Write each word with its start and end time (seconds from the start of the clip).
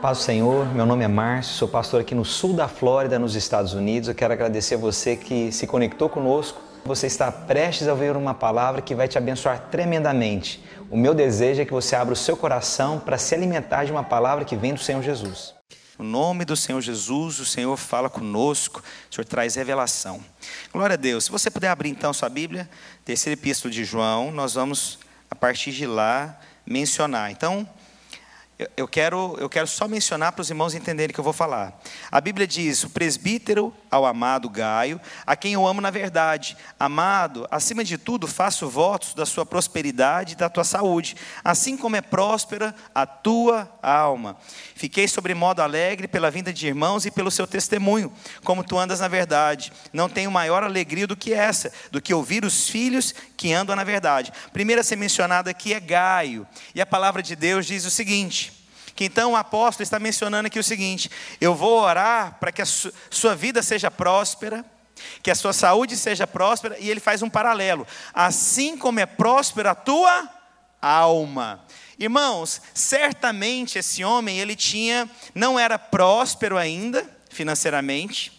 Paz 0.00 0.18
do 0.18 0.24
Senhor, 0.24 0.72
meu 0.72 0.86
nome 0.86 1.04
é 1.04 1.08
Márcio, 1.08 1.54
sou 1.54 1.66
pastor 1.66 2.02
aqui 2.02 2.14
no 2.14 2.24
sul 2.24 2.52
da 2.52 2.68
Flórida, 2.68 3.18
nos 3.18 3.34
Estados 3.34 3.74
Unidos. 3.74 4.08
Eu 4.08 4.14
quero 4.14 4.32
agradecer 4.32 4.76
a 4.76 4.78
você 4.78 5.16
que 5.16 5.50
se 5.50 5.66
conectou 5.66 6.08
conosco. 6.08 6.62
Você 6.84 7.08
está 7.08 7.32
prestes 7.32 7.88
a 7.88 7.92
ouvir 7.92 8.16
uma 8.16 8.32
palavra 8.32 8.80
que 8.80 8.94
vai 8.94 9.08
te 9.08 9.18
abençoar 9.18 9.66
tremendamente. 9.72 10.62
O 10.88 10.96
meu 10.96 11.12
desejo 11.14 11.62
é 11.62 11.64
que 11.64 11.72
você 11.72 11.96
abra 11.96 12.12
o 12.12 12.16
seu 12.16 12.36
coração 12.36 13.00
para 13.00 13.18
se 13.18 13.34
alimentar 13.34 13.86
de 13.86 13.90
uma 13.90 14.04
palavra 14.04 14.44
que 14.44 14.54
vem 14.54 14.72
do 14.72 14.78
Senhor 14.78 15.02
Jesus. 15.02 15.52
No 15.98 16.04
nome 16.04 16.44
do 16.44 16.54
Senhor 16.54 16.80
Jesus, 16.80 17.40
o 17.40 17.44
Senhor 17.44 17.76
fala 17.76 18.08
conosco, 18.08 18.80
o 19.10 19.14
Senhor 19.14 19.24
traz 19.24 19.56
revelação. 19.56 20.20
Glória 20.72 20.94
a 20.94 20.96
Deus. 20.96 21.24
Se 21.24 21.30
você 21.32 21.50
puder 21.50 21.70
abrir 21.70 21.90
então 21.90 22.12
sua 22.12 22.28
Bíblia, 22.28 22.70
terceira 23.04 23.34
epístola 23.34 23.74
de 23.74 23.82
João, 23.82 24.30
nós 24.30 24.54
vamos, 24.54 25.00
a 25.28 25.34
partir 25.34 25.72
de 25.72 25.88
lá, 25.88 26.38
mencionar. 26.64 27.32
Então, 27.32 27.68
eu 28.76 28.88
quero, 28.88 29.36
eu 29.38 29.48
quero 29.48 29.68
só 29.68 29.86
mencionar 29.86 30.32
para 30.32 30.42
os 30.42 30.50
irmãos 30.50 30.74
entenderem 30.74 31.14
que 31.14 31.20
eu 31.20 31.24
vou 31.24 31.32
falar. 31.32 31.80
A 32.10 32.20
Bíblia 32.20 32.44
diz: 32.44 32.82
o 32.82 32.90
presbítero 32.90 33.72
ao 33.88 34.04
amado 34.04 34.50
Gaio, 34.50 35.00
a 35.24 35.36
quem 35.36 35.52
eu 35.52 35.64
amo 35.64 35.80
na 35.80 35.90
verdade. 35.90 36.56
Amado, 36.78 37.46
acima 37.52 37.84
de 37.84 37.96
tudo, 37.96 38.26
faço 38.26 38.68
votos 38.68 39.14
da 39.14 39.24
sua 39.24 39.46
prosperidade 39.46 40.32
e 40.32 40.36
da 40.36 40.48
tua 40.48 40.64
saúde, 40.64 41.16
assim 41.44 41.76
como 41.76 41.94
é 41.94 42.00
próspera 42.00 42.74
a 42.92 43.06
tua 43.06 43.70
alma. 43.80 44.36
Fiquei 44.74 45.06
sobre 45.06 45.34
modo 45.34 45.62
alegre 45.62 46.08
pela 46.08 46.28
vinda 46.28 46.52
de 46.52 46.66
irmãos 46.66 47.06
e 47.06 47.12
pelo 47.12 47.30
seu 47.30 47.46
testemunho, 47.46 48.12
como 48.42 48.64
tu 48.64 48.76
andas 48.76 48.98
na 48.98 49.06
verdade. 49.08 49.72
Não 49.92 50.08
tenho 50.08 50.32
maior 50.32 50.64
alegria 50.64 51.06
do 51.06 51.16
que 51.16 51.32
essa, 51.32 51.72
do 51.92 52.02
que 52.02 52.12
ouvir 52.12 52.44
os 52.44 52.68
filhos 52.68 53.14
que 53.36 53.52
andam 53.52 53.76
na 53.76 53.84
verdade. 53.84 54.32
Primeiro 54.52 54.80
a 54.80 54.84
ser 54.84 54.96
mencionado 54.96 55.48
aqui 55.48 55.72
é 55.72 55.78
Gaio, 55.78 56.44
e 56.74 56.80
a 56.80 56.86
palavra 56.86 57.22
de 57.22 57.36
Deus 57.36 57.64
diz 57.64 57.84
o 57.84 57.90
seguinte 57.90 58.47
que 58.98 59.04
então 59.04 59.30
o 59.30 59.36
apóstolo 59.36 59.84
está 59.84 60.00
mencionando 60.00 60.48
aqui 60.48 60.58
o 60.58 60.64
seguinte: 60.64 61.08
eu 61.40 61.54
vou 61.54 61.82
orar 61.82 62.36
para 62.40 62.50
que 62.50 62.60
a 62.60 62.66
sua 62.66 63.36
vida 63.36 63.62
seja 63.62 63.92
próspera, 63.92 64.64
que 65.22 65.30
a 65.30 65.36
sua 65.36 65.52
saúde 65.52 65.96
seja 65.96 66.26
próspera, 66.26 66.76
e 66.80 66.90
ele 66.90 66.98
faz 66.98 67.22
um 67.22 67.30
paralelo, 67.30 67.86
assim 68.12 68.76
como 68.76 68.98
é 68.98 69.06
próspera 69.06 69.70
a 69.70 69.74
tua 69.76 70.28
alma. 70.82 71.64
Irmãos, 71.96 72.60
certamente 72.74 73.78
esse 73.78 74.02
homem, 74.02 74.40
ele 74.40 74.56
tinha, 74.56 75.08
não 75.32 75.56
era 75.56 75.78
próspero 75.78 76.58
ainda 76.58 77.08
financeiramente, 77.30 78.32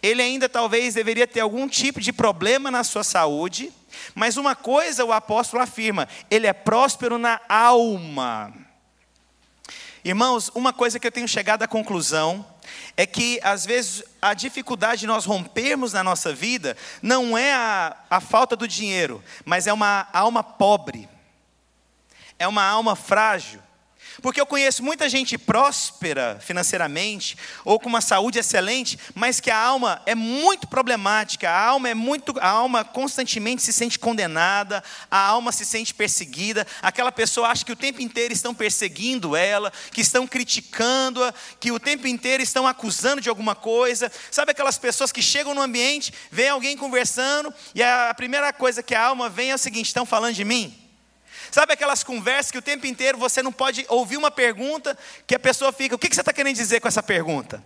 ele 0.00 0.22
ainda 0.22 0.48
talvez 0.48 0.94
deveria 0.94 1.26
ter 1.26 1.40
algum 1.40 1.66
tipo 1.66 2.00
de 2.00 2.12
problema 2.12 2.70
na 2.70 2.84
sua 2.84 3.02
saúde, 3.02 3.72
mas 4.14 4.36
uma 4.36 4.54
coisa 4.54 5.04
o 5.04 5.12
apóstolo 5.12 5.60
afirma: 5.60 6.06
ele 6.30 6.46
é 6.46 6.52
próspero 6.52 7.18
na 7.18 7.40
alma. 7.48 8.63
Irmãos, 10.04 10.50
uma 10.54 10.70
coisa 10.70 11.00
que 11.00 11.06
eu 11.06 11.12
tenho 11.12 11.26
chegado 11.26 11.62
à 11.62 11.66
conclusão 11.66 12.44
é 12.94 13.06
que, 13.06 13.40
às 13.42 13.64
vezes, 13.64 14.04
a 14.20 14.34
dificuldade 14.34 15.00
de 15.00 15.06
nós 15.06 15.24
rompermos 15.24 15.94
na 15.94 16.04
nossa 16.04 16.34
vida 16.34 16.76
não 17.00 17.38
é 17.38 17.54
a, 17.54 17.96
a 18.10 18.20
falta 18.20 18.54
do 18.54 18.68
dinheiro, 18.68 19.24
mas 19.46 19.66
é 19.66 19.72
uma 19.72 20.06
alma 20.12 20.42
pobre, 20.42 21.08
é 22.38 22.46
uma 22.46 22.62
alma 22.62 22.94
frágil, 22.94 23.62
porque 24.22 24.40
eu 24.40 24.46
conheço 24.46 24.82
muita 24.82 25.08
gente 25.08 25.36
próspera 25.36 26.38
financeiramente 26.40 27.36
ou 27.64 27.78
com 27.78 27.88
uma 27.88 28.00
saúde 28.00 28.38
excelente, 28.38 28.98
mas 29.14 29.40
que 29.40 29.50
a 29.50 29.58
alma 29.58 30.02
é 30.06 30.14
muito 30.14 30.66
problemática, 30.66 31.50
a 31.50 31.66
alma 31.66 31.88
é 31.88 31.94
muito, 31.94 32.34
a 32.40 32.48
alma 32.48 32.84
constantemente 32.84 33.62
se 33.62 33.72
sente 33.72 33.98
condenada, 33.98 34.82
a 35.10 35.18
alma 35.18 35.52
se 35.52 35.64
sente 35.64 35.94
perseguida, 35.94 36.66
aquela 36.82 37.12
pessoa 37.12 37.48
acha 37.48 37.64
que 37.64 37.72
o 37.72 37.76
tempo 37.76 38.00
inteiro 38.00 38.32
estão 38.32 38.54
perseguindo 38.54 39.36
ela, 39.36 39.72
que 39.92 40.00
estão 40.00 40.26
criticando-a, 40.26 41.32
que 41.58 41.72
o 41.72 41.80
tempo 41.80 42.06
inteiro 42.06 42.42
estão 42.42 42.66
acusando 42.66 43.20
de 43.20 43.28
alguma 43.28 43.54
coisa. 43.54 44.10
Sabe 44.30 44.52
aquelas 44.52 44.78
pessoas 44.78 45.12
que 45.12 45.22
chegam 45.22 45.54
no 45.54 45.62
ambiente, 45.62 46.12
vem 46.30 46.48
alguém 46.48 46.76
conversando 46.76 47.52
e 47.74 47.82
a 47.82 48.12
primeira 48.14 48.52
coisa 48.52 48.82
que 48.82 48.94
a 48.94 49.02
alma 49.02 49.28
vem 49.28 49.50
é 49.50 49.54
o 49.54 49.58
seguinte: 49.58 49.86
estão 49.86 50.06
falando 50.06 50.34
de 50.34 50.44
mim? 50.44 50.83
Sabe 51.54 51.72
aquelas 51.72 52.02
conversas 52.02 52.50
que 52.50 52.58
o 52.58 52.62
tempo 52.62 52.84
inteiro 52.84 53.16
você 53.16 53.40
não 53.40 53.52
pode 53.52 53.86
ouvir 53.88 54.16
uma 54.16 54.28
pergunta 54.28 54.98
que 55.24 55.36
a 55.36 55.38
pessoa 55.38 55.72
fica: 55.72 55.94
o 55.94 55.98
que 56.00 56.12
você 56.12 56.20
está 56.20 56.32
querendo 56.32 56.56
dizer 56.56 56.80
com 56.80 56.88
essa 56.88 57.00
pergunta? 57.00 57.62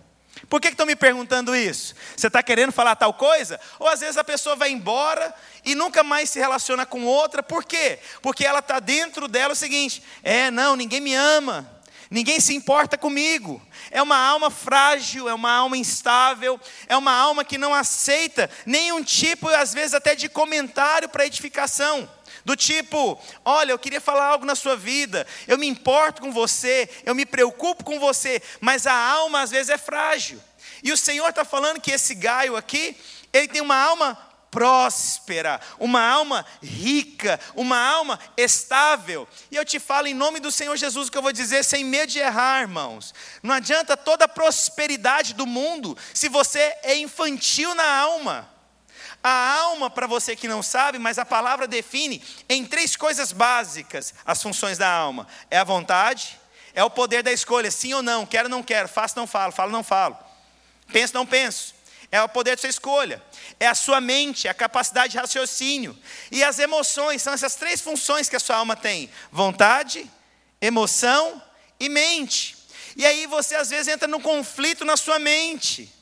Por 0.47 0.61
que 0.61 0.69
estão 0.69 0.85
me 0.85 0.95
perguntando 0.95 1.57
isso? 1.57 1.95
Você 2.15 2.27
está 2.27 2.43
querendo 2.43 2.71
falar 2.71 2.97
tal 2.97 3.15
coisa? 3.15 3.59
Ou 3.79 3.89
às 3.89 4.01
vezes 4.01 4.19
a 4.19 4.23
pessoa 4.23 4.55
vai 4.55 4.71
embora 4.71 5.35
e 5.65 5.75
nunca 5.75 6.03
mais 6.03 6.29
se 6.29 6.39
relaciona 6.39 6.85
com 6.85 7.07
outra, 7.07 7.43
por 7.43 7.65
quê? 7.65 7.99
Porque 8.21 8.45
ela 8.45 8.59
está 8.59 8.79
dentro 8.79 9.27
dela 9.27 9.55
o 9.55 9.57
seguinte: 9.57 10.03
é, 10.23 10.51
não, 10.51 10.77
ninguém 10.77 11.01
me 11.01 11.15
ama, 11.15 11.67
ninguém 12.11 12.41
se 12.41 12.55
importa 12.55 12.99
comigo. 12.99 13.59
É 13.91 14.03
uma 14.03 14.19
alma 14.19 14.51
frágil, 14.51 15.31
é 15.31 15.33
uma 15.33 15.51
alma 15.51 15.79
instável, 15.79 16.61
é 16.89 16.97
uma 16.99 17.13
alma 17.13 17.43
que 17.43 17.57
não 17.57 17.73
aceita 17.73 18.51
nenhum 18.67 19.03
tipo, 19.03 19.49
às 19.49 19.73
vezes 19.73 19.95
até 19.95 20.15
de 20.15 20.29
comentário 20.29 21.09
para 21.09 21.25
edificação. 21.25 22.18
Do 22.49 22.57
tipo, 22.57 23.21
olha, 23.45 23.73
eu 23.73 23.79
queria 23.79 24.01
falar 24.01 24.25
algo 24.25 24.47
na 24.47 24.55
sua 24.55 24.75
vida, 24.75 25.27
eu 25.47 25.59
me 25.59 25.67
importo 25.67 26.23
com 26.23 26.33
você, 26.33 26.89
eu 27.05 27.15
me 27.15 27.27
preocupo 27.27 27.85
com 27.85 28.01
você, 28.01 28.41
mas 28.59 28.87
a 28.87 28.95
alma 28.95 29.43
às 29.43 29.51
vezes 29.51 29.69
é 29.69 29.77
frágil. 29.77 30.43
E 30.83 30.91
o 30.91 30.97
Senhor 30.97 31.29
está 31.29 31.45
falando 31.45 31.79
que 31.79 31.91
esse 31.91 32.15
Gaio 32.15 32.57
aqui, 32.57 32.97
ele 33.35 33.49
tem 33.49 33.61
uma 33.61 33.77
alma 33.77 34.15
próspera, 34.51 35.61
uma 35.79 36.01
alma 36.01 36.47
rica, 36.63 37.39
uma 37.55 37.79
alma 37.79 38.19
estável. 38.35 39.29
E 39.51 39.57
eu 39.57 39.65
te 39.67 39.79
falo 39.79 40.07
em 40.07 40.15
nome 40.15 40.41
do 40.41 40.51
Senhor 40.51 40.75
Jesus 40.75 41.11
que 41.11 41.19
eu 41.19 41.23
vou 41.23 41.35
dizer 41.35 41.63
sem 41.63 41.85
medo 41.85 42.13
de 42.13 42.19
errar, 42.19 42.63
irmãos. 42.63 43.13
Não 43.43 43.55
adianta 43.55 43.95
toda 43.95 44.25
a 44.25 44.29
prosperidade 44.29 45.35
do 45.35 45.47
mundo 45.47 45.99
se 46.15 46.31
você 46.31 46.75
é 46.83 46.97
infantil 46.97 47.75
na 47.75 47.85
alma. 47.85 48.58
A 49.23 49.55
alma, 49.55 49.91
para 49.91 50.07
você 50.07 50.37
que 50.37 50.47
não 50.47 50.63
sabe, 50.63 50.99
mas 50.99 51.19
a 51.19 51.25
palavra 51.25 51.67
define 51.67 52.23
em 52.49 52.65
três 52.65 52.95
coisas 52.95 53.33
básicas 53.33 54.15
as 54.25 54.43
funções 54.43 54.79
da 54.79 54.89
alma: 54.89 55.27
é 55.51 55.59
a 55.59 55.65
vontade, 55.65 56.39
é 56.73 56.85
o 56.85 56.91
poder 56.91 57.23
da 57.23 57.33
escolha, 57.33 57.71
sim 57.71 57.93
ou 57.95 58.03
não, 58.03 58.25
quero 58.25 58.45
ou 58.45 58.51
não 58.51 58.63
quero, 58.63 58.89
faço 58.89 59.15
ou 59.17 59.23
não 59.23 59.27
falo, 59.27 59.53
falo 59.53 59.71
ou 59.71 59.77
não 59.77 59.83
falo, 59.83 60.17
penso 60.93 61.17
ou 61.17 61.21
não 61.21 61.27
penso. 61.27 61.77
É 62.11 62.23
o 62.23 62.29
poder 62.29 62.57
da 62.57 62.61
sua 62.61 62.71
escolha, 62.71 63.23
é 63.61 63.67
a 63.67 63.75
sua 63.75 64.01
mente, 64.01 64.47
é 64.47 64.51
a 64.51 64.55
capacidade 64.55 65.13
de 65.13 65.19
raciocínio. 65.19 65.99
E 66.31 66.43
as 66.43 66.59
emoções 66.59 67.21
são 67.21 67.35
essas 67.35 67.55
três 67.55 67.83
funções 67.83 68.31
que 68.31 68.37
a 68.37 68.41
sua 68.41 68.57
alma 68.57 68.75
tem: 68.75 69.11
vontade, 69.31 70.11
emoção 70.61 71.43
e 71.79 71.89
mente. 71.89 72.57
E 72.97 73.05
aí 73.05 73.27
você 73.27 73.57
às 73.57 73.69
vezes 73.69 73.89
entra 73.89 74.09
num 74.09 74.21
conflito 74.21 74.85
na 74.85 74.97
sua 74.97 75.19
mente. 75.19 75.93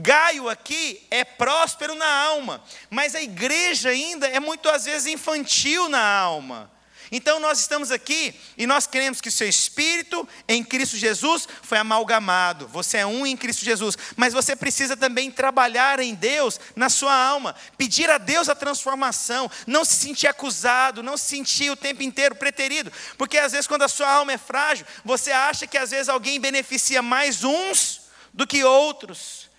Gaio 0.00 0.48
aqui 0.48 1.06
é 1.10 1.24
próspero 1.24 1.94
na 1.94 2.10
alma, 2.10 2.62
mas 2.88 3.14
a 3.14 3.22
igreja 3.22 3.90
ainda 3.90 4.26
é 4.26 4.40
muito 4.40 4.68
às 4.68 4.84
vezes 4.84 5.06
infantil 5.06 5.88
na 5.88 6.00
alma. 6.00 6.70
Então 7.12 7.40
nós 7.40 7.58
estamos 7.58 7.90
aqui 7.90 8.32
e 8.56 8.66
nós 8.66 8.86
queremos 8.86 9.20
que 9.20 9.30
seu 9.30 9.48
espírito 9.48 10.28
em 10.46 10.62
Cristo 10.62 10.96
Jesus 10.96 11.48
foi 11.62 11.76
amalgamado. 11.78 12.68
Você 12.68 12.98
é 12.98 13.06
um 13.06 13.26
em 13.26 13.36
Cristo 13.36 13.64
Jesus, 13.64 13.98
mas 14.16 14.32
você 14.32 14.54
precisa 14.54 14.96
também 14.96 15.30
trabalhar 15.30 15.98
em 15.98 16.14
Deus 16.14 16.60
na 16.76 16.88
sua 16.88 17.12
alma, 17.12 17.54
pedir 17.76 18.08
a 18.08 18.18
Deus 18.18 18.48
a 18.48 18.54
transformação, 18.54 19.50
não 19.66 19.84
se 19.84 19.96
sentir 19.96 20.28
acusado, 20.28 21.02
não 21.02 21.16
se 21.16 21.24
sentir 21.24 21.70
o 21.70 21.76
tempo 21.76 22.02
inteiro 22.02 22.36
preterido, 22.36 22.92
porque 23.18 23.38
às 23.38 23.52
vezes 23.52 23.66
quando 23.66 23.82
a 23.82 23.88
sua 23.88 24.08
alma 24.08 24.32
é 24.32 24.38
frágil, 24.38 24.86
você 25.04 25.32
acha 25.32 25.66
que 25.66 25.76
às 25.76 25.90
vezes 25.90 26.08
alguém 26.08 26.38
beneficia 26.38 27.02
mais 27.02 27.42
uns 27.42 28.02
do 28.32 28.46
que 28.46 28.62
outros. 28.62 29.49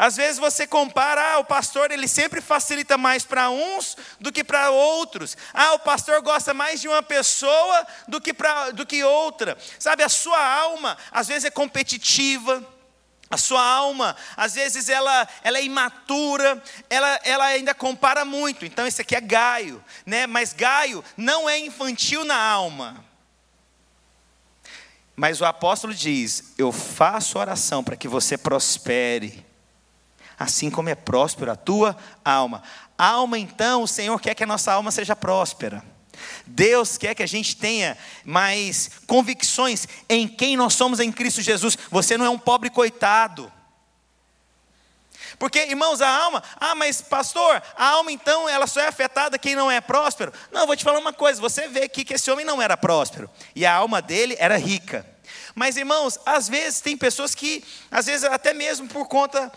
Às 0.00 0.16
vezes 0.16 0.38
você 0.38 0.66
compara, 0.66 1.34
ah, 1.34 1.38
o 1.40 1.44
pastor 1.44 1.90
ele 1.90 2.08
sempre 2.08 2.40
facilita 2.40 2.96
mais 2.96 3.22
para 3.22 3.50
uns 3.50 3.98
do 4.18 4.32
que 4.32 4.42
para 4.42 4.70
outros. 4.70 5.36
Ah, 5.52 5.74
o 5.74 5.78
pastor 5.78 6.22
gosta 6.22 6.54
mais 6.54 6.80
de 6.80 6.88
uma 6.88 7.02
pessoa 7.02 7.86
do 8.08 8.18
que, 8.18 8.32
pra, 8.32 8.70
do 8.70 8.86
que 8.86 9.04
outra. 9.04 9.58
Sabe, 9.78 10.02
a 10.02 10.08
sua 10.08 10.42
alma 10.42 10.96
às 11.12 11.28
vezes 11.28 11.44
é 11.44 11.50
competitiva. 11.50 12.66
A 13.28 13.36
sua 13.36 13.62
alma, 13.62 14.16
às 14.38 14.54
vezes, 14.54 14.88
ela, 14.88 15.28
ela 15.44 15.58
é 15.58 15.64
imatura, 15.64 16.60
ela, 16.88 17.20
ela 17.22 17.44
ainda 17.44 17.74
compara 17.74 18.24
muito. 18.24 18.64
Então, 18.64 18.86
esse 18.86 19.02
aqui 19.02 19.14
é 19.14 19.20
Gaio, 19.20 19.84
né? 20.06 20.26
mas 20.26 20.54
Gaio 20.54 21.04
não 21.14 21.46
é 21.46 21.58
infantil 21.58 22.24
na 22.24 22.42
alma. 22.42 23.04
Mas 25.14 25.42
o 25.42 25.44
apóstolo 25.44 25.92
diz: 25.92 26.54
Eu 26.56 26.72
faço 26.72 27.38
oração 27.38 27.84
para 27.84 27.96
que 27.96 28.08
você 28.08 28.38
prospere 28.38 29.49
assim 30.40 30.70
como 30.70 30.88
é 30.88 30.94
próspero 30.94 31.52
a 31.52 31.56
tua 31.56 31.94
alma. 32.24 32.62
Alma, 32.96 33.38
então, 33.38 33.82
o 33.82 33.88
Senhor 33.88 34.18
quer 34.18 34.34
que 34.34 34.42
a 34.42 34.46
nossa 34.46 34.72
alma 34.72 34.90
seja 34.90 35.14
próspera. 35.14 35.84
Deus 36.46 36.96
quer 36.96 37.14
que 37.14 37.22
a 37.22 37.28
gente 37.28 37.54
tenha 37.56 37.96
mais 38.24 38.90
convicções 39.06 39.86
em 40.08 40.26
quem 40.26 40.56
nós 40.56 40.72
somos 40.72 40.98
em 40.98 41.12
Cristo 41.12 41.42
Jesus. 41.42 41.76
Você 41.90 42.16
não 42.16 42.24
é 42.24 42.30
um 42.30 42.38
pobre 42.38 42.70
coitado. 42.70 43.52
Porque, 45.38 45.58
irmãos, 45.58 46.00
a 46.00 46.08
alma, 46.08 46.42
ah, 46.56 46.74
mas 46.74 47.02
pastor, 47.02 47.62
a 47.76 47.88
alma 47.88 48.10
então, 48.10 48.48
ela 48.48 48.66
só 48.66 48.80
é 48.80 48.88
afetada 48.88 49.38
quem 49.38 49.54
não 49.54 49.70
é 49.70 49.80
próspero? 49.80 50.32
Não, 50.50 50.66
vou 50.66 50.76
te 50.76 50.84
falar 50.84 50.98
uma 50.98 51.12
coisa: 51.12 51.40
você 51.40 51.68
vê 51.68 51.84
aqui 51.84 52.04
que 52.04 52.14
esse 52.14 52.30
homem 52.30 52.44
não 52.44 52.60
era 52.60 52.76
próspero, 52.76 53.30
e 53.54 53.64
a 53.64 53.74
alma 53.74 54.02
dele 54.02 54.36
era 54.38 54.56
rica. 54.56 55.06
Mas, 55.54 55.76
irmãos, 55.76 56.18
às 56.24 56.48
vezes 56.48 56.80
tem 56.80 56.96
pessoas 56.96 57.34
que, 57.34 57.64
às 57.90 58.06
vezes 58.06 58.24
até 58.24 58.52
mesmo 58.52 58.88
por 58.88 59.08
conta, 59.08 59.50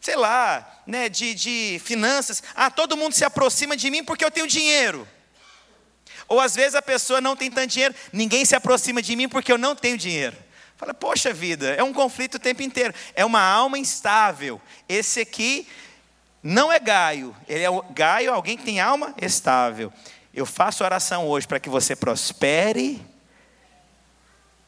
sei 0.00 0.16
lá, 0.16 0.82
né, 0.86 1.08
de, 1.08 1.34
de 1.34 1.80
finanças, 1.84 2.42
ah, 2.54 2.70
todo 2.70 2.96
mundo 2.96 3.12
se 3.12 3.24
aproxima 3.24 3.76
de 3.76 3.90
mim 3.90 4.04
porque 4.04 4.24
eu 4.24 4.30
tenho 4.30 4.46
dinheiro. 4.46 5.06
Ou 6.28 6.40
às 6.40 6.54
vezes 6.54 6.74
a 6.74 6.82
pessoa 6.82 7.20
não 7.20 7.36
tem 7.36 7.50
tanto 7.50 7.68
dinheiro, 7.68 7.94
ninguém 8.12 8.44
se 8.44 8.56
aproxima 8.56 9.00
de 9.00 9.14
mim 9.14 9.28
porque 9.28 9.52
eu 9.52 9.58
não 9.58 9.74
tenho 9.74 9.96
dinheiro. 9.96 10.36
Fala, 10.76 10.92
poxa 10.92 11.32
vida, 11.32 11.70
é 11.70 11.82
um 11.82 11.92
conflito 11.92 12.34
o 12.34 12.38
tempo 12.38 12.62
inteiro. 12.62 12.92
É 13.14 13.24
uma 13.24 13.40
alma 13.40 13.78
instável. 13.78 14.60
Esse 14.88 15.20
aqui 15.20 15.66
não 16.42 16.70
é 16.70 16.78
Gaio. 16.78 17.34
Ele 17.48 17.64
é 17.64 17.68
Gaio, 17.90 18.32
alguém 18.32 18.58
que 18.58 18.64
tem 18.64 18.78
alma 18.78 19.14
estável. 19.20 19.92
Eu 20.34 20.44
faço 20.44 20.84
oração 20.84 21.26
hoje 21.26 21.46
para 21.46 21.58
que 21.58 21.70
você 21.70 21.96
prospere 21.96 23.00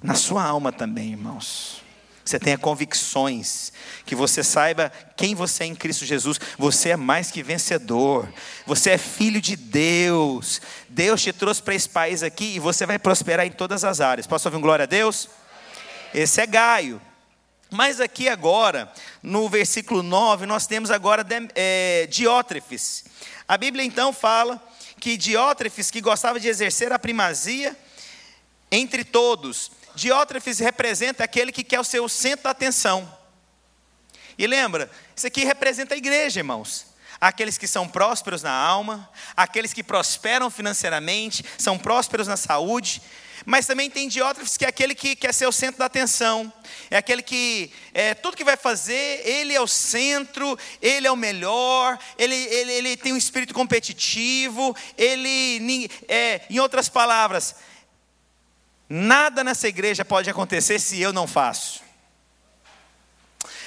na 0.02 0.14
sua 0.14 0.42
alma 0.42 0.72
também, 0.72 1.10
irmãos. 1.10 1.82
Você 2.28 2.38
tenha 2.38 2.58
convicções, 2.58 3.72
que 4.04 4.14
você 4.14 4.44
saiba 4.44 4.92
quem 5.16 5.34
você 5.34 5.64
é 5.64 5.66
em 5.66 5.74
Cristo 5.74 6.04
Jesus. 6.04 6.38
Você 6.58 6.90
é 6.90 6.96
mais 6.96 7.30
que 7.30 7.42
vencedor. 7.42 8.30
Você 8.66 8.90
é 8.90 8.98
filho 8.98 9.40
de 9.40 9.56
Deus. 9.56 10.60
Deus 10.90 11.22
te 11.22 11.32
trouxe 11.32 11.62
para 11.62 11.74
esse 11.74 11.88
país 11.88 12.22
aqui 12.22 12.56
e 12.56 12.58
você 12.58 12.84
vai 12.84 12.98
prosperar 12.98 13.46
em 13.46 13.50
todas 13.50 13.82
as 13.82 14.02
áreas. 14.02 14.26
Posso 14.26 14.46
ouvir 14.46 14.58
um 14.58 14.60
glória 14.60 14.82
a 14.82 14.86
Deus? 14.86 15.26
Esse 16.12 16.42
é 16.42 16.46
Gaio. 16.46 17.00
Mas 17.70 17.98
aqui 17.98 18.28
agora, 18.28 18.92
no 19.22 19.48
versículo 19.48 20.02
9, 20.02 20.44
nós 20.44 20.66
temos 20.66 20.90
agora 20.90 21.26
é, 21.54 22.06
Diótrefes. 22.10 23.06
A 23.48 23.56
Bíblia 23.56 23.86
então 23.86 24.12
fala 24.12 24.62
que 25.00 25.16
Diótrefes, 25.16 25.90
que 25.90 26.02
gostava 26.02 26.38
de 26.38 26.46
exercer 26.46 26.92
a 26.92 26.98
primazia 26.98 27.74
entre 28.70 29.02
todos, 29.02 29.70
Diótrefes 29.98 30.60
representa 30.60 31.24
aquele 31.24 31.50
que 31.50 31.64
quer 31.64 31.80
o 31.80 31.84
seu 31.84 32.08
centro 32.08 32.44
da 32.44 32.50
atenção. 32.50 33.12
E 34.38 34.46
lembra, 34.46 34.88
isso 35.14 35.26
aqui 35.26 35.44
representa 35.44 35.94
a 35.94 35.98
igreja, 35.98 36.38
irmãos. 36.38 36.86
Aqueles 37.20 37.58
que 37.58 37.66
são 37.66 37.88
prósperos 37.88 38.40
na 38.40 38.52
alma, 38.52 39.10
aqueles 39.36 39.72
que 39.72 39.82
prosperam 39.82 40.48
financeiramente, 40.50 41.44
são 41.58 41.76
prósperos 41.76 42.28
na 42.28 42.36
saúde, 42.36 43.02
mas 43.44 43.66
também 43.66 43.90
tem 43.90 44.06
Diótrefes 44.06 44.56
que 44.56 44.64
é 44.64 44.68
aquele 44.68 44.94
que 44.94 45.16
quer 45.16 45.34
ser 45.34 45.48
o 45.48 45.52
centro 45.52 45.80
da 45.80 45.86
atenção, 45.86 46.52
é 46.88 46.96
aquele 46.96 47.22
que 47.22 47.72
é, 47.92 48.14
tudo 48.14 48.36
que 48.36 48.44
vai 48.44 48.56
fazer, 48.56 49.26
ele 49.26 49.52
é 49.52 49.60
o 49.60 49.66
centro, 49.66 50.56
ele 50.80 51.08
é 51.08 51.10
o 51.10 51.16
melhor, 51.16 51.98
ele, 52.16 52.36
ele, 52.36 52.72
ele 52.72 52.96
tem 52.96 53.12
um 53.12 53.16
espírito 53.16 53.52
competitivo, 53.52 54.76
ele, 54.96 55.90
é, 56.06 56.42
em 56.48 56.60
outras 56.60 56.88
palavras, 56.88 57.56
nada 58.88 59.44
nessa 59.44 59.68
igreja 59.68 60.04
pode 60.04 60.30
acontecer 60.30 60.78
se 60.78 61.00
eu 61.00 61.12
não 61.12 61.26
faço. 61.26 61.82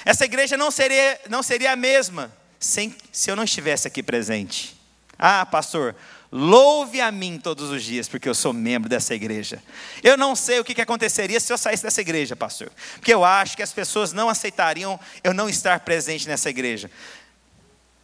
Essa 0.04 0.24
igreja 0.24 0.56
não 0.56 0.70
seria, 0.70 1.20
não 1.28 1.42
seria 1.42 1.72
a 1.72 1.76
mesma 1.76 2.32
sem, 2.58 2.94
se 3.12 3.30
eu 3.30 3.36
não 3.36 3.44
estivesse 3.44 3.86
aqui 3.86 4.02
presente. 4.02 4.76
Ah, 5.18 5.46
pastor, 5.46 5.94
Louve 6.34 6.98
a 6.98 7.12
mim 7.12 7.38
todos 7.38 7.68
os 7.68 7.84
dias, 7.84 8.08
porque 8.08 8.26
eu 8.26 8.34
sou 8.34 8.54
membro 8.54 8.88
dessa 8.88 9.14
igreja. 9.14 9.62
Eu 10.02 10.16
não 10.16 10.34
sei 10.34 10.58
o 10.58 10.64
que 10.64 10.80
aconteceria 10.80 11.38
se 11.38 11.52
eu 11.52 11.58
saísse 11.58 11.82
dessa 11.82 12.00
igreja, 12.00 12.34
pastor, 12.34 12.72
porque 12.94 13.12
eu 13.12 13.22
acho 13.22 13.54
que 13.54 13.62
as 13.62 13.70
pessoas 13.70 14.14
não 14.14 14.30
aceitariam 14.30 14.98
eu 15.22 15.34
não 15.34 15.46
estar 15.46 15.80
presente 15.80 16.26
nessa 16.26 16.48
igreja. 16.48 16.90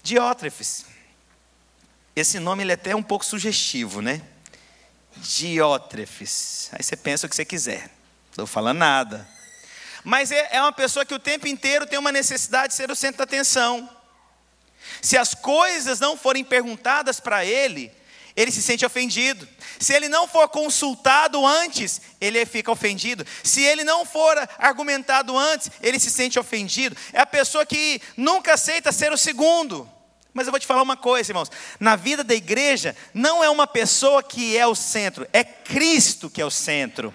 Diótrefes. 0.02 0.84
Esse 2.14 2.38
nome 2.38 2.64
ele 2.64 2.72
é 2.72 2.74
até 2.74 2.94
um 2.94 3.02
pouco 3.02 3.24
sugestivo, 3.24 4.02
né? 4.02 4.20
Diótrefes. 5.22 6.68
Aí 6.72 6.82
você 6.82 6.96
pensa 6.96 7.26
o 7.26 7.30
que 7.30 7.36
você 7.36 7.44
quiser. 7.44 7.82
Não 7.82 8.30
estou 8.30 8.46
falando 8.46 8.78
nada. 8.78 9.28
Mas 10.04 10.30
é, 10.30 10.48
é 10.52 10.60
uma 10.62 10.72
pessoa 10.72 11.04
que 11.04 11.14
o 11.14 11.18
tempo 11.18 11.46
inteiro 11.46 11.86
tem 11.86 11.98
uma 11.98 12.12
necessidade 12.12 12.68
de 12.68 12.74
ser 12.74 12.90
o 12.90 12.96
centro 12.96 13.18
da 13.18 13.24
atenção. 13.24 13.88
Se 15.02 15.16
as 15.16 15.34
coisas 15.34 16.00
não 16.00 16.16
forem 16.16 16.44
perguntadas 16.44 17.20
para 17.20 17.44
ele, 17.44 17.92
ele 18.36 18.52
se 18.52 18.62
sente 18.62 18.86
ofendido. 18.86 19.46
Se 19.80 19.92
ele 19.92 20.08
não 20.08 20.28
for 20.28 20.48
consultado 20.48 21.44
antes, 21.44 22.00
ele 22.20 22.44
fica 22.46 22.70
ofendido. 22.70 23.26
Se 23.42 23.62
ele 23.62 23.84
não 23.84 24.06
for 24.06 24.36
argumentado 24.58 25.36
antes, 25.36 25.70
ele 25.82 25.98
se 25.98 26.10
sente 26.10 26.38
ofendido. 26.38 26.96
É 27.12 27.20
a 27.20 27.26
pessoa 27.26 27.66
que 27.66 28.00
nunca 28.16 28.54
aceita 28.54 28.92
ser 28.92 29.12
o 29.12 29.18
segundo. 29.18 29.90
Mas 30.32 30.46
eu 30.46 30.52
vou 30.52 30.60
te 30.60 30.66
falar 30.66 30.82
uma 30.82 30.96
coisa, 30.96 31.30
irmãos. 31.30 31.50
Na 31.80 31.96
vida 31.96 32.22
da 32.22 32.34
igreja, 32.34 32.94
não 33.12 33.42
é 33.42 33.50
uma 33.50 33.66
pessoa 33.66 34.22
que 34.22 34.56
é 34.56 34.66
o 34.66 34.74
centro, 34.74 35.26
é 35.32 35.42
Cristo 35.42 36.30
que 36.30 36.40
é 36.40 36.44
o 36.44 36.50
centro. 36.50 37.14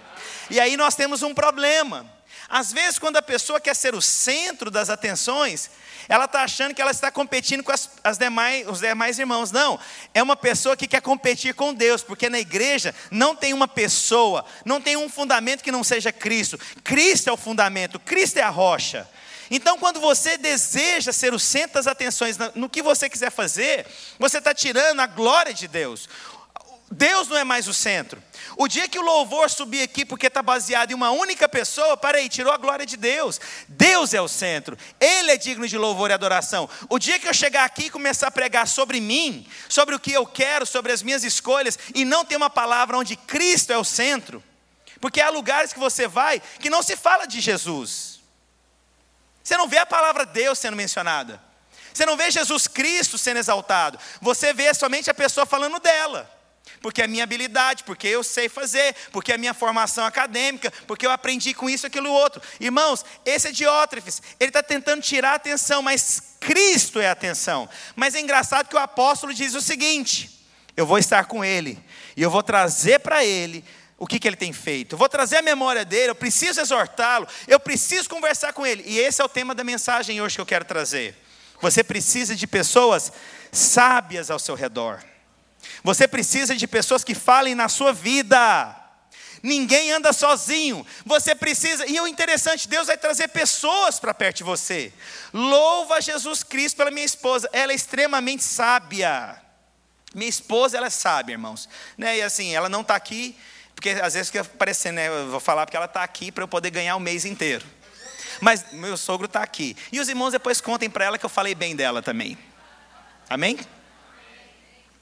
E 0.50 0.60
aí 0.60 0.76
nós 0.76 0.96
temos 0.96 1.22
um 1.24 1.34
problema. 1.34 2.12
Às 2.50 2.72
vezes, 2.72 3.00
quando 3.00 3.18
a 3.18 3.22
pessoa 3.22 3.60
quer 3.60 3.76
ser 3.76 3.96
o 3.96 4.02
centro 4.02 4.70
das 4.70 4.90
atenções, 4.90 5.72
ela 6.08 6.26
está 6.26 6.44
achando 6.44 6.74
que 6.74 6.82
ela 6.82 6.92
está 6.92 7.10
competindo 7.10 7.64
com 7.64 7.72
as, 7.72 7.90
as 8.04 8.18
demais, 8.18 8.68
os 8.68 8.80
demais 8.80 9.18
irmãos. 9.18 9.52
Não, 9.52 9.80
é 10.14 10.22
uma 10.22 10.36
pessoa 10.36 10.76
que 10.76 10.88
quer 10.88 11.02
competir 11.02 11.54
com 11.56 11.74
Deus, 11.74 12.04
porque 12.04 12.30
na 12.30 12.40
igreja 12.40 12.94
não 13.10 13.36
tem 13.36 13.54
uma 13.54 13.68
pessoa, 13.68 14.46
não 14.66 14.82
tem 14.82 14.98
um 14.98 15.10
fundamento 15.10 15.64
que 15.64 15.72
não 15.72 15.84
seja 15.84 16.12
Cristo. 16.12 16.60
Cristo 16.84 17.30
é 17.30 17.34
o 17.34 17.38
fundamento, 17.38 18.00
Cristo 18.00 18.38
é 18.38 18.42
a 18.42 18.50
rocha. 18.50 19.08
Então, 19.50 19.78
quando 19.78 20.00
você 20.00 20.38
deseja 20.38 21.12
ser 21.12 21.34
o 21.34 21.40
centro 21.40 21.76
das 21.76 21.88
atenções 21.88 22.38
no 22.56 22.70
que 22.70 22.82
você 22.82 23.10
quiser 23.10 23.32
fazer, 23.32 23.86
você 24.18 24.38
está 24.38 24.54
tirando 24.54 25.00
a 25.00 25.08
glória 25.08 25.54
de 25.54 25.68
Deus. 25.68 26.08
Deus 26.94 27.28
não 27.28 27.38
é 27.38 27.44
mais 27.44 27.68
o 27.68 27.74
centro. 27.74 28.22
O 28.56 28.68
dia 28.68 28.88
que 28.88 29.00
o 29.00 29.02
louvor 29.02 29.50
subir 29.50 29.82
aqui 29.82 30.06
porque 30.06 30.28
está 30.28 30.42
baseado 30.42 30.92
em 30.92 30.94
uma 30.94 31.10
única 31.10 31.50
pessoa, 31.50 31.98
para 31.98 32.20
aí, 32.20 32.30
tirou 32.30 32.54
a 32.54 32.58
glória 32.58 32.86
de 32.86 32.96
Deus. 32.96 33.42
Deus 33.68 34.14
é 34.14 34.22
o 34.22 34.28
centro. 34.28 34.78
Ele 35.00 35.32
é 35.32 35.38
digno 35.38 35.68
de 35.68 35.78
louvor 35.78 36.12
e 36.12 36.14
adoração. 36.14 36.70
O 36.90 37.00
dia 37.00 37.18
que 37.18 37.28
eu 37.28 37.34
chegar 37.34 37.66
aqui 37.66 37.86
e 37.86 37.90
começar 37.90 38.28
a 38.28 38.32
pregar 38.32 38.68
sobre 38.68 39.02
mim, 39.02 39.48
sobre 39.68 39.96
o 39.96 40.00
que 40.00 40.12
eu 40.12 40.26
quero, 40.26 40.66
sobre 40.66 40.92
as 40.92 41.02
minhas 41.02 41.24
escolhas, 41.24 41.80
e 41.96 42.06
não 42.06 42.24
ter 42.24 42.36
uma 42.36 42.50
palavra 42.50 42.98
onde 42.98 43.16
Cristo 43.16 43.74
é 43.74 43.78
o 43.78 43.84
centro, 43.84 44.44
porque 45.02 45.20
há 45.20 45.30
lugares 45.30 45.74
que 45.74 45.80
você 45.80 46.08
vai 46.08 46.42
que 46.60 46.70
não 46.70 46.84
se 46.84 46.96
fala 46.96 47.26
de 47.26 47.42
Jesus. 47.42 48.13
Você 49.44 49.58
não 49.58 49.68
vê 49.68 49.78
a 49.78 49.86
palavra 49.86 50.26
Deus 50.26 50.58
sendo 50.60 50.78
mencionada. 50.78 51.42
Você 51.94 52.06
não 52.06 52.18
vê 52.18 52.32
Jesus 52.32 52.68
Cristo 52.68 53.18
sendo 53.18 53.38
exaltado. 53.38 54.00
Você 54.22 54.54
vê 54.54 54.74
somente 54.74 55.10
a 55.10 55.14
pessoa 55.14 55.46
falando 55.46 55.80
dela 55.80 56.32
porque 56.84 57.02
é 57.02 57.06
a 57.06 57.08
minha 57.08 57.24
habilidade, 57.24 57.84
porque 57.86 58.08
eu 58.08 58.24
sei 58.24 58.50
fazer, 58.50 58.94
porque 59.12 59.32
é 59.32 59.36
a 59.36 59.38
minha 59.38 59.54
formação 59.54 60.06
acadêmica, 60.06 60.72
porque 60.86 61.06
eu 61.06 61.12
aprendi 61.12 61.54
com 61.54 61.70
isso, 61.70 61.88
aquilo 61.88 62.12
outro. 62.12 62.42
Irmãos, 62.60 63.06
esse 63.26 63.48
é 63.48 63.52
Diótrefes, 63.52 64.22
ele 64.38 64.50
está 64.50 64.62
tentando 64.62 65.02
tirar 65.02 65.32
a 65.32 65.36
atenção, 65.36 65.82
mas 65.82 66.36
Cristo 66.42 67.00
é 67.00 67.08
a 67.08 67.14
atenção. 67.14 67.70
Mas 67.96 68.16
é 68.16 68.20
engraçado 68.20 68.68
que 68.68 68.76
o 68.76 68.80
apóstolo 68.80 69.34
diz 69.34 69.56
o 69.56 69.62
seguinte: 69.62 70.46
eu 70.76 70.86
vou 70.86 70.98
estar 70.98 71.26
com 71.26 71.44
ele, 71.44 71.82
e 72.18 72.22
eu 72.22 72.30
vou 72.30 72.44
trazer 72.44 73.00
para 73.00 73.24
ele 73.24 73.64
o 74.04 74.06
que, 74.06 74.20
que 74.20 74.28
ele 74.28 74.36
tem 74.36 74.52
feito. 74.52 74.98
Vou 74.98 75.08
trazer 75.08 75.38
a 75.38 75.42
memória 75.42 75.86
dele, 75.86 76.12
eu 76.12 76.16
preciso 76.16 76.60
exortá-lo, 76.60 77.26
eu 77.48 77.58
preciso 77.58 78.10
conversar 78.10 78.52
com 78.52 78.68
ele. 78.68 78.84
E 78.86 79.00
esse 79.00 79.22
é 79.22 79.24
o 79.24 79.30
tema 79.30 79.56
da 79.56 79.64
mensagem 79.64 80.22
hoje 80.22 80.36
que 80.36 80.42
eu 80.42 80.46
quero 80.46 80.66
trazer. 80.66 81.16
Você 81.62 81.86
precisa 81.86 82.36
de 82.36 82.46
pessoas 82.46 83.14
sábias 83.50 84.30
ao 84.30 84.38
seu 84.38 84.56
redor. 84.56 85.02
Você 85.86 86.06
precisa 86.06 86.54
de 86.54 86.68
pessoas 86.68 87.02
que 87.02 87.16
falem 87.16 87.56
na 87.56 87.70
sua 87.70 87.94
vida. 87.94 88.76
Ninguém 89.42 89.94
anda 89.94 90.12
sozinho. 90.12 90.86
Você 91.06 91.34
precisa. 91.34 91.86
E 91.86 91.98
o 92.02 92.06
interessante, 92.06 92.68
Deus 92.68 92.88
vai 92.88 92.98
trazer 92.98 93.30
pessoas 93.30 94.02
para 94.02 94.14
perto 94.14 94.36
de 94.40 94.44
você. 94.44 94.92
Louva 95.34 96.02
Jesus 96.02 96.44
Cristo 96.44 96.76
pela 96.76 96.92
minha 96.92 97.06
esposa. 97.06 97.50
Ela 97.54 97.72
é 97.72 97.76
extremamente 97.76 98.44
sábia. 98.44 99.42
Minha 100.14 100.30
esposa, 100.30 100.76
ela 100.76 100.88
é 100.88 100.90
sábia, 100.90 101.36
irmãos. 101.36 101.70
Né? 101.98 102.18
E 102.18 102.22
assim, 102.22 102.54
ela 102.54 102.68
não 102.68 102.82
está 102.82 102.96
aqui, 102.96 103.34
porque 103.84 104.00
às 104.02 104.14
vezes 104.14 104.30
fica 104.30 104.46
parecendo, 104.46 104.96
né? 104.96 105.10
Eu 105.10 105.30
vou 105.30 105.42
falar 105.42 105.66
porque 105.66 105.76
ela 105.76 105.88
está 105.88 106.04
aqui 106.04 106.32
para 106.32 106.42
eu 106.42 106.48
poder 106.48 106.70
ganhar 106.70 106.96
o 106.96 107.02
mês 107.02 107.26
inteiro. 107.26 107.66
Mas 108.40 108.72
meu 108.72 108.96
sogro 108.96 109.26
está 109.26 109.44
aqui. 109.44 109.76
E 109.92 110.00
os 110.00 110.08
irmãos 110.08 110.32
depois 110.32 110.62
contem 110.62 110.90
para 110.90 111.04
ela 111.04 111.18
que 111.18 111.26
eu 111.26 111.30
falei 111.30 111.54
bem 111.54 111.76
dela 111.76 112.02
também. 112.02 112.38
Amém? 113.30 113.60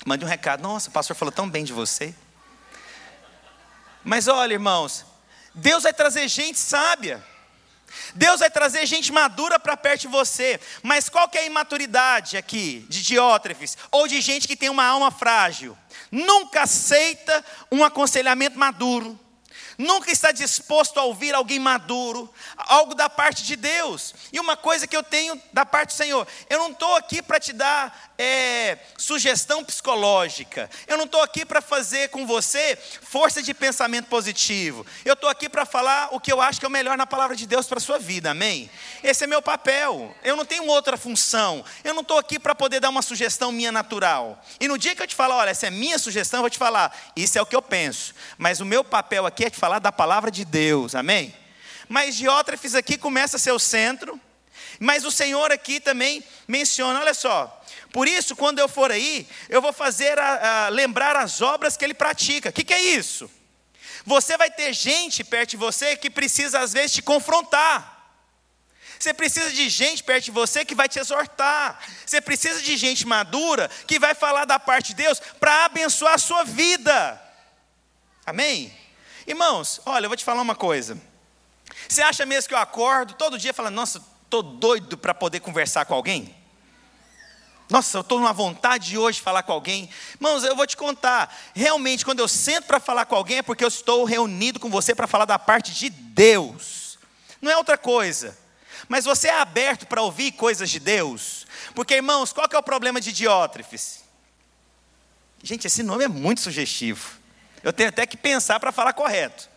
Mande 0.03 0.25
um 0.25 0.27
recado. 0.27 0.63
Nossa, 0.63 0.89
o 0.89 0.91
pastor 0.91 1.15
falou 1.15 1.31
tão 1.31 1.47
bem 1.47 1.63
de 1.63 1.71
você. 1.71 2.11
Mas 4.03 4.27
olha, 4.27 4.53
irmãos, 4.53 5.05
Deus 5.53 5.83
vai 5.83 5.93
trazer 5.93 6.27
gente 6.27 6.57
sábia. 6.57 7.23
Deus 8.15 8.39
vai 8.39 8.49
trazer 8.49 8.83
gente 8.87 9.11
madura 9.11 9.59
para 9.59 9.77
perto 9.77 10.01
de 10.01 10.07
você. 10.07 10.59
Mas 10.81 11.07
qual 11.07 11.29
que 11.29 11.37
é 11.37 11.41
a 11.41 11.45
imaturidade 11.45 12.35
aqui 12.35 12.83
de 12.89 13.03
Diótrefes 13.03 13.77
ou 13.91 14.07
de 14.07 14.19
gente 14.21 14.47
que 14.47 14.55
tem 14.55 14.69
uma 14.69 14.85
alma 14.85 15.11
frágil? 15.11 15.77
Nunca 16.11 16.63
aceita 16.63 17.43
um 17.71 17.83
aconselhamento 17.83 18.59
maduro. 18.59 19.17
Nunca 19.81 20.11
está 20.11 20.31
disposto 20.31 20.99
a 20.99 21.03
ouvir 21.03 21.33
alguém 21.33 21.59
maduro, 21.59 22.31
algo 22.55 22.93
da 22.93 23.09
parte 23.09 23.43
de 23.43 23.55
Deus. 23.55 24.13
E 24.31 24.39
uma 24.39 24.55
coisa 24.55 24.87
que 24.87 24.95
eu 24.95 25.03
tenho 25.03 25.41
da 25.51 25.65
parte 25.65 25.89
do 25.89 25.93
Senhor, 25.93 26.27
eu 26.49 26.59
não 26.59 26.71
estou 26.71 26.95
aqui 26.95 27.21
para 27.21 27.39
te 27.39 27.51
dar 27.51 28.11
é, 28.17 28.77
sugestão 28.97 29.65
psicológica, 29.65 30.69
eu 30.87 30.97
não 30.97 31.05
estou 31.05 31.21
aqui 31.23 31.43
para 31.43 31.61
fazer 31.61 32.09
com 32.09 32.25
você 32.25 32.77
força 33.01 33.41
de 33.41 33.53
pensamento 33.53 34.05
positivo, 34.05 34.85
eu 35.03 35.13
estou 35.13 35.29
aqui 35.29 35.49
para 35.49 35.65
falar 35.65 36.09
o 36.11 36.19
que 36.19 36.31
eu 36.31 36.39
acho 36.39 36.59
que 36.59 36.65
é 36.65 36.69
o 36.69 36.71
melhor 36.71 36.97
na 36.97 37.07
palavra 37.07 37.35
de 37.35 37.47
Deus 37.47 37.65
para 37.65 37.79
a 37.79 37.81
sua 37.81 37.97
vida, 37.97 38.31
amém? 38.31 38.69
Esse 39.03 39.23
é 39.23 39.27
meu 39.27 39.41
papel, 39.41 40.15
eu 40.23 40.35
não 40.35 40.45
tenho 40.45 40.67
outra 40.67 40.95
função, 40.97 41.65
eu 41.83 41.93
não 41.93 42.01
estou 42.01 42.19
aqui 42.19 42.37
para 42.37 42.53
poder 42.53 42.79
dar 42.79 42.89
uma 42.89 43.01
sugestão 43.01 43.51
minha 43.51 43.71
natural. 43.71 44.39
E 44.59 44.67
no 44.67 44.77
dia 44.77 44.95
que 44.95 45.01
eu 45.01 45.07
te 45.07 45.15
falar, 45.15 45.37
olha, 45.37 45.49
essa 45.49 45.67
é 45.67 45.71
minha 45.71 45.97
sugestão, 45.97 46.39
eu 46.39 46.43
vou 46.43 46.49
te 46.49 46.59
falar, 46.59 46.95
isso 47.15 47.37
é 47.39 47.41
o 47.41 47.45
que 47.45 47.55
eu 47.55 47.61
penso, 47.61 48.13
mas 48.37 48.59
o 48.59 48.65
meu 48.65 48.83
papel 48.83 49.25
aqui 49.25 49.45
é 49.45 49.49
te 49.49 49.57
falar 49.57 49.70
da 49.79 49.91
palavra 49.91 50.31
de 50.31 50.43
Deus, 50.45 50.95
amém? 50.95 51.33
Mas 51.87 52.15
Diótrefes 52.15 52.75
aqui 52.75 52.97
começa 52.97 53.37
a 53.37 53.39
ser 53.39 53.51
o 53.51 53.59
centro, 53.59 54.19
mas 54.79 55.05
o 55.05 55.11
Senhor 55.11 55.51
aqui 55.51 55.79
também 55.79 56.23
menciona, 56.47 56.99
olha 56.99 57.13
só, 57.13 57.61
por 57.91 58.07
isso, 58.07 58.35
quando 58.35 58.59
eu 58.59 58.69
for 58.69 58.91
aí, 58.91 59.27
eu 59.49 59.61
vou 59.61 59.73
fazer 59.73 60.17
a, 60.17 60.65
a, 60.65 60.69
lembrar 60.69 61.15
as 61.15 61.41
obras 61.41 61.75
que 61.75 61.83
ele 61.83 61.93
pratica. 61.93 62.49
O 62.49 62.53
que, 62.53 62.63
que 62.63 62.73
é 62.73 62.81
isso? 62.81 63.29
Você 64.05 64.37
vai 64.37 64.49
ter 64.49 64.73
gente 64.73 65.23
perto 65.23 65.51
de 65.51 65.57
você 65.57 65.95
que 65.95 66.09
precisa, 66.09 66.59
às 66.59 66.71
vezes, 66.71 66.93
te 66.93 67.01
confrontar. 67.01 67.99
Você 68.97 69.13
precisa 69.13 69.51
de 69.51 69.67
gente 69.67 70.03
perto 70.03 70.25
de 70.25 70.31
você 70.31 70.63
que 70.63 70.75
vai 70.75 70.87
te 70.87 70.99
exortar. 70.99 71.79
Você 72.05 72.21
precisa 72.21 72.61
de 72.61 72.77
gente 72.77 73.05
madura 73.05 73.69
que 73.85 73.99
vai 73.99 74.15
falar 74.15 74.45
da 74.45 74.59
parte 74.59 74.89
de 74.89 75.03
Deus 75.03 75.19
para 75.39 75.65
abençoar 75.65 76.13
a 76.13 76.19
sua 76.19 76.43
vida. 76.43 77.21
Amém? 78.25 78.73
Irmãos, 79.31 79.79
olha, 79.85 80.05
eu 80.05 80.09
vou 80.09 80.17
te 80.17 80.25
falar 80.25 80.41
uma 80.41 80.55
coisa. 80.55 81.01
Você 81.87 82.01
acha 82.01 82.25
mesmo 82.25 82.49
que 82.49 82.53
eu 82.53 82.59
acordo 82.59 83.13
todo 83.13 83.39
dia 83.39 83.53
falando, 83.53 83.75
nossa, 83.75 84.03
estou 84.25 84.43
doido 84.43 84.97
para 84.97 85.13
poder 85.13 85.39
conversar 85.39 85.85
com 85.85 85.93
alguém? 85.93 86.35
Nossa, 87.69 87.97
eu 87.97 88.01
estou 88.01 88.19
numa 88.19 88.33
vontade 88.33 88.89
de 88.89 88.97
hoje 88.97 89.21
falar 89.21 89.43
com 89.43 89.53
alguém. 89.53 89.89
Irmãos, 90.15 90.43
eu 90.43 90.53
vou 90.53 90.67
te 90.67 90.75
contar. 90.75 91.33
Realmente, 91.55 92.03
quando 92.03 92.19
eu 92.19 92.27
sento 92.27 92.65
para 92.65 92.77
falar 92.77 93.05
com 93.05 93.15
alguém, 93.15 93.37
é 93.37 93.41
porque 93.41 93.63
eu 93.63 93.69
estou 93.69 94.03
reunido 94.03 94.59
com 94.59 94.69
você 94.69 94.93
para 94.93 95.07
falar 95.07 95.23
da 95.23 95.39
parte 95.39 95.71
de 95.71 95.89
Deus. 95.89 96.99
Não 97.41 97.49
é 97.49 97.55
outra 97.55 97.77
coisa. 97.77 98.37
Mas 98.89 99.05
você 99.05 99.29
é 99.29 99.39
aberto 99.39 99.87
para 99.87 100.01
ouvir 100.01 100.33
coisas 100.33 100.69
de 100.69 100.77
Deus? 100.77 101.47
Porque, 101.73 101.95
irmãos, 101.95 102.33
qual 102.33 102.49
que 102.49 102.55
é 102.57 102.59
o 102.59 102.63
problema 102.63 102.99
de 102.99 103.13
Diótrefes? 103.13 104.03
Gente, 105.41 105.67
esse 105.67 105.83
nome 105.83 106.03
é 106.03 106.09
muito 106.09 106.41
sugestivo. 106.41 107.20
Eu 107.63 107.73
tenho 107.73 107.89
até 107.89 108.05
que 108.05 108.17
pensar 108.17 108.59
para 108.59 108.71
falar 108.71 108.93
correto. 108.93 109.49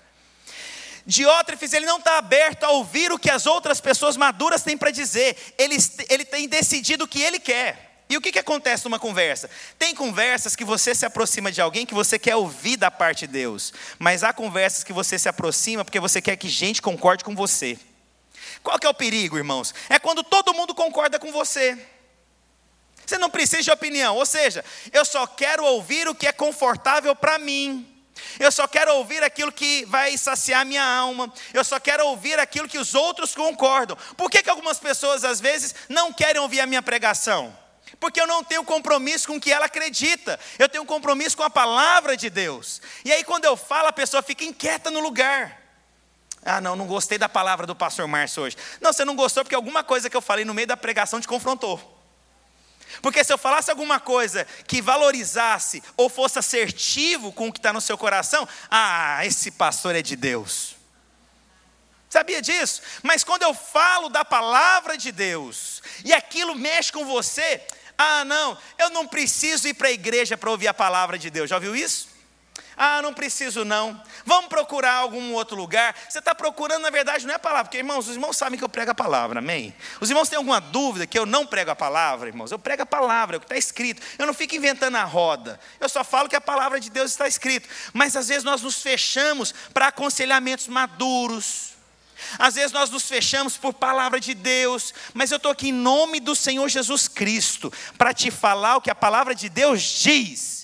Diótrefes, 1.06 1.72
ele 1.72 1.84
não 1.84 1.98
está 1.98 2.16
aberto 2.18 2.64
a 2.64 2.70
ouvir 2.70 3.12
o 3.12 3.18
que 3.18 3.30
as 3.30 3.46
outras 3.46 3.80
pessoas 3.80 4.16
maduras 4.16 4.62
têm 4.62 4.76
para 4.76 4.90
dizer. 4.90 5.36
Ele, 5.58 5.76
ele 6.08 6.24
tem 6.24 6.48
decidido 6.48 7.04
o 7.04 7.08
que 7.08 7.22
ele 7.22 7.38
quer. 7.38 7.94
E 8.08 8.16
o 8.16 8.20
que, 8.20 8.32
que 8.32 8.38
acontece 8.38 8.84
numa 8.84 8.98
conversa? 8.98 9.48
Tem 9.78 9.94
conversas 9.94 10.54
que 10.54 10.64
você 10.64 10.94
se 10.94 11.06
aproxima 11.06 11.50
de 11.50 11.60
alguém 11.60 11.86
que 11.86 11.94
você 11.94 12.18
quer 12.18 12.36
ouvir 12.36 12.76
da 12.76 12.90
parte 12.90 13.26
de 13.26 13.32
Deus, 13.32 13.72
mas 13.98 14.22
há 14.22 14.32
conversas 14.32 14.84
que 14.84 14.92
você 14.92 15.18
se 15.18 15.28
aproxima 15.28 15.84
porque 15.84 16.00
você 16.00 16.20
quer 16.20 16.36
que 16.36 16.48
gente 16.48 16.82
concorde 16.82 17.24
com 17.24 17.34
você. 17.34 17.78
Qual 18.62 18.78
que 18.78 18.86
é 18.86 18.90
o 18.90 18.94
perigo, 18.94 19.38
irmãos? 19.38 19.74
É 19.88 19.98
quando 19.98 20.22
todo 20.22 20.54
mundo 20.54 20.74
concorda 20.74 21.18
com 21.18 21.32
você. 21.32 21.78
Você 23.06 23.18
não 23.18 23.30
precisa 23.30 23.62
de 23.62 23.70
opinião, 23.70 24.16
ou 24.16 24.24
seja, 24.24 24.64
eu 24.92 25.04
só 25.04 25.26
quero 25.26 25.64
ouvir 25.64 26.08
o 26.08 26.14
que 26.14 26.26
é 26.26 26.32
confortável 26.32 27.14
para 27.14 27.38
mim. 27.38 27.93
Eu 28.38 28.50
só 28.50 28.66
quero 28.66 28.94
ouvir 28.96 29.22
aquilo 29.22 29.52
que 29.52 29.84
vai 29.86 30.16
saciar 30.16 30.64
minha 30.64 30.84
alma. 30.84 31.32
Eu 31.52 31.64
só 31.64 31.78
quero 31.78 32.06
ouvir 32.06 32.38
aquilo 32.38 32.68
que 32.68 32.78
os 32.78 32.94
outros 32.94 33.34
concordam. 33.34 33.96
Por 34.16 34.30
que, 34.30 34.42
que 34.42 34.50
algumas 34.50 34.78
pessoas 34.78 35.24
às 35.24 35.40
vezes 35.40 35.74
não 35.88 36.12
querem 36.12 36.40
ouvir 36.40 36.60
a 36.60 36.66
minha 36.66 36.82
pregação? 36.82 37.56
Porque 38.00 38.20
eu 38.20 38.26
não 38.26 38.42
tenho 38.42 38.64
compromisso 38.64 39.26
com 39.28 39.36
o 39.36 39.40
que 39.40 39.52
ela 39.52 39.66
acredita, 39.66 40.38
eu 40.58 40.68
tenho 40.68 40.84
compromisso 40.84 41.36
com 41.36 41.42
a 41.42 41.50
palavra 41.50 42.16
de 42.16 42.28
Deus. 42.28 42.82
E 43.04 43.12
aí, 43.12 43.22
quando 43.22 43.44
eu 43.44 43.56
falo, 43.56 43.88
a 43.88 43.92
pessoa 43.92 44.22
fica 44.22 44.44
inquieta 44.44 44.90
no 44.90 45.00
lugar. 45.00 45.62
Ah, 46.44 46.60
não, 46.60 46.76
não 46.76 46.86
gostei 46.86 47.16
da 47.16 47.28
palavra 47.28 47.66
do 47.66 47.74
pastor 47.74 48.06
Márcio 48.06 48.42
hoje. 48.42 48.56
Não, 48.80 48.92
você 48.92 49.04
não 49.04 49.16
gostou 49.16 49.42
porque 49.42 49.54
alguma 49.54 49.82
coisa 49.82 50.10
que 50.10 50.16
eu 50.16 50.20
falei 50.20 50.44
no 50.44 50.52
meio 50.52 50.66
da 50.66 50.76
pregação 50.76 51.20
te 51.20 51.26
confrontou. 51.26 51.93
Porque 53.02 53.22
se 53.24 53.32
eu 53.32 53.38
falasse 53.38 53.70
alguma 53.70 54.00
coisa 54.00 54.46
que 54.66 54.82
valorizasse 54.82 55.82
ou 55.96 56.08
fosse 56.08 56.38
assertivo 56.38 57.32
com 57.32 57.48
o 57.48 57.52
que 57.52 57.58
está 57.58 57.72
no 57.72 57.80
seu 57.80 57.98
coração, 57.98 58.48
ah, 58.70 59.24
esse 59.24 59.50
pastor 59.50 59.94
é 59.94 60.02
de 60.02 60.16
Deus. 60.16 60.76
Sabia 62.08 62.40
disso? 62.40 62.80
Mas 63.02 63.24
quando 63.24 63.42
eu 63.42 63.52
falo 63.52 64.08
da 64.08 64.24
palavra 64.24 64.96
de 64.96 65.10
Deus 65.10 65.82
e 66.04 66.12
aquilo 66.12 66.54
mexe 66.54 66.92
com 66.92 67.04
você, 67.04 67.60
ah, 67.98 68.24
não, 68.24 68.56
eu 68.78 68.90
não 68.90 69.06
preciso 69.06 69.66
ir 69.66 69.74
para 69.74 69.88
a 69.88 69.92
igreja 69.92 70.36
para 70.36 70.50
ouvir 70.50 70.68
a 70.68 70.74
palavra 70.74 71.18
de 71.18 71.28
Deus. 71.28 71.50
Já 71.50 71.56
ouviu 71.56 71.74
isso? 71.74 72.13
Ah, 72.76 73.00
não 73.02 73.14
preciso 73.14 73.64
não. 73.64 74.00
Vamos 74.24 74.48
procurar 74.48 74.94
algum 74.94 75.32
outro 75.32 75.56
lugar. 75.56 75.94
Você 76.08 76.18
está 76.18 76.34
procurando, 76.34 76.82
na 76.82 76.90
verdade, 76.90 77.26
não 77.26 77.32
é 77.32 77.36
a 77.36 77.38
palavra, 77.38 77.64
porque, 77.64 77.78
irmãos, 77.78 78.08
os 78.08 78.14
irmãos 78.14 78.36
sabem 78.36 78.58
que 78.58 78.64
eu 78.64 78.68
prego 78.68 78.90
a 78.90 78.94
palavra, 78.94 79.38
amém? 79.38 79.74
Os 80.00 80.10
irmãos 80.10 80.28
têm 80.28 80.36
alguma 80.36 80.60
dúvida 80.60 81.06
que 81.06 81.18
eu 81.18 81.26
não 81.26 81.46
prego 81.46 81.70
a 81.70 81.76
palavra, 81.76 82.28
irmãos? 82.28 82.50
Eu 82.50 82.58
prego 82.58 82.82
a 82.82 82.86
palavra, 82.86 83.36
é 83.36 83.38
o 83.38 83.40
que 83.40 83.46
está 83.46 83.56
escrito. 83.56 84.02
Eu 84.18 84.26
não 84.26 84.34
fico 84.34 84.54
inventando 84.54 84.96
a 84.96 85.04
roda. 85.04 85.58
Eu 85.78 85.88
só 85.88 86.02
falo 86.02 86.28
que 86.28 86.36
a 86.36 86.40
palavra 86.40 86.80
de 86.80 86.90
Deus 86.90 87.10
está 87.10 87.28
escrito. 87.28 87.68
Mas 87.92 88.16
às 88.16 88.28
vezes 88.28 88.44
nós 88.44 88.62
nos 88.62 88.82
fechamos 88.82 89.54
para 89.72 89.88
aconselhamentos 89.88 90.68
maduros 90.68 91.74
às 92.38 92.54
vezes 92.54 92.72
nós 92.72 92.90
nos 92.90 93.06
fechamos 93.06 93.56
por 93.56 93.74
palavra 93.74 94.20
de 94.20 94.34
Deus, 94.34 94.94
mas 95.12 95.30
eu 95.30 95.36
estou 95.36 95.52
aqui 95.52 95.68
em 95.68 95.72
nome 95.72 96.20
do 96.20 96.34
Senhor 96.34 96.68
Jesus 96.68 97.08
Cristo 97.08 97.72
para 97.98 98.14
te 98.14 98.30
falar 98.30 98.76
o 98.76 98.80
que 98.80 98.90
a 98.90 98.94
palavra 98.94 99.34
de 99.34 99.48
Deus 99.48 99.82
diz. 99.82 100.63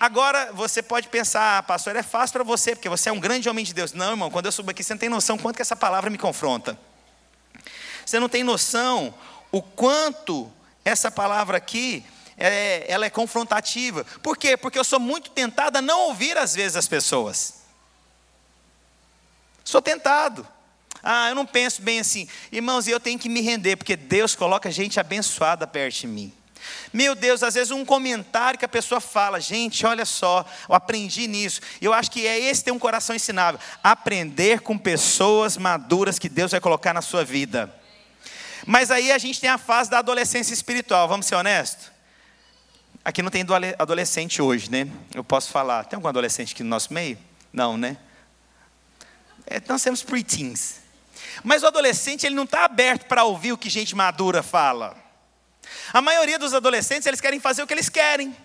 Agora 0.00 0.50
você 0.54 0.82
pode 0.82 1.08
pensar, 1.08 1.58
ah, 1.58 1.62
pastor, 1.62 1.94
é 1.94 2.02
fácil 2.02 2.32
para 2.32 2.42
você, 2.42 2.74
porque 2.74 2.88
você 2.88 3.10
é 3.10 3.12
um 3.12 3.20
grande 3.20 3.50
homem 3.50 3.62
de 3.62 3.74
Deus. 3.74 3.92
Não, 3.92 4.12
irmão, 4.12 4.30
quando 4.30 4.46
eu 4.46 4.52
subo 4.52 4.70
aqui, 4.70 4.82
você 4.82 4.94
não 4.94 4.98
tem 4.98 5.10
noção 5.10 5.36
quanto 5.36 5.56
que 5.56 5.62
essa 5.62 5.76
palavra 5.76 6.08
me 6.08 6.16
confronta. 6.16 6.78
Você 8.06 8.18
não 8.18 8.26
tem 8.26 8.42
noção 8.42 9.12
o 9.52 9.60
quanto 9.60 10.50
essa 10.86 11.10
palavra 11.10 11.58
aqui 11.58 12.02
é, 12.38 12.90
ela 12.90 13.04
é 13.04 13.10
confrontativa. 13.10 14.02
Por 14.22 14.38
quê? 14.38 14.56
Porque 14.56 14.78
eu 14.78 14.84
sou 14.84 14.98
muito 14.98 15.30
tentado 15.32 15.76
a 15.76 15.82
não 15.82 16.00
ouvir 16.06 16.38
às 16.38 16.54
vezes 16.54 16.76
as 16.76 16.88
pessoas. 16.88 17.60
Sou 19.62 19.82
tentado. 19.82 20.48
Ah, 21.02 21.28
eu 21.28 21.34
não 21.34 21.44
penso 21.44 21.82
bem 21.82 22.00
assim. 22.00 22.26
Irmãos, 22.50 22.88
eu 22.88 22.98
tenho 22.98 23.18
que 23.18 23.28
me 23.28 23.42
render, 23.42 23.76
porque 23.76 23.96
Deus 23.96 24.34
coloca 24.34 24.70
gente 24.70 24.98
abençoada 24.98 25.66
perto 25.66 25.96
de 25.96 26.06
mim. 26.06 26.39
Meu 26.92 27.14
Deus, 27.14 27.42
às 27.42 27.54
vezes 27.54 27.70
um 27.70 27.84
comentário 27.84 28.58
que 28.58 28.64
a 28.64 28.68
pessoa 28.68 29.00
fala, 29.00 29.40
gente, 29.40 29.86
olha 29.86 30.04
só, 30.04 30.44
eu 30.68 30.74
aprendi 30.74 31.26
nisso. 31.26 31.60
Eu 31.80 31.92
acho 31.92 32.10
que 32.10 32.26
é 32.26 32.38
esse 32.38 32.64
ter 32.64 32.72
um 32.72 32.78
coração 32.78 33.14
ensinável. 33.14 33.60
Aprender 33.82 34.60
com 34.60 34.76
pessoas 34.76 35.56
maduras 35.56 36.18
que 36.18 36.28
Deus 36.28 36.50
vai 36.50 36.60
colocar 36.60 36.92
na 36.92 37.02
sua 37.02 37.24
vida. 37.24 37.72
Mas 38.66 38.90
aí 38.90 39.10
a 39.10 39.18
gente 39.18 39.40
tem 39.40 39.50
a 39.50 39.58
fase 39.58 39.90
da 39.90 39.98
adolescência 39.98 40.52
espiritual, 40.52 41.08
vamos 41.08 41.26
ser 41.26 41.34
honestos? 41.34 41.90
Aqui 43.04 43.22
não 43.22 43.30
tem 43.30 43.44
adolescente 43.78 44.42
hoje, 44.42 44.70
né? 44.70 44.86
Eu 45.14 45.24
posso 45.24 45.50
falar. 45.50 45.84
Tem 45.84 45.96
algum 45.96 46.08
adolescente 46.08 46.52
aqui 46.52 46.62
no 46.62 46.68
nosso 46.68 46.92
meio? 46.92 47.16
Não, 47.50 47.78
né? 47.78 47.96
É, 49.46 49.60
nós 49.66 49.82
temos 49.82 50.02
preteens. 50.02 50.80
Mas 51.42 51.62
o 51.62 51.66
adolescente, 51.66 52.26
ele 52.26 52.34
não 52.34 52.44
está 52.44 52.64
aberto 52.64 53.06
para 53.06 53.24
ouvir 53.24 53.52
o 53.52 53.58
que 53.58 53.70
gente 53.70 53.94
madura 53.96 54.42
fala. 54.42 54.96
A 55.92 56.00
maioria 56.00 56.38
dos 56.38 56.54
adolescentes, 56.54 57.06
eles 57.06 57.20
querem 57.20 57.40
fazer 57.40 57.62
o 57.62 57.66
que 57.66 57.74
eles 57.74 57.88
querem. 57.88 58.36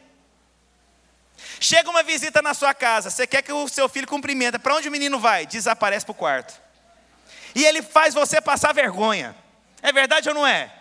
Chega 1.60 1.90
uma 1.90 2.04
visita 2.04 2.42
na 2.42 2.54
sua 2.54 2.74
casa, 2.74 3.10
você 3.10 3.26
quer 3.26 3.42
que 3.42 3.52
o 3.52 3.68
seu 3.68 3.88
filho 3.88 4.08
cumprimenta, 4.08 4.60
para 4.60 4.76
onde 4.76 4.88
o 4.88 4.92
menino 4.92 5.20
vai? 5.20 5.46
Desaparece 5.46 6.06
para 6.06 6.12
o 6.12 6.16
quarto. 6.16 6.62
E 7.54 7.64
ele 7.64 7.82
faz 7.82 8.14
você 8.14 8.42
passar 8.42 8.74
vergonha. 8.74 9.36
É 9.82 9.92
verdade 9.92 10.28
ou 10.30 10.36
não 10.36 10.46
é? 10.46 10.72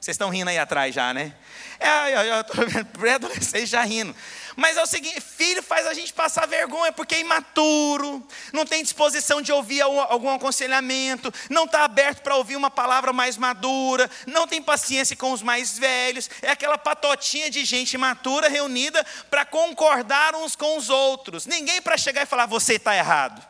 Vocês 0.00 0.14
estão 0.14 0.28
rindo 0.28 0.50
aí 0.50 0.58
atrás 0.58 0.94
já, 0.94 1.12
né? 1.12 1.34
É, 1.80 2.30
eu 2.30 2.40
estou 2.40 2.66
vendo 2.66 2.86
pré-adolescente 2.86 3.66
já 3.66 3.82
rindo. 3.82 4.14
Mas 4.56 4.76
é 4.76 4.82
o 4.82 4.86
seguinte: 4.86 5.20
filho 5.20 5.62
faz 5.62 5.86
a 5.86 5.94
gente 5.94 6.12
passar 6.12 6.46
vergonha, 6.46 6.90
porque 6.90 7.14
é 7.14 7.20
imaturo, 7.20 8.26
não 8.52 8.66
tem 8.66 8.82
disposição 8.82 9.40
de 9.40 9.52
ouvir 9.52 9.80
algum 9.80 10.30
aconselhamento, 10.30 11.32
não 11.48 11.64
está 11.64 11.84
aberto 11.84 12.22
para 12.22 12.34
ouvir 12.34 12.56
uma 12.56 12.68
palavra 12.70 13.12
mais 13.12 13.36
madura, 13.36 14.10
não 14.26 14.48
tem 14.48 14.60
paciência 14.60 15.14
com 15.14 15.30
os 15.30 15.42
mais 15.42 15.78
velhos, 15.78 16.28
é 16.42 16.50
aquela 16.50 16.76
patotinha 16.76 17.48
de 17.48 17.64
gente 17.64 17.94
imatura 17.94 18.48
reunida 18.48 19.06
para 19.30 19.44
concordar 19.44 20.34
uns 20.34 20.56
com 20.56 20.76
os 20.76 20.90
outros, 20.90 21.46
ninguém 21.46 21.80
para 21.80 21.96
chegar 21.96 22.22
e 22.22 22.26
falar, 22.26 22.46
você 22.46 22.74
está 22.74 22.96
errado. 22.96 23.46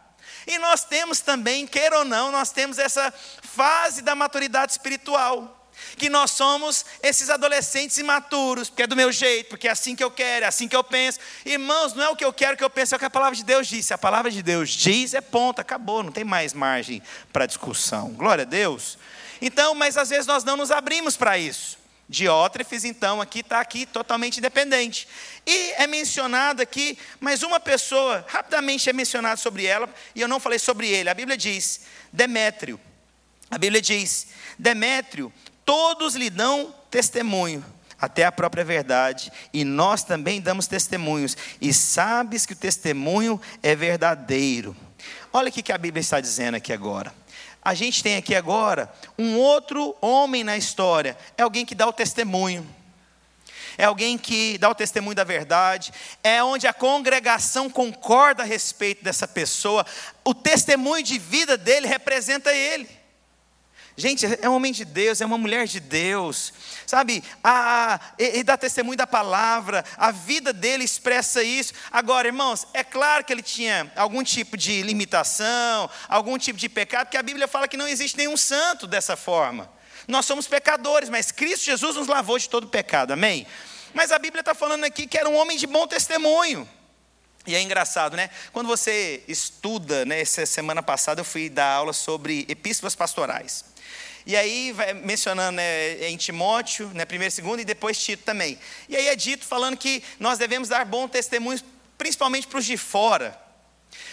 E 0.47 0.59
nós 0.59 0.85
temos 0.85 1.21
também, 1.21 1.67
queira 1.67 2.01
ou 2.01 2.05
não, 2.05 2.31
nós 2.31 2.51
temos 2.51 2.79
essa 2.79 3.13
fase 3.43 4.03
da 4.03 4.15
maturidade 4.15 4.73
espiritual. 4.73 5.58
Que 5.97 6.09
nós 6.09 6.33
somos 6.33 6.85
esses 7.03 7.31
adolescentes 7.31 7.99
imaturos, 7.99 8.69
porque 8.69 8.83
é 8.83 8.87
do 8.87 8.97
meu 8.97 9.11
jeito, 9.11 9.49
porque 9.49 9.69
é 9.69 9.71
assim 9.71 9.95
que 9.95 10.05
eu 10.05 10.11
quero, 10.11 10.45
é 10.45 10.49
assim 10.49 10.69
que 10.69 10.77
eu 10.77 10.85
penso. 10.85 11.19
Irmãos, 11.45 11.95
não 11.95 12.03
é 12.03 12.09
o 12.09 12.17
que 12.17 12.25
eu 12.25 12.33
quero 12.33 12.57
que 12.57 12.65
eu 12.65 12.71
penso, 12.71 12.95
é 12.95 12.97
o 12.97 12.99
que 12.99 13.05
a 13.05 13.11
palavra 13.11 13.37
de 13.37 13.45
Deus 13.45 13.67
diz. 13.67 13.87
Se 13.87 13.95
a 13.95 13.99
palavra 13.99 14.31
de 14.31 14.43
Deus 14.43 14.71
diz, 14.71 15.15
é 15.15 15.21
ponto, 15.21 15.61
acabou, 15.61 16.03
não 16.03 16.13
tem 16.13 16.25
mais 16.25 16.53
margem 16.53 17.03
para 17.33 17.47
discussão. 17.47 18.11
Glória 18.11 18.43
a 18.43 18.47
Deus. 18.47 18.99
Então, 19.41 19.75
mas 19.75 19.97
às 19.97 20.11
vezes 20.11 20.27
nós 20.27 20.45
não 20.45 20.57
nos 20.57 20.71
abrimos 20.71 21.17
para 21.17 21.39
isso. 21.39 21.79
Diótrefes, 22.09 22.85
então, 22.85 23.21
aqui 23.21 23.41
está 23.41 23.61
aqui 23.61 23.85
totalmente 23.85 24.39
independente. 24.39 25.07
E 25.47 25.73
é 25.73 25.87
mencionado 25.87 26.63
aqui, 26.63 26.99
mas 27.21 27.43
uma 27.43 27.61
pessoa, 27.61 28.25
rapidamente 28.27 28.89
é 28.89 28.93
mencionado 28.95 29.39
sobre 29.39 29.67
ela, 29.67 29.89
e 30.15 30.21
eu 30.21 30.27
não 30.27 30.41
falei 30.41 30.59
sobre 30.59 30.89
ele. 30.89 31.11
A 31.11 31.15
Bíblia 31.15 31.37
diz, 31.37 31.83
Demétrio. 32.11 32.81
A 33.51 33.59
Bíblia 33.59 33.83
diz, 33.83 34.29
Demétrio 34.59 35.31
todos 35.69 36.15
lhe 36.15 36.31
dão 36.31 36.75
testemunho, 36.91 37.63
até 38.01 38.25
a 38.25 38.33
própria 38.33 38.65
verdade, 38.65 39.31
e 39.53 39.65
nós 39.65 40.03
também 40.03 40.41
damos 40.41 40.67
testemunhos, 40.67 41.37
e 41.61 41.75
sabes 41.75 42.47
que 42.47 42.55
o 42.55 42.57
testemunho 42.57 43.39
é 43.63 43.77
verdadeiro. 43.77 44.75
Olha 45.31 45.51
o 45.51 45.53
que 45.53 45.71
a 45.71 45.77
Bíblia 45.77 46.01
está 46.01 46.23
dizendo 46.23 46.55
aqui 46.55 46.73
agora. 46.73 47.13
A 47.61 47.75
gente 47.75 48.03
tem 48.03 48.17
aqui 48.17 48.35
agora 48.35 48.91
um 49.19 49.37
outro 49.37 49.95
homem 50.01 50.43
na 50.43 50.57
história, 50.57 51.19
é 51.37 51.43
alguém 51.43 51.67
que 51.67 51.75
dá 51.75 51.87
o 51.87 51.93
testemunho. 51.93 52.67
É 53.77 53.85
alguém 53.85 54.17
que 54.17 54.57
dá 54.57 54.71
o 54.71 54.75
testemunho 54.75 55.15
da 55.15 55.23
verdade, 55.23 55.93
é 56.25 56.43
onde 56.43 56.67
a 56.67 56.73
congregação 56.73 57.69
concorda 57.69 58.43
a 58.43 58.47
respeito 58.47 59.05
dessa 59.05 59.29
pessoa, 59.29 59.85
o 60.25 60.33
testemunho 60.33 61.03
de 61.03 61.19
vida 61.19 61.59
dele 61.59 61.87
representa 61.87 62.55
ele. 62.55 62.98
Gente, 63.99 64.25
é 64.41 64.49
um 64.49 64.55
homem 64.55 64.73
de 64.73 64.85
Deus, 64.85 65.21
é 65.21 65.27
uma 65.27 65.37
mulher 65.37 65.67
de 65.67 65.81
Deus, 65.81 66.53
sabe? 66.87 67.21
A, 67.43 67.99
ele 68.17 68.45
dá 68.45 68.57
testemunho 68.57 68.97
da 68.97 69.09
palavra, 69.09 69.85
a 69.97 70.13
vida 70.13 70.53
dele 70.53 70.85
expressa 70.85 71.43
isso. 71.43 71.73
Agora, 71.91 72.29
irmãos, 72.29 72.65
é 72.73 72.85
claro 72.85 73.25
que 73.25 73.33
ele 73.33 73.43
tinha 73.43 73.91
algum 73.97 74.23
tipo 74.23 74.57
de 74.57 74.83
limitação, 74.83 75.91
algum 76.09 76.39
tipo 76.39 76.57
de 76.57 76.69
pecado, 76.69 77.07
porque 77.07 77.17
a 77.17 77.23
Bíblia 77.25 77.49
fala 77.49 77.67
que 77.67 77.77
não 77.77 77.89
existe 77.89 78.17
nenhum 78.17 78.37
santo 78.37 78.87
dessa 78.87 79.17
forma. 79.17 79.69
Nós 80.07 80.25
somos 80.27 80.47
pecadores, 80.47 81.09
mas 81.09 81.33
Cristo 81.33 81.65
Jesus 81.65 81.97
nos 81.97 82.07
lavou 82.07 82.39
de 82.39 82.49
todo 82.49 82.69
pecado, 82.69 83.11
amém? 83.11 83.49
Mas 83.93 84.13
a 84.13 84.19
Bíblia 84.21 84.43
está 84.43 84.55
falando 84.55 84.85
aqui 84.85 85.09
que 85.09 85.19
era 85.19 85.29
um 85.29 85.37
homem 85.37 85.59
de 85.59 85.67
bom 85.67 85.89
testemunho. 85.89 86.69
E 87.49 87.57
é 87.57 87.61
engraçado, 87.61 88.17
né? 88.17 88.31
Quando 88.53 88.69
você 88.69 89.25
estuda, 89.27 90.05
né, 90.05 90.21
essa 90.21 90.47
semana 90.47 90.85
passada 90.85 91.21
eu 91.21 91.25
fui 91.25 91.49
dar 91.49 91.73
aula 91.73 91.93
sobre 91.93 92.47
epístolas 92.49 92.95
pastorais. 92.95 93.65
E 94.29 94.37
aí, 94.37 94.73
vai 94.73 94.93
mencionando 94.93 95.57
né, 95.57 96.07
em 96.07 96.15
Timóteo, 96.19 96.91
né, 96.93 97.07
primeiro 97.07 97.33
e 97.33 97.35
segundo, 97.35 97.61
e 97.61 97.65
depois 97.65 97.99
Tito 97.99 98.25
também. 98.25 98.59
E 98.87 98.95
aí 98.95 99.09
é 99.09 99.17
dito 99.17 99.47
falando 99.47 99.75
que 99.79 100.03
nós 100.21 100.37
devemos 100.37 100.69
dar 100.69 100.85
bom 100.85 101.09
testemunho, 101.09 101.59
principalmente 101.97 102.47
para 102.47 102.59
os 102.59 102.67
de 102.67 102.77
fora. 102.77 103.41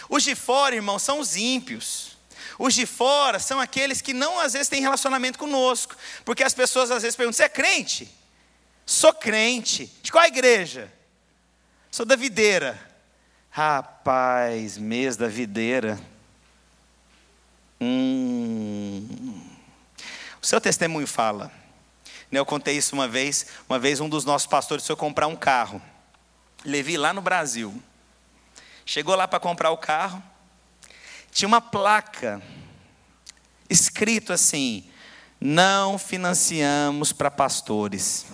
Os 0.08 0.22
de 0.22 0.34
fora, 0.34 0.74
irmãos, 0.74 1.02
são 1.02 1.20
os 1.20 1.36
ímpios. 1.36 2.16
Os 2.58 2.72
de 2.72 2.86
fora 2.86 3.38
são 3.38 3.60
aqueles 3.60 4.00
que 4.00 4.14
não 4.14 4.40
às 4.40 4.54
vezes 4.54 4.70
têm 4.70 4.80
relacionamento 4.80 5.38
conosco. 5.38 5.94
Porque 6.24 6.42
as 6.42 6.54
pessoas 6.54 6.90
às 6.90 7.02
vezes 7.02 7.14
perguntam: 7.14 7.36
você 7.36 7.42
é 7.42 7.48
crente? 7.50 8.10
Sou 8.86 9.12
crente. 9.12 9.92
De 10.02 10.10
qual 10.10 10.24
igreja? 10.24 10.90
Sou 11.90 12.06
da 12.06 12.16
videira. 12.16 12.80
Rapaz, 13.50 14.78
mês 14.78 15.14
da 15.14 15.28
videira. 15.28 16.00
O 20.46 20.48
seu 20.48 20.60
testemunho 20.60 21.08
fala. 21.08 21.50
Né, 22.30 22.38
eu 22.38 22.46
contei 22.46 22.76
isso 22.76 22.94
uma 22.94 23.08
vez. 23.08 23.46
Uma 23.68 23.80
vez 23.80 23.98
um 23.98 24.08
dos 24.08 24.24
nossos 24.24 24.46
pastores 24.46 24.86
foi 24.86 24.94
comprar 24.94 25.26
um 25.26 25.34
carro. 25.34 25.82
Levi 26.64 26.96
lá 26.96 27.12
no 27.12 27.20
Brasil. 27.20 27.82
Chegou 28.84 29.16
lá 29.16 29.26
para 29.26 29.40
comprar 29.40 29.72
o 29.72 29.76
carro. 29.76 30.22
Tinha 31.32 31.48
uma 31.48 31.60
placa 31.60 32.40
escrito 33.68 34.32
assim: 34.32 34.88
não 35.40 35.98
financiamos 35.98 37.12
para 37.12 37.28
pastores. 37.28 38.24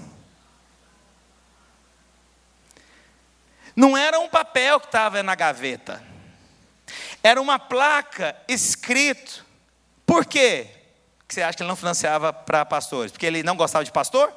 Não 3.74 3.96
era 3.96 4.20
um 4.20 4.28
papel 4.28 4.78
que 4.80 4.86
estava 4.86 5.22
na 5.22 5.34
gaveta. 5.34 6.04
Era 7.22 7.40
uma 7.40 7.58
placa 7.58 8.36
escrito. 8.46 9.46
Por 10.04 10.26
quê? 10.26 10.81
Que 11.32 11.36
você 11.36 11.42
acha 11.42 11.56
que 11.56 11.62
ele 11.62 11.68
não 11.68 11.76
financiava 11.76 12.30
para 12.30 12.64
pastores? 12.64 13.10
Porque 13.10 13.24
ele 13.24 13.42
não 13.42 13.56
gostava 13.56 13.84
de 13.84 13.90
pastor? 13.90 14.30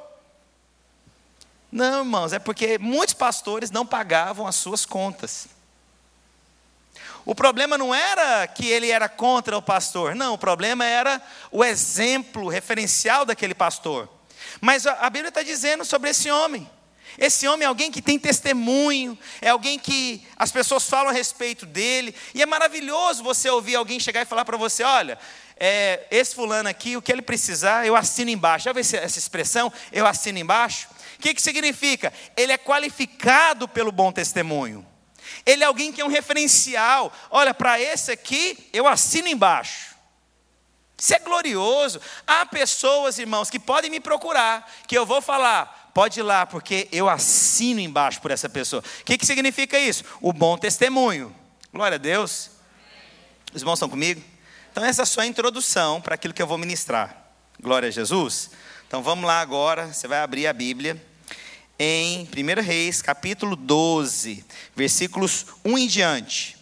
Não, 1.69 1.99
irmãos, 1.99 2.31
é 2.31 2.39
porque 2.39 2.77
muitos 2.77 3.13
pastores 3.13 3.69
não 3.69 3.85
pagavam 3.85 4.47
as 4.47 4.55
suas 4.55 4.85
contas. 4.85 5.47
O 7.25 7.35
problema 7.35 7.77
não 7.77 7.93
era 7.93 8.47
que 8.47 8.65
ele 8.67 8.91
era 8.91 9.09
contra 9.09 9.57
o 9.57 9.61
pastor, 9.61 10.15
não, 10.15 10.35
o 10.35 10.37
problema 10.37 10.85
era 10.85 11.21
o 11.51 11.65
exemplo 11.65 12.47
referencial 12.47 13.25
daquele 13.25 13.53
pastor. 13.53 14.07
Mas 14.61 14.87
a 14.87 15.09
Bíblia 15.09 15.29
está 15.29 15.43
dizendo 15.43 15.83
sobre 15.83 16.11
esse 16.11 16.31
homem. 16.31 16.69
Esse 17.17 17.47
homem 17.47 17.65
é 17.65 17.67
alguém 17.67 17.91
que 17.91 18.01
tem 18.01 18.19
testemunho, 18.19 19.17
é 19.41 19.49
alguém 19.49 19.79
que 19.79 20.25
as 20.37 20.51
pessoas 20.51 20.87
falam 20.87 21.09
a 21.09 21.13
respeito 21.13 21.65
dele, 21.65 22.13
e 22.33 22.41
é 22.41 22.45
maravilhoso 22.45 23.23
você 23.23 23.49
ouvir 23.49 23.75
alguém 23.75 23.99
chegar 23.99 24.21
e 24.21 24.25
falar 24.25 24.45
para 24.45 24.57
você: 24.57 24.83
olha, 24.83 25.17
é, 25.57 26.05
esse 26.11 26.35
fulano 26.35 26.67
aqui, 26.67 26.97
o 26.97 27.01
que 27.01 27.11
ele 27.11 27.21
precisar, 27.21 27.85
eu 27.85 27.95
assino 27.95 28.29
embaixo. 28.29 28.65
Já 28.65 28.73
viu 28.73 28.81
essa 28.81 29.19
expressão? 29.19 29.71
Eu 29.91 30.05
assino 30.05 30.37
embaixo. 30.37 30.87
O 31.17 31.21
que, 31.21 31.33
que 31.33 31.41
significa? 31.41 32.11
Ele 32.35 32.51
é 32.51 32.57
qualificado 32.57 33.67
pelo 33.67 33.91
bom 33.91 34.11
testemunho. 34.11 34.85
Ele 35.45 35.63
é 35.63 35.67
alguém 35.67 35.91
que 35.91 36.01
é 36.01 36.05
um 36.05 36.09
referencial. 36.09 37.11
Olha, 37.31 37.53
para 37.53 37.79
esse 37.79 38.11
aqui, 38.11 38.69
eu 38.73 38.87
assino 38.87 39.27
embaixo. 39.27 39.95
Isso 40.97 41.13
é 41.13 41.19
glorioso. 41.19 41.99
Há 42.25 42.45
pessoas, 42.45 43.17
irmãos, 43.17 43.49
que 43.49 43.59
podem 43.59 43.89
me 43.89 43.99
procurar, 43.99 44.69
que 44.87 44.97
eu 44.97 45.05
vou 45.05 45.21
falar, 45.21 45.91
pode 45.93 46.19
ir 46.19 46.23
lá, 46.23 46.45
porque 46.45 46.87
eu 46.91 47.09
assino 47.09 47.79
embaixo 47.79 48.21
por 48.21 48.31
essa 48.31 48.49
pessoa. 48.49 48.83
O 49.01 49.05
que, 49.05 49.17
que 49.17 49.25
significa 49.25 49.79
isso? 49.79 50.03
O 50.21 50.31
bom 50.31 50.57
testemunho. 50.57 51.35
Glória 51.73 51.95
a 51.95 51.99
Deus. 51.99 52.51
Os 53.53 53.61
irmãos 53.61 53.75
estão 53.75 53.89
comigo? 53.89 54.34
Então, 54.75 54.83
essa 54.83 55.03
é 55.03 55.23
a 55.23 55.25
introdução 55.25 56.01
para 56.01 56.15
aquilo 56.15 56.33
que 56.33 56.41
eu 56.41 56.47
vou 56.47 56.57
ministrar. 56.57 57.29
Glória 57.61 57.87
a 57.87 57.91
Jesus. 57.91 58.49
Então, 58.85 59.01
vamos 59.01 59.23
lá 59.23 59.39
agora. 59.39 59.93
Você 59.93 60.05
vai 60.05 60.19
abrir 60.19 60.47
a 60.47 60.51
Bíblia 60.51 61.01
em 61.79 62.27
1 62.27 62.61
Reis, 62.61 63.01
capítulo 63.01 63.55
12, 63.55 64.43
versículos 64.75 65.45
1 65.63 65.77
em 65.77 65.87
diante. 65.87 66.57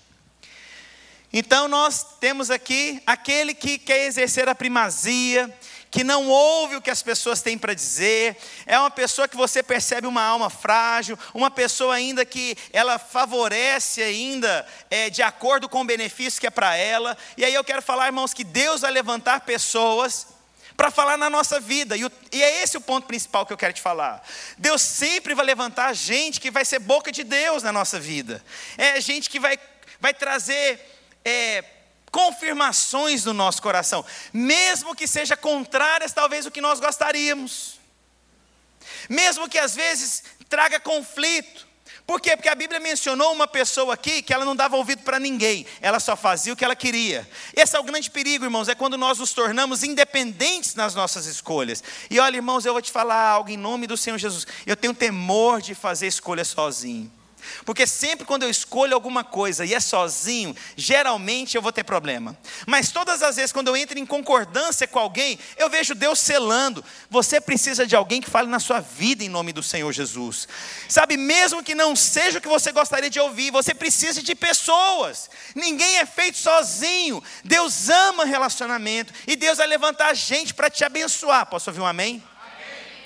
Então, 1.33 1.67
nós 1.67 2.05
temos 2.19 2.51
aqui 2.51 3.01
aquele 3.03 3.55
que 3.55 3.79
quer 3.79 4.05
exercer 4.05 4.47
a 4.47 4.53
primazia, 4.53 5.51
que 5.93 6.03
não 6.03 6.27
ouve 6.27 6.75
o 6.75 6.81
que 6.81 6.89
as 6.89 7.03
pessoas 7.03 7.43
têm 7.43 7.55
para 7.55 7.75
dizer, 7.75 8.35
é 8.65 8.79
uma 8.79 8.89
pessoa 8.89 9.27
que 9.27 9.37
você 9.37 9.61
percebe 9.61 10.07
uma 10.07 10.23
alma 10.23 10.49
frágil, 10.49 11.15
uma 11.35 11.51
pessoa 11.51 11.93
ainda 11.93 12.25
que 12.25 12.57
ela 12.73 12.97
favorece 12.97 14.01
ainda 14.01 14.65
é, 14.89 15.11
de 15.11 15.21
acordo 15.21 15.69
com 15.69 15.81
o 15.81 15.85
benefício 15.85 16.41
que 16.41 16.47
é 16.47 16.49
para 16.49 16.75
ela. 16.75 17.15
E 17.37 17.45
aí 17.45 17.53
eu 17.53 17.63
quero 17.63 17.79
falar, 17.79 18.07
irmãos, 18.07 18.33
que 18.33 18.43
Deus 18.43 18.81
vai 18.81 18.89
levantar 18.89 19.41
pessoas 19.41 20.25
para 20.75 20.89
falar 20.89 21.15
na 21.15 21.29
nossa 21.29 21.59
vida, 21.59 21.95
e, 21.95 22.03
o, 22.03 22.11
e 22.31 22.41
é 22.41 22.63
esse 22.63 22.75
o 22.75 22.81
ponto 22.81 23.05
principal 23.05 23.45
que 23.45 23.53
eu 23.53 23.57
quero 23.57 23.73
te 23.73 23.81
falar. 23.81 24.27
Deus 24.57 24.81
sempre 24.81 25.35
vai 25.35 25.45
levantar 25.45 25.93
gente 25.93 26.41
que 26.41 26.49
vai 26.49 26.65
ser 26.65 26.79
boca 26.79 27.11
de 27.11 27.23
Deus 27.23 27.61
na 27.61 27.71
nossa 27.71 27.99
vida, 27.99 28.43
é 28.79 28.99
gente 28.99 29.29
que 29.29 29.39
vai, 29.39 29.59
vai 30.01 30.11
trazer. 30.11 30.89
É, 31.23 31.63
confirmações 32.13 33.25
no 33.25 33.33
nosso 33.33 33.59
coração, 33.59 34.05
mesmo 34.31 34.95
que 34.95 35.07
seja 35.07 35.35
contrárias 35.35 36.13
talvez 36.13 36.45
o 36.45 36.51
que 36.51 36.61
nós 36.61 36.79
gostaríamos. 36.79 37.79
Mesmo 39.09 39.49
que 39.49 39.57
às 39.57 39.73
vezes 39.73 40.23
traga 40.47 40.79
conflito. 40.79 41.67
Por 42.05 42.21
quê? 42.21 42.35
Porque 42.37 42.49
a 42.49 42.53
Bíblia 42.53 42.79
mencionou 42.79 43.33
uma 43.33 43.47
pessoa 43.47 43.95
aqui 43.95 44.21
que 44.21 44.31
ela 44.31 44.45
não 44.45 44.55
dava 44.55 44.75
ouvido 44.75 45.01
para 45.01 45.19
ninguém, 45.19 45.65
ela 45.81 45.99
só 45.99 46.15
fazia 46.15 46.53
o 46.53 46.55
que 46.55 46.63
ela 46.63 46.75
queria. 46.75 47.27
Esse 47.55 47.75
é 47.75 47.79
o 47.79 47.83
grande 47.83 48.11
perigo, 48.11 48.45
irmãos, 48.45 48.69
é 48.69 48.75
quando 48.75 48.97
nós 48.97 49.17
nos 49.17 49.33
tornamos 49.33 49.83
independentes 49.83 50.75
nas 50.75 50.93
nossas 50.93 51.25
escolhas. 51.25 51.83
E 52.11 52.19
olha, 52.19 52.35
irmãos, 52.35 52.63
eu 52.63 52.73
vou 52.73 52.81
te 52.81 52.91
falar 52.91 53.27
algo 53.27 53.49
em 53.49 53.57
nome 53.57 53.87
do 53.87 53.97
Senhor 53.97 54.19
Jesus. 54.19 54.45
Eu 54.67 54.75
tenho 54.75 54.93
temor 54.93 55.61
de 55.61 55.73
fazer 55.73 56.05
escolha 56.05 56.45
sozinho. 56.45 57.11
Porque 57.65 57.87
sempre 57.87 58.25
quando 58.25 58.43
eu 58.43 58.49
escolho 58.49 58.93
alguma 58.93 59.23
coisa 59.23 59.65
e 59.65 59.73
é 59.73 59.79
sozinho, 59.79 60.55
geralmente 60.75 61.55
eu 61.55 61.61
vou 61.61 61.71
ter 61.71 61.83
problema. 61.83 62.37
Mas 62.67 62.91
todas 62.91 63.21
as 63.21 63.35
vezes 63.35 63.51
quando 63.51 63.67
eu 63.67 63.77
entro 63.77 63.97
em 63.97 64.05
concordância 64.05 64.87
com 64.87 64.99
alguém, 64.99 65.39
eu 65.57 65.69
vejo 65.69 65.95
Deus 65.95 66.19
selando. 66.19 66.83
Você 67.09 67.39
precisa 67.39 67.85
de 67.85 67.95
alguém 67.95 68.21
que 68.21 68.29
fale 68.29 68.47
na 68.47 68.59
sua 68.59 68.79
vida 68.79 69.23
em 69.23 69.29
nome 69.29 69.53
do 69.53 69.63
Senhor 69.63 69.91
Jesus. 69.91 70.47
Sabe, 70.87 71.17
mesmo 71.17 71.63
que 71.63 71.75
não 71.75 71.95
seja 71.95 72.39
o 72.39 72.41
que 72.41 72.47
você 72.47 72.71
gostaria 72.71 73.09
de 73.09 73.19
ouvir, 73.19 73.51
você 73.51 73.73
precisa 73.73 74.21
de 74.21 74.35
pessoas. 74.35 75.29
Ninguém 75.55 75.97
é 75.97 76.05
feito 76.05 76.37
sozinho. 76.37 77.23
Deus 77.43 77.89
ama 77.89 78.25
relacionamento 78.25 79.13
e 79.27 79.35
Deus 79.35 79.57
vai 79.57 79.67
levantar 79.67 80.09
a 80.09 80.13
gente 80.13 80.53
para 80.53 80.69
te 80.69 80.83
abençoar. 80.83 81.45
Posso 81.45 81.69
ouvir 81.69 81.81
um 81.81 81.85
amém? 81.85 82.11
amém? 82.11 82.23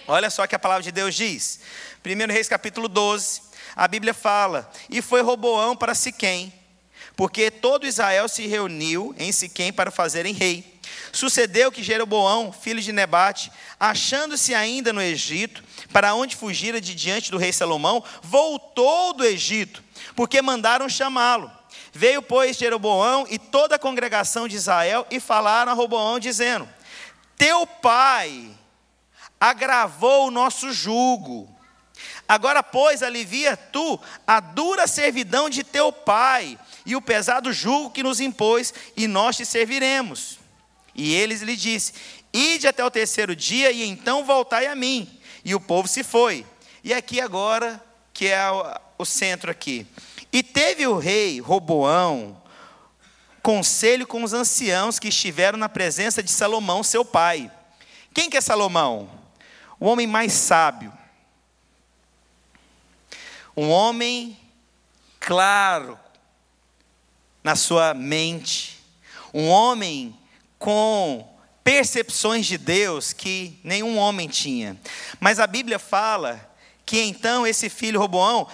Olha 0.08 0.30
só 0.30 0.45
que 0.47 0.56
a 0.56 0.60
palavra 0.60 0.84
de 0.84 0.91
Deus 0.91 1.15
diz. 1.15 1.60
1 2.06 2.32
Reis 2.32 2.47
capítulo 2.47 2.88
12 2.88 3.46
a 3.78 3.88
Bíblia 3.88 4.13
fala: 4.13 4.70
E 4.90 5.04
foi 5.04 5.22
Roboão 5.22 5.76
para 5.76 5.94
Siquém, 5.94 6.52
porque 7.16 7.52
todo 7.52 7.86
Israel 7.86 8.28
se 8.28 8.48
reuniu 8.48 9.16
em 9.20 9.32
Siquém 9.32 9.72
para 9.72 9.92
fazerem 9.92 10.34
rei. 10.34 10.80
Sucedeu 11.12 11.72
que 11.72 11.84
Jeroboão, 11.84 12.52
filho 12.52 12.82
de 12.82 12.92
Nebate, 12.92 13.52
achando-se 13.80 14.56
ainda 14.56 14.92
no 14.92 15.02
Egito, 15.02 15.63
para 15.94 16.16
onde 16.16 16.36
fugira 16.36 16.82
de 16.82 16.96
diante 16.96 17.30
do 17.30 17.38
rei 17.38 17.54
Salomão, 17.54 18.04
voltou 18.24 19.13
do 19.13 19.24
Egito, 19.24 19.84
porque 20.16 20.42
mandaram 20.42 20.90
chamá-lo. 20.90 21.52
Veio, 21.94 22.22
pois, 22.22 22.58
Jeroboão 22.58 23.26
e 23.30 23.38
toda 23.38 23.76
a 23.76 23.80
congregação 23.80 24.48
de 24.48 24.56
Israel 24.56 25.06
e 25.12 25.20
falaram 25.20 25.72
a 25.72 25.76
Roboão, 25.76 26.20
dizendo: 26.20 26.68
Teu 27.38 27.68
pai 27.68 28.50
agravou 29.40 30.28
o 30.28 30.32
nosso 30.32 30.74
jugo 30.74 31.57
Agora, 32.28 32.62
pois, 32.62 33.02
alivia 33.02 33.56
tu 33.56 34.00
a 34.26 34.40
dura 34.40 34.86
servidão 34.86 35.50
de 35.50 35.63
teu 35.63 35.92
pai 35.94 36.60
e 36.86 36.96
o 36.96 37.02
pesado 37.02 37.54
jugo 37.54 37.92
que 37.92 38.04
nos 38.04 38.20
impôs, 38.20 38.74
e 38.96 39.08
nós 39.08 39.38
te 39.38 39.46
serviremos. 39.46 40.38
E 40.94 41.13
eles 41.13 41.42
lhe 41.42 41.56
disse: 41.56 41.94
Ide 42.34 42.68
até 42.68 42.84
o 42.84 42.92
terceiro 42.92 43.36
dia 43.36 43.72
e 43.72 43.84
então 43.84 44.26
voltai 44.26 44.68
a 44.68 44.76
mim. 44.76 45.20
E 45.46 45.56
o 45.56 45.60
povo 45.60 45.88
se 45.88 46.04
foi. 46.04 46.46
E 46.84 46.94
aqui 46.94 47.22
agora, 47.22 47.82
que 48.13 48.28
é 48.28 48.42
o 48.98 49.06
centro 49.06 49.50
aqui. 49.50 49.88
E 50.32 50.44
teve 50.44 50.86
o 50.88 50.98
rei 50.98 51.40
Roboão 51.40 52.42
conselho 53.42 54.06
com 54.06 54.24
os 54.24 54.34
anciãos 54.34 55.00
que 55.00 55.08
estiveram 55.08 55.58
na 55.58 55.70
presença 55.70 56.22
de 56.22 56.30
Salomão, 56.30 56.84
seu 56.84 57.06
pai. 57.06 57.50
Quem 58.13 58.30
que 58.30 58.36
é 58.36 58.42
Salomão? 58.42 59.10
O 59.80 59.86
homem 59.86 60.06
mais 60.06 60.34
sábio 60.34 60.92
um 63.58 63.72
homem 63.72 64.38
claro 65.20 66.00
na 67.43 67.56
sua 67.56 67.96
mente, 67.96 68.80
um 69.34 69.48
homem 69.48 70.15
com 70.60 71.28
percepções 71.63 72.46
de 72.46 72.56
Deus 72.56 73.13
que 73.13 73.60
nenhum 73.63 73.98
homem 73.98 74.28
tinha. 74.28 74.78
Mas 75.20 75.39
a 75.39 75.48
Bíblia 75.48 75.80
fala 75.80 76.56
que 76.86 77.02
então 77.02 77.48
esse 77.48 77.67
filho 77.67 78.00
Roboão 78.00 78.48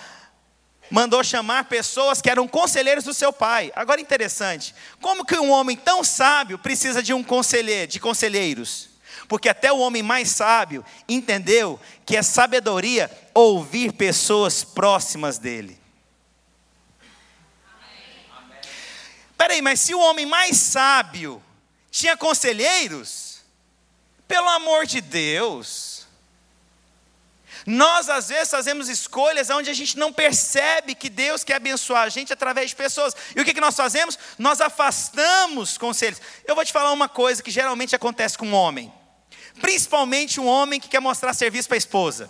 mandou 0.90 1.22
chamar 1.22 1.66
pessoas 1.66 2.22
que 2.22 2.30
eram 2.30 2.48
conselheiros 2.48 3.04
do 3.04 3.14
seu 3.14 3.34
pai. 3.34 3.74
Agora 3.76 4.00
interessante, 4.00 4.74
como 5.02 5.26
que 5.26 5.36
um 5.36 5.52
homem 5.52 5.76
tão 5.76 6.02
sábio 6.02 6.58
precisa 6.58 7.04
de 7.04 7.14
um 7.14 7.22
conselheiro, 7.24 7.92
de 7.92 8.00
conselheiros? 8.00 8.93
Porque 9.28 9.50
até 9.50 9.72
o 9.72 9.80
homem 9.80 10.04
mais 10.04 10.30
sábio 10.30 10.86
entendeu 11.08 11.80
que 12.06 12.16
é 12.16 12.22
sabedoria 12.22 13.10
ouvir 13.34 13.94
pessoas 13.94 14.64
próximas 14.64 15.38
dele. 15.38 15.80
Peraí, 19.38 19.62
mas 19.62 19.80
se 19.80 19.94
o 19.94 20.00
homem 20.00 20.26
mais 20.26 20.58
sábio 20.58 21.44
tinha 21.92 22.16
conselheiros, 22.16 23.42
pelo 24.28 24.48
amor 24.50 24.86
de 24.86 25.02
Deus, 25.02 26.08
nós 27.66 28.10
às 28.10 28.30
vezes 28.30 28.50
fazemos 28.50 28.90
escolhas 28.90 29.50
onde 29.50 29.70
a 29.70 29.74
gente 29.74 29.98
não 29.98 30.12
percebe 30.12 30.96
que 30.96 31.10
Deus 31.10 31.44
quer 31.44 31.56
abençoar 31.56 32.04
a 32.04 32.10
gente 32.10 32.34
através 32.34 32.70
de 32.70 32.76
pessoas. 32.76 33.16
E 33.36 33.42
o 33.42 33.46
que, 33.46 33.54
que 33.54 33.62
nós 33.62 33.76
fazemos? 33.76 34.18
Nós 34.38 34.60
afastamos 34.60 35.78
conselhos. 35.78 36.22
Eu 36.46 36.56
vou 36.56 36.66
te 36.66 36.74
falar 36.74 36.92
uma 36.92 37.08
coisa 37.08 37.44
que 37.44 37.52
geralmente 37.52 37.96
acontece 37.96 38.38
com 38.38 38.48
um 38.48 38.54
homem. 38.54 38.92
Principalmente 39.62 40.40
um 40.40 40.48
homem 40.48 40.80
que 40.80 40.88
quer 40.88 41.00
mostrar 41.00 41.34
serviço 41.34 41.68
para 41.68 41.76
a 41.76 41.78
esposa. 41.78 42.30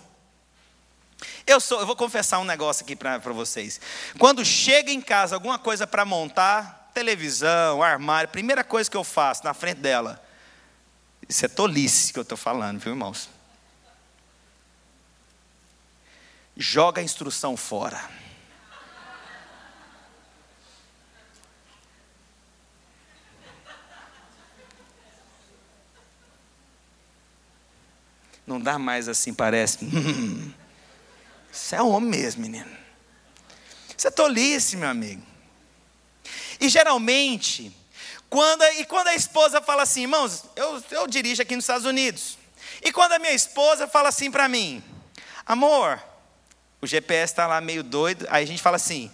Eu, 1.46 1.60
sou, 1.60 1.80
eu 1.80 1.86
vou 1.86 1.96
confessar 1.96 2.40
um 2.40 2.44
negócio 2.44 2.84
aqui 2.84 2.96
para 2.96 3.18
vocês. 3.18 3.80
Quando 4.18 4.44
chega 4.46 4.92
em 4.92 5.02
casa 5.02 5.36
alguma 5.36 5.60
coisa 5.60 5.86
para 5.86 6.06
montar, 6.06 6.92
televisão, 6.94 7.82
armário, 7.82 8.30
primeira 8.30 8.64
coisa 8.64 8.90
que 8.90 8.98
eu 8.98 9.04
faço 9.04 9.44
na 9.44 9.54
frente 9.54 9.80
dela, 9.80 10.24
isso 11.28 11.46
é 11.46 11.50
tolice 11.50 12.14
que 12.14 12.20
eu 12.20 12.24
estou 12.24 12.38
falando, 12.38 12.80
viu, 12.80 12.94
irmãos? 12.94 13.30
Joga 16.56 17.02
a 17.02 17.04
instrução 17.04 17.58
fora. 17.58 18.00
Não 28.46 28.60
dá 28.60 28.78
mais 28.78 29.08
assim, 29.08 29.34
parece. 29.34 29.80
Isso 31.52 31.76
é 31.76 31.82
homem 31.82 32.10
mesmo, 32.10 32.42
menino. 32.42 32.70
Isso 33.98 34.08
é 34.08 34.12
tolice, 34.12 34.76
meu 34.76 34.90
amigo. 34.90 35.22
E 36.60 36.68
geralmente, 36.68 37.76
quando, 38.30 38.64
e 38.80 38.86
quando 38.86 39.08
a 39.08 39.16
esposa 39.16 39.62
fala 39.62 39.84
assim, 39.84 40.02
irmãos, 40.02 40.44
eu, 40.56 40.84
eu 40.92 41.08
dirijo 41.08 41.42
aqui 41.42 41.56
nos 41.56 41.64
Estados 41.64 41.86
Unidos. 41.86 42.38
E 42.82 42.92
quando 42.92 43.14
a 43.14 43.20
minha 43.20 43.34
esposa 43.34 43.88
fala 43.88 44.10
assim 44.10 44.32
para 44.32 44.50
mim, 44.50 44.84
amor, 45.46 46.02
o 46.82 46.88
GPS 46.88 47.32
está 47.32 47.48
lá 47.48 47.62
meio 47.62 47.84
doido, 47.84 48.26
aí 48.30 48.44
a 48.44 48.48
gente 48.48 48.62
fala 48.62 48.76
assim, 48.76 49.12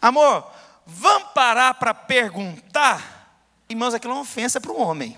amor, 0.00 0.50
vamos 0.86 1.30
parar 1.32 1.74
para 1.74 1.94
perguntar? 1.94 3.38
Irmãos, 3.68 3.94
aquilo 3.94 4.12
é 4.12 4.16
uma 4.16 4.22
ofensa 4.22 4.60
para 4.60 4.72
o 4.72 4.80
homem. 4.80 5.16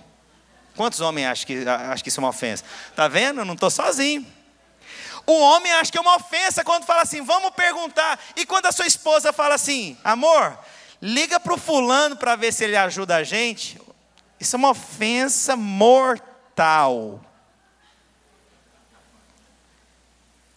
Quantos 0.76 1.00
homens 1.00 1.26
acham 1.26 1.46
que, 1.46 1.68
acham 1.68 2.02
que 2.02 2.08
isso 2.08 2.20
é 2.20 2.22
uma 2.22 2.30
ofensa? 2.30 2.64
Está 2.90 3.06
vendo? 3.06 3.40
Eu 3.40 3.44
não 3.44 3.54
estou 3.54 3.70
sozinho. 3.70 4.26
O 5.26 5.40
homem 5.40 5.72
acha 5.72 5.90
que 5.90 5.96
é 5.96 6.00
uma 6.00 6.16
ofensa 6.16 6.64
quando 6.64 6.84
fala 6.84 7.02
assim, 7.02 7.22
vamos 7.22 7.50
perguntar. 7.50 8.18
E 8.37 8.44
quando 8.44 8.66
a 8.66 8.72
sua 8.72 8.87
esposa 8.87 9.32
fala 9.32 9.54
assim, 9.54 9.96
amor, 10.04 10.58
liga 11.00 11.40
para 11.40 11.54
o 11.54 11.58
fulano 11.58 12.16
para 12.16 12.37
ver 12.37 12.52
se 12.52 12.64
ele 12.64 12.76
ajuda 12.76 13.16
a 13.16 13.22
gente. 13.22 13.80
Isso 14.38 14.56
é 14.56 14.58
uma 14.58 14.70
ofensa 14.70 15.56
mortal. 15.56 17.24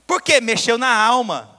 Por 0.05 0.21
quê? 0.21 0.41
Mexeu 0.41 0.77
na 0.77 0.93
alma. 0.93 1.55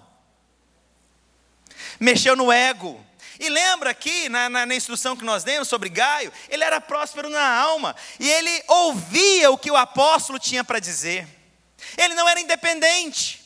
Mexeu 1.98 2.36
no 2.36 2.52
ego. 2.52 3.04
E 3.38 3.48
lembra 3.48 3.90
aqui, 3.90 4.28
na, 4.28 4.48
na, 4.48 4.66
na, 4.66 4.74
instrução 4.74 5.16
que 5.16 5.24
nós 5.24 5.44
demos 5.44 5.68
sobre 5.68 5.88
Gaio, 5.88 6.32
ele 6.48 6.64
era 6.64 6.80
próspero 6.80 7.30
na 7.30 7.56
alma, 7.56 7.94
e 8.18 8.28
ele 8.28 8.62
ouvia 8.66 9.50
o 9.50 9.58
que 9.58 9.70
o 9.70 9.76
apóstolo 9.76 10.38
tinha 10.38 10.64
para 10.64 10.80
dizer. 10.80 11.26
Ele 11.96 12.14
não 12.14 12.28
era 12.28 12.40
independente, 12.40 13.44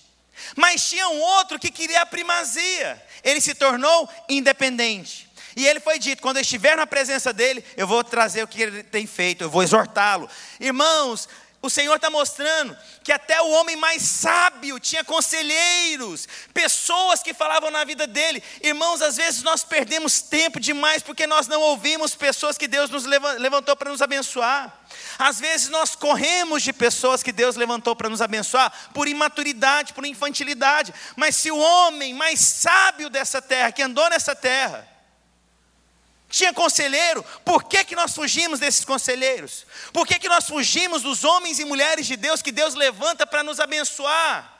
mas 0.56 0.88
tinha 0.88 1.08
um 1.08 1.20
outro 1.20 1.58
que 1.58 1.70
queria 1.70 2.02
a 2.02 2.06
primazia. 2.06 3.02
Ele 3.22 3.40
se 3.40 3.54
tornou 3.54 4.08
independente. 4.28 5.30
E 5.54 5.66
ele 5.66 5.80
foi 5.80 5.98
dito: 5.98 6.22
quando 6.22 6.38
eu 6.38 6.42
estiver 6.42 6.76
na 6.76 6.86
presença 6.86 7.32
dele, 7.32 7.64
eu 7.76 7.86
vou 7.86 8.02
trazer 8.02 8.42
o 8.42 8.48
que 8.48 8.62
ele 8.62 8.82
tem 8.82 9.06
feito, 9.06 9.44
eu 9.44 9.50
vou 9.50 9.62
exortá-lo. 9.62 10.28
Irmãos, 10.58 11.28
o 11.62 11.70
Senhor 11.70 11.94
está 11.94 12.10
mostrando 12.10 12.76
que 13.04 13.12
até 13.12 13.40
o 13.40 13.50
homem 13.50 13.76
mais 13.76 14.02
sábio 14.02 14.80
tinha 14.80 15.04
conselheiros, 15.04 16.26
pessoas 16.52 17.22
que 17.22 17.32
falavam 17.32 17.70
na 17.70 17.84
vida 17.84 18.04
dele. 18.04 18.42
Irmãos, 18.60 19.00
às 19.00 19.16
vezes 19.16 19.44
nós 19.44 19.62
perdemos 19.62 20.20
tempo 20.20 20.58
demais 20.58 21.04
porque 21.04 21.24
nós 21.24 21.46
não 21.46 21.60
ouvimos 21.60 22.16
pessoas 22.16 22.58
que 22.58 22.66
Deus 22.66 22.90
nos 22.90 23.04
levantou 23.04 23.76
para 23.76 23.92
nos 23.92 24.02
abençoar. 24.02 24.76
Às 25.16 25.38
vezes 25.38 25.68
nós 25.68 25.94
corremos 25.94 26.64
de 26.64 26.72
pessoas 26.72 27.22
que 27.22 27.30
Deus 27.30 27.54
levantou 27.54 27.94
para 27.94 28.08
nos 28.08 28.20
abençoar 28.20 28.72
por 28.92 29.06
imaturidade, 29.06 29.92
por 29.92 30.04
infantilidade. 30.04 30.92
Mas 31.14 31.36
se 31.36 31.52
o 31.52 31.58
homem 31.58 32.12
mais 32.12 32.40
sábio 32.40 33.08
dessa 33.08 33.40
terra, 33.40 33.70
que 33.70 33.82
andou 33.82 34.10
nessa 34.10 34.34
terra, 34.34 34.91
tinha 36.32 36.52
conselheiro, 36.54 37.22
por 37.44 37.64
que, 37.64 37.84
que 37.84 37.94
nós 37.94 38.14
fugimos 38.14 38.58
desses 38.58 38.86
conselheiros? 38.86 39.66
Por 39.92 40.06
que, 40.06 40.18
que 40.18 40.30
nós 40.30 40.46
fugimos 40.46 41.02
dos 41.02 41.24
homens 41.24 41.58
e 41.58 41.64
mulheres 41.66 42.06
de 42.06 42.16
Deus 42.16 42.40
que 42.40 42.50
Deus 42.50 42.74
levanta 42.74 43.26
para 43.26 43.44
nos 43.44 43.60
abençoar? 43.60 44.50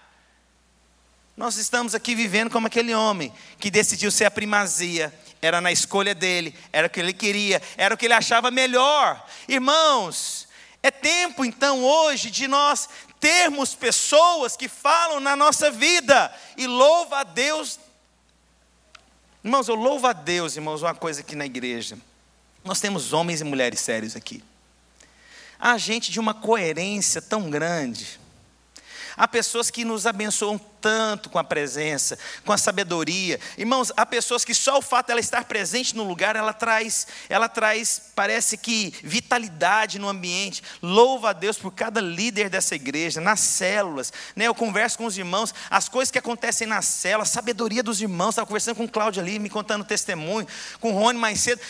Nós 1.34 1.56
estamos 1.56 1.94
aqui 1.94 2.14
vivendo 2.14 2.50
como 2.50 2.66
aquele 2.66 2.94
homem 2.94 3.32
que 3.58 3.70
decidiu 3.70 4.10
ser 4.10 4.26
a 4.26 4.30
primazia, 4.30 5.18
era 5.40 5.62
na 5.62 5.72
escolha 5.72 6.14
dele, 6.14 6.54
era 6.70 6.88
o 6.88 6.90
que 6.90 7.00
ele 7.00 7.14
queria, 7.14 7.60
era 7.78 7.94
o 7.94 7.96
que 7.96 8.04
ele 8.04 8.12
achava 8.12 8.50
melhor. 8.50 9.26
Irmãos, 9.48 10.46
é 10.82 10.90
tempo 10.90 11.42
então 11.42 11.82
hoje 11.82 12.30
de 12.30 12.46
nós 12.46 12.86
termos 13.18 13.74
pessoas 13.74 14.58
que 14.58 14.68
falam 14.68 15.20
na 15.20 15.34
nossa 15.34 15.70
vida, 15.70 16.30
e 16.54 16.66
louva 16.66 17.20
a 17.20 17.24
Deus 17.24 17.80
Irmãos, 19.44 19.66
eu 19.66 19.74
louvo 19.74 20.06
a 20.06 20.12
Deus, 20.12 20.56
irmãos, 20.56 20.82
uma 20.82 20.94
coisa 20.94 21.20
aqui 21.20 21.34
na 21.34 21.44
igreja. 21.44 21.98
Nós 22.64 22.80
temos 22.80 23.12
homens 23.12 23.40
e 23.40 23.44
mulheres 23.44 23.80
sérios 23.80 24.14
aqui. 24.14 24.42
Há 25.58 25.76
gente 25.78 26.12
de 26.12 26.20
uma 26.20 26.32
coerência 26.32 27.20
tão 27.20 27.50
grande. 27.50 28.20
Há 29.16 29.26
pessoas 29.26 29.70
que 29.70 29.84
nos 29.84 30.06
abençoam 30.06 30.60
tanto 30.82 31.30
com 31.30 31.38
a 31.38 31.44
presença, 31.44 32.18
com 32.44 32.52
a 32.52 32.58
sabedoria. 32.58 33.38
Irmãos, 33.56 33.92
há 33.96 34.04
pessoas 34.04 34.44
que 34.44 34.52
só 34.52 34.78
o 34.78 34.82
fato 34.82 35.06
dela 35.06 35.20
estar 35.20 35.44
presente 35.44 35.96
no 35.96 36.02
lugar, 36.02 36.34
ela 36.34 36.52
traz, 36.52 37.06
ela 37.28 37.48
traz, 37.48 38.10
parece 38.16 38.58
que 38.58 38.92
vitalidade 39.02 39.98
no 40.00 40.08
ambiente. 40.08 40.62
Louva 40.82 41.30
a 41.30 41.32
Deus 41.32 41.56
por 41.56 41.70
cada 41.70 42.00
líder 42.00 42.50
dessa 42.50 42.74
igreja, 42.74 43.20
nas 43.20 43.38
células. 43.38 44.12
Né? 44.34 44.46
Eu 44.46 44.54
converso 44.54 44.98
com 44.98 45.06
os 45.06 45.16
irmãos, 45.16 45.54
as 45.70 45.88
coisas 45.88 46.10
que 46.10 46.18
acontecem 46.18 46.66
na 46.66 46.82
célula, 46.82 47.22
a 47.22 47.26
sabedoria 47.26 47.82
dos 47.82 48.00
irmãos. 48.00 48.30
Estava 48.30 48.46
conversando 48.46 48.76
com 48.76 48.84
o 48.84 48.88
Cláudio 48.88 49.22
ali, 49.22 49.38
me 49.38 49.48
contando 49.48 49.84
testemunho, 49.84 50.46
com 50.80 50.90
o 50.90 50.94
Rony 50.94 51.18
mais 51.18 51.40
cedo. 51.40 51.60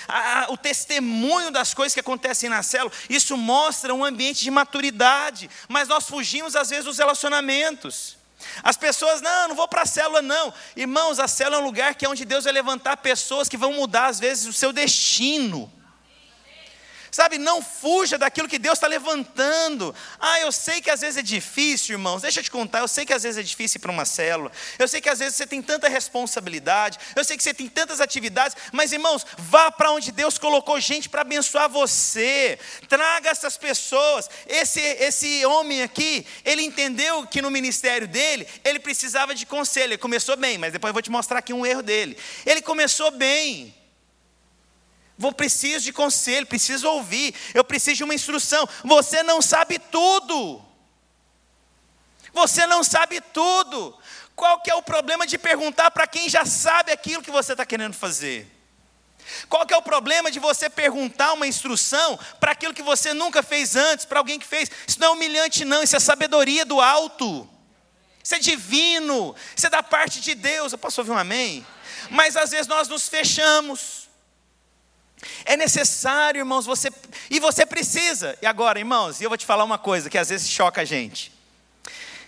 O 0.49 0.57
testemunho 0.57 1.51
das 1.51 1.75
coisas 1.75 1.93
que 1.93 2.01
acontecem 2.01 2.49
na 2.49 2.63
célula, 2.63 2.93
isso 3.11 3.37
mostra 3.37 3.93
um 3.93 4.03
ambiente 4.03 4.43
de 4.43 4.51
maturidade. 4.51 5.51
Mas 5.69 5.89
nós 5.89 6.07
fugimos 6.07 6.57
às 6.57 6.71
vezes 6.71 6.87
dos 6.87 6.97
relacionamentos. 6.97 8.22
As 8.63 8.77
pessoas, 8.77 9.21
não, 9.21 9.49
não 9.49 9.55
vou 9.55 9.69
para 9.69 9.83
a 9.83 9.87
célula, 9.87 10.23
não. 10.23 10.53
Irmãos, 10.77 11.19
a 11.19 11.29
célula 11.29 11.57
é 11.57 11.61
um 11.61 11.65
lugar 11.65 11.95
que 11.95 12.05
é 12.05 12.09
onde 12.09 12.25
Deus 12.25 12.45
vai 12.45 12.53
levantar 12.53 12.97
pessoas 12.99 13.49
que 13.49 13.57
vão 13.57 13.73
mudar, 13.73 14.07
às 14.07 14.21
vezes, 14.21 14.47
o 14.47 14.53
seu 14.53 14.73
destino. 14.73 15.73
Sabe, 17.13 17.37
não 17.37 17.61
fuja 17.61 18.17
daquilo 18.17 18.49
que 18.49 18.59
Deus 18.59 18.79
está 18.79 18.87
levantando. 18.87 19.95
Ah, 20.19 20.41
eu 20.41 20.51
sei 20.51 20.81
que 20.81 20.89
às 20.89 21.03
vezes 21.03 21.19
é 21.19 21.23
difícil, 21.23 21.93
irmãos. 21.93 22.23
Deixa 22.23 22.41
eu 22.41 22.45
te 22.45 22.51
contar. 22.51 22.79
Eu 22.79 22.89
sei 22.89 23.05
que 23.05 23.13
às 23.13 23.23
vezes 23.23 23.37
é 23.37 23.43
difícil 23.43 23.79
para 23.81 23.93
uma 23.93 24.07
célula. 24.07 24.51
Eu 24.79 24.89
sei 24.89 24.99
que 24.99 25.11
às 25.11 25.19
vezes 25.19 25.35
você 25.35 25.47
tem 25.47 25.61
tanta 25.61 25.91
responsabilidade. 25.91 26.99
Eu 27.15 27.23
sei 27.23 27.37
que 27.37 27.43
você 27.43 27.53
tem 27.53 27.69
tantas 27.69 28.01
atividades. 28.01 28.57
Mas, 28.73 28.93
irmãos, 28.93 29.27
vá 29.37 29.71
para 29.71 29.91
onde 29.91 30.11
Deus 30.11 30.39
colocou 30.39 30.81
gente 30.81 31.11
para 31.11 31.21
abençoar 31.21 31.69
você. 31.69 32.59
Traga 32.89 33.29
essas 33.29 33.59
pessoas. 33.59 34.31
Esse, 34.47 34.81
esse 34.81 35.45
homem 35.45 35.83
aqui, 35.83 36.27
ele 36.47 36.63
entendeu 36.63 37.27
que 37.27 37.43
no 37.43 37.51
ministério 37.51 38.09
dele, 38.09 38.49
ele 38.65 38.79
precisava 38.79 39.35
de 39.35 39.45
conselho. 39.45 39.91
Ele 39.91 39.99
começou 39.99 40.35
bem, 40.35 40.57
mas 40.57 40.73
depois 40.73 40.89
eu 40.89 40.95
vou 40.95 41.03
te 41.03 41.11
mostrar 41.11 41.41
aqui 41.41 41.53
um 41.53 41.67
erro 41.67 41.83
dele. 41.83 42.17
Ele 42.47 42.63
começou 42.63 43.11
bem. 43.11 43.82
Vou 45.23 45.33
preciso 45.33 45.85
de 45.85 45.93
conselho, 45.93 46.49
preciso 46.49 46.89
ouvir, 46.89 47.33
eu 47.55 47.63
preciso 47.63 47.99
de 47.99 48.03
uma 48.03 48.13
instrução. 48.13 48.69
Você 48.83 49.23
não 49.23 49.41
sabe 49.41 49.79
tudo. 49.79 50.61
Você 52.33 52.67
não 52.67 52.83
sabe 52.83 53.21
tudo. 53.21 53.97
Qual 54.35 54.61
que 54.61 54.69
é 54.69 54.75
o 54.75 54.83
problema 54.83 55.25
de 55.25 55.39
perguntar 55.39 55.93
para 55.93 56.09
quem 56.09 56.29
já 56.29 56.45
sabe 56.45 56.91
aquilo 56.91 57.23
que 57.23 57.31
você 57.31 57.53
está 57.53 57.65
querendo 57.65 57.95
fazer? 57.95 58.51
Qual 59.49 59.65
que 59.65 59.73
é 59.73 59.77
o 59.77 59.83
problema 59.83 60.29
de 60.29 60.41
você 60.41 60.69
perguntar 60.69 61.35
uma 61.35 61.47
instrução 61.47 62.19
para 62.41 62.51
aquilo 62.51 62.75
que 62.75 62.83
você 62.83 63.15
nunca 63.15 63.45
fez 63.45 63.77
antes, 63.77 64.05
para 64.05 64.19
alguém 64.19 64.41
que 64.41 64.47
fez? 64.47 64.73
Isso 64.89 64.99
não 64.99 65.07
é 65.07 65.11
humilhante, 65.11 65.65
não, 65.65 65.85
isso 65.85 65.95
é 65.95 66.01
sabedoria 66.01 66.65
do 66.65 66.81
alto. 66.81 67.49
Isso 68.25 68.35
é 68.35 68.41
divino, 68.41 69.37
isso 69.57 69.69
é 69.69 69.71
da 69.71 69.85
parte 69.85 70.21
de 70.21 70.35
Deus. 70.35 70.73
Eu 70.73 70.79
posso 70.79 71.01
ouvir 71.01 71.13
um 71.13 71.17
amém? 71.17 71.65
Mas 72.11 72.37
às 72.37 72.51
vezes 72.51 72.67
nós 72.67 72.89
nos 72.89 73.09
fechamos. 73.09 74.02
É 75.45 75.57
necessário, 75.57 76.41
irmãos, 76.41 76.67
você 76.67 76.91
e 77.31 77.39
você 77.41 77.65
precisa. 77.65 78.37
E 78.43 78.47
agora, 78.47 78.79
irmãos, 78.79 79.21
eu 79.21 79.29
vou 79.29 79.39
te 79.39 79.47
falar 79.47 79.65
uma 79.65 79.79
coisa 79.79 80.11
que 80.11 80.19
às 80.19 80.29
vezes 80.29 80.49
choca 80.49 80.81
a 80.81 80.85
gente. 80.85 81.33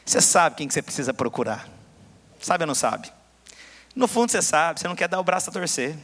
Você 0.05 0.21
sabe 0.21 0.57
quem 0.57 0.69
que 0.69 0.75
você 0.75 0.83
precisa 0.83 1.15
procurar? 1.15 1.69
Sabe 2.41 2.65
ou 2.65 2.67
não 2.67 2.75
sabe? 2.75 3.11
No 3.97 4.07
fundo 4.07 4.31
você 4.31 4.43
sabe, 4.43 4.81
você 4.81 4.89
não 4.89 4.97
quer 4.97 5.09
dar 5.09 5.21
o 5.21 5.25
braço 5.25 5.51
a 5.51 5.53
torcer. 5.53 5.97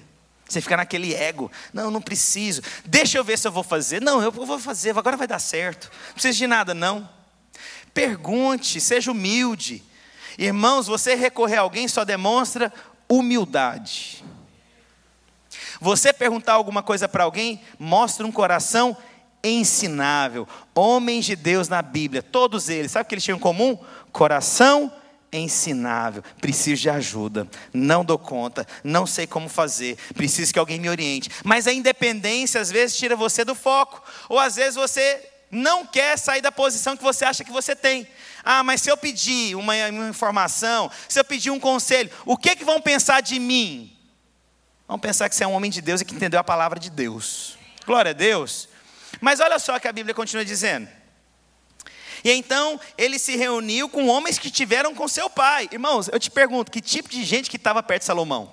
Você 0.49 0.61
fica 0.61 0.77
naquele 0.77 1.15
ego. 1.15 1.51
Não, 1.73 1.91
não 1.91 2.01
preciso. 2.01 2.63
Deixa 2.85 3.17
eu 3.19 3.23
ver 3.23 3.39
se 3.39 3.47
eu 3.47 3.53
vou 3.53 3.63
fazer. 3.63 4.01
Não, 4.01 4.21
eu 4.21 4.33
vou 4.33 4.59
fazer, 4.59 4.97
agora 4.97 5.17
vai 5.17 5.27
dar 5.27 5.39
certo. 5.39 5.91
Não 6.09 6.15
precisa 6.15 6.37
de 6.37 6.47
nada, 6.47 6.75
não. 6.75 7.09
Pergunte, 7.95 8.81
seja 8.81 9.11
humilde. 9.11 9.83
Irmãos, 10.39 10.87
você 10.87 11.15
recorrer 11.15 11.57
a 11.57 11.61
alguém 11.61 11.87
só 11.87 12.05
demonstra 12.05 12.73
humildade. 13.09 14.25
Você 15.81 16.13
perguntar 16.13 16.53
alguma 16.55 16.83
coisa 16.83 17.09
para 17.09 17.25
alguém, 17.25 17.61
mostra 17.79 18.27
um 18.27 18.33
coração 18.33 18.97
ensinável. 19.43 20.47
Homens 20.75 21.25
de 21.25 21.35
Deus 21.35 21.69
na 21.69 21.81
Bíblia, 21.81 22.23
todos 22.23 22.69
eles, 22.69 22.93
sabe 22.93 23.05
o 23.05 23.09
que 23.09 23.15
eles 23.15 23.25
tinham 23.25 23.39
em 23.39 23.41
comum? 23.41 23.79
Coração 24.13 24.93
ensinável. 25.33 26.23
Preciso 26.41 26.83
de 26.83 26.91
ajuda. 26.91 27.49
Não 27.73 28.05
dou 28.05 28.19
conta, 28.19 28.67
não 28.85 29.07
sei 29.07 29.27
como 29.27 29.49
fazer. 29.49 29.97
Preciso 30.15 30.53
que 30.53 30.59
alguém 30.59 30.79
me 30.79 30.89
oriente. 30.89 31.31
Mas 31.45 31.67
a 31.67 31.73
independência 31.73 32.61
às 32.61 32.71
vezes 32.71 32.97
tira 32.97 33.17
você 33.17 33.45
do 33.45 33.55
foco, 33.55 34.03
ou 34.29 34.39
às 34.39 34.57
vezes 34.57 34.75
você 34.75 35.27
não 35.51 35.85
quer 35.85 36.17
sair 36.19 36.41
da 36.41 36.53
posição 36.53 36.97
que 36.97 37.03
você 37.03 37.25
acha 37.25 37.45
que 37.45 37.51
você 37.51 37.75
tem. 37.75 38.07
Ah, 38.45 38.63
mas 38.63 38.83
se 38.83 38.91
eu 38.91 38.97
pedir 38.97 39.57
uma, 39.57 39.75
uma 39.89 40.09
informação, 40.09 40.91
se 41.09 41.19
eu 41.19 41.25
pedir 41.25 41.51
um 41.51 41.59
conselho, 41.59 42.11
o 42.25 42.37
que, 42.37 42.55
que 42.55 42.65
vão 42.65 42.81
pensar 42.81 43.21
de 43.21 43.39
mim? 43.39 43.97
Vamos 44.91 45.03
pensar 45.03 45.29
que 45.29 45.37
você 45.37 45.45
é 45.45 45.47
um 45.47 45.53
homem 45.53 45.71
de 45.71 45.81
Deus 45.81 46.01
e 46.01 46.05
que 46.05 46.17
entendeu 46.17 46.41
a 46.41 46.43
palavra 46.43 46.77
de 46.77 46.91
Deus. 46.91 47.57
Glória 47.87 48.11
a 48.11 48.13
Deus. 48.13 48.69
Mas 49.21 49.39
olha 49.39 49.57
só 49.61 49.79
que 49.79 49.87
a 49.87 49.93
Bíblia 49.93 50.13
continua 50.13 50.45
dizendo. 50.45 50.89
E 52.25 52.33
então 52.33 52.81
ele 52.99 53.17
se 53.17 53.37
reuniu 53.37 53.89
com 53.89 54.09
homens 54.09 54.37
que 54.37 54.51
tiveram 54.51 54.93
com 54.93 55.07
seu 55.07 55.31
pai. 55.31 55.69
Irmãos, 55.71 56.09
eu 56.09 56.19
te 56.19 56.29
pergunto, 56.29 56.73
que 56.73 56.81
tipo 56.81 57.09
de 57.09 57.23
gente 57.23 57.49
que 57.49 57.57
estava 57.57 57.81
perto 57.85 58.01
de 58.01 58.07
Salomão? 58.07 58.53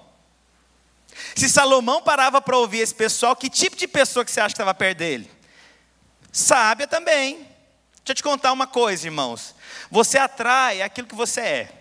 Se 1.36 1.50
Salomão 1.50 2.04
parava 2.04 2.39
para 2.39 2.56
ouvir 2.56 2.82
esse 2.82 2.93
pessoal, 2.93 3.36
que 3.36 3.50
tipo 3.50 3.76
de 3.76 3.88
pessoa 3.88 4.23
que 4.23 4.30
você 4.30 4.39
acha 4.39 4.54
que 4.54 4.62
estava 4.62 4.76
perto 4.76 5.00
dele? 5.00 5.32
Sábia 6.32 6.86
também. 6.86 7.38
Deixa 7.38 8.10
eu 8.10 8.15
te 8.15 8.21
contar 8.21 8.52
uma 8.52 8.67
coisa, 8.67 9.08
irmãos. 9.08 9.56
Você 9.89 10.19
atrai 10.19 10.84
aquilo 10.84 11.08
que 11.08 11.15
você 11.15 11.41
é. 11.41 11.71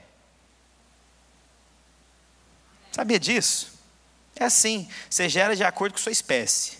Sabia 2.91 3.21
disso? 3.21 3.76
É 4.39 4.45
assim, 4.45 4.89
você 5.09 5.29
gera 5.29 5.57
de 5.57 5.65
acordo 5.65 5.93
com 5.93 5.99
sua 5.99 6.13
espécie. 6.13 6.79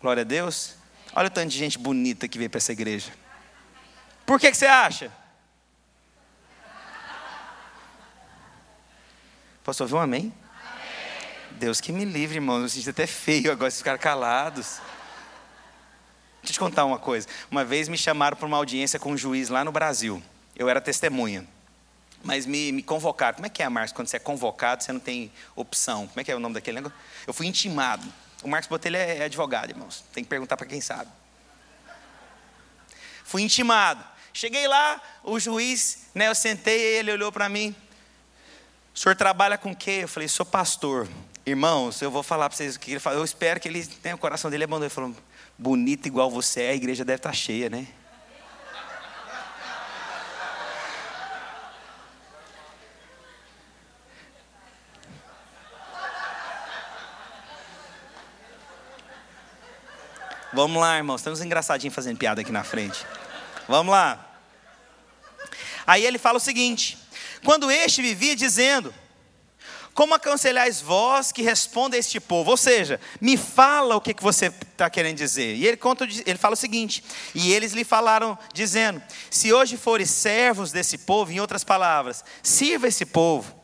Glória 0.00 0.20
a 0.20 0.24
Deus. 0.24 0.74
Olha 1.12 1.26
o 1.26 1.30
tanto 1.30 1.48
de 1.48 1.58
gente 1.58 1.76
bonita 1.76 2.28
que 2.28 2.38
veio 2.38 2.48
para 2.48 2.58
essa 2.58 2.72
igreja. 2.72 3.12
Por 4.24 4.38
que, 4.38 4.50
que 4.50 4.56
você 4.56 4.66
acha? 4.66 5.12
Posso 9.64 9.82
ouvir 9.82 9.94
um 9.94 9.98
amém? 9.98 10.20
amém? 10.20 11.58
Deus 11.58 11.80
que 11.80 11.90
me 11.90 12.04
livre, 12.04 12.36
irmão. 12.36 12.62
Eu 12.62 12.68
sinto 12.68 12.90
até 12.90 13.06
feio 13.08 13.50
agora 13.50 13.70
ficar 13.70 13.98
calados. 13.98 14.80
Deixa 16.42 16.50
eu 16.50 16.52
te 16.52 16.58
contar 16.60 16.84
uma 16.84 16.98
coisa. 16.98 17.26
Uma 17.50 17.64
vez 17.64 17.88
me 17.88 17.98
chamaram 17.98 18.36
para 18.36 18.46
uma 18.46 18.56
audiência 18.56 19.00
com 19.00 19.12
um 19.12 19.16
juiz 19.16 19.48
lá 19.48 19.64
no 19.64 19.72
Brasil. 19.72 20.22
Eu 20.56 20.68
era 20.68 20.80
testemunha 20.80 21.46
mas 22.22 22.46
me, 22.46 22.72
me 22.72 22.82
convocaram. 22.82 23.36
Como 23.36 23.46
é 23.46 23.48
que 23.48 23.62
é, 23.62 23.68
Marcos, 23.68 23.92
quando 23.92 24.08
você 24.08 24.16
é 24.16 24.20
convocado, 24.20 24.82
você 24.82 24.92
não 24.92 25.00
tem 25.00 25.32
opção? 25.56 26.06
Como 26.06 26.20
é 26.20 26.24
que 26.24 26.30
é 26.30 26.36
o 26.36 26.40
nome 26.40 26.54
daquele 26.54 26.76
negócio? 26.76 26.96
Eu 27.26 27.32
fui 27.32 27.46
intimado. 27.46 28.06
O 28.42 28.48
Marcos 28.48 28.68
Botelho 28.68 28.96
é, 28.96 29.18
é 29.18 29.24
advogado, 29.24 29.70
irmãos. 29.70 30.04
Tem 30.12 30.22
que 30.22 30.30
perguntar 30.30 30.56
para 30.56 30.66
quem 30.66 30.80
sabe. 30.80 31.10
Fui 33.24 33.42
intimado. 33.42 34.04
Cheguei 34.32 34.66
lá, 34.68 35.00
o 35.24 35.38
juiz, 35.38 36.06
né, 36.14 36.28
eu 36.28 36.34
sentei, 36.34 36.98
ele 36.98 37.12
olhou 37.12 37.32
para 37.32 37.48
mim. 37.48 37.74
O 38.94 38.98
senhor 38.98 39.16
trabalha 39.16 39.58
com 39.58 39.72
o 39.72 39.76
quê? 39.76 40.00
Eu 40.02 40.08
falei, 40.08 40.28
sou 40.28 40.46
pastor. 40.46 41.08
Irmãos, 41.44 42.00
eu 42.02 42.10
vou 42.10 42.22
falar 42.22 42.48
para 42.48 42.56
vocês 42.56 42.76
o 42.76 42.80
que 42.80 42.92
ele 42.92 43.00
falou. 43.00 43.20
Eu 43.20 43.24
espero 43.24 43.58
que 43.58 43.68
ele 43.68 43.84
tenha 43.84 44.14
o 44.14 44.18
coração 44.18 44.50
dele 44.50 44.64
é. 44.64 44.84
Ele 44.84 44.90
falou, 44.90 45.14
bonito 45.58 46.06
igual 46.06 46.30
você 46.30 46.62
é, 46.62 46.70
a 46.70 46.74
igreja 46.74 47.04
deve 47.04 47.16
estar 47.18 47.30
tá 47.30 47.34
cheia, 47.34 47.68
né? 47.68 47.86
Vamos 60.60 60.78
lá, 60.78 60.98
irmãos. 60.98 61.22
Temos 61.22 61.40
um 61.40 61.44
engraçadinho 61.44 61.90
fazendo 61.90 62.18
piada 62.18 62.42
aqui 62.42 62.52
na 62.52 62.62
frente. 62.62 63.06
Vamos 63.66 63.92
lá. 63.92 64.30
Aí 65.86 66.04
ele 66.04 66.18
fala 66.18 66.36
o 66.36 66.40
seguinte: 66.40 66.98
quando 67.42 67.70
este 67.70 68.02
vivia 68.02 68.36
dizendo, 68.36 68.92
como 69.94 70.12
aconselhais 70.12 70.78
vós 70.82 71.32
que 71.32 71.40
responda 71.40 71.96
a 71.96 71.98
este 71.98 72.20
povo? 72.20 72.50
Ou 72.50 72.58
seja, 72.58 73.00
me 73.22 73.38
fala 73.38 73.96
o 73.96 74.02
que, 74.02 74.12
que 74.12 74.22
você 74.22 74.48
está 74.48 74.90
querendo 74.90 75.16
dizer. 75.16 75.56
E 75.56 75.66
ele, 75.66 75.78
conta, 75.78 76.04
ele 76.04 76.36
fala 76.36 76.52
o 76.52 76.58
seguinte: 76.58 77.02
E 77.34 77.54
eles 77.54 77.72
lhe 77.72 77.82
falaram, 77.82 78.38
dizendo: 78.52 79.02
Se 79.30 79.50
hoje 79.54 79.78
fores 79.78 80.10
servos 80.10 80.70
desse 80.70 80.98
povo, 80.98 81.32
em 81.32 81.40
outras 81.40 81.64
palavras, 81.64 82.22
sirva 82.42 82.86
esse 82.86 83.06
povo, 83.06 83.58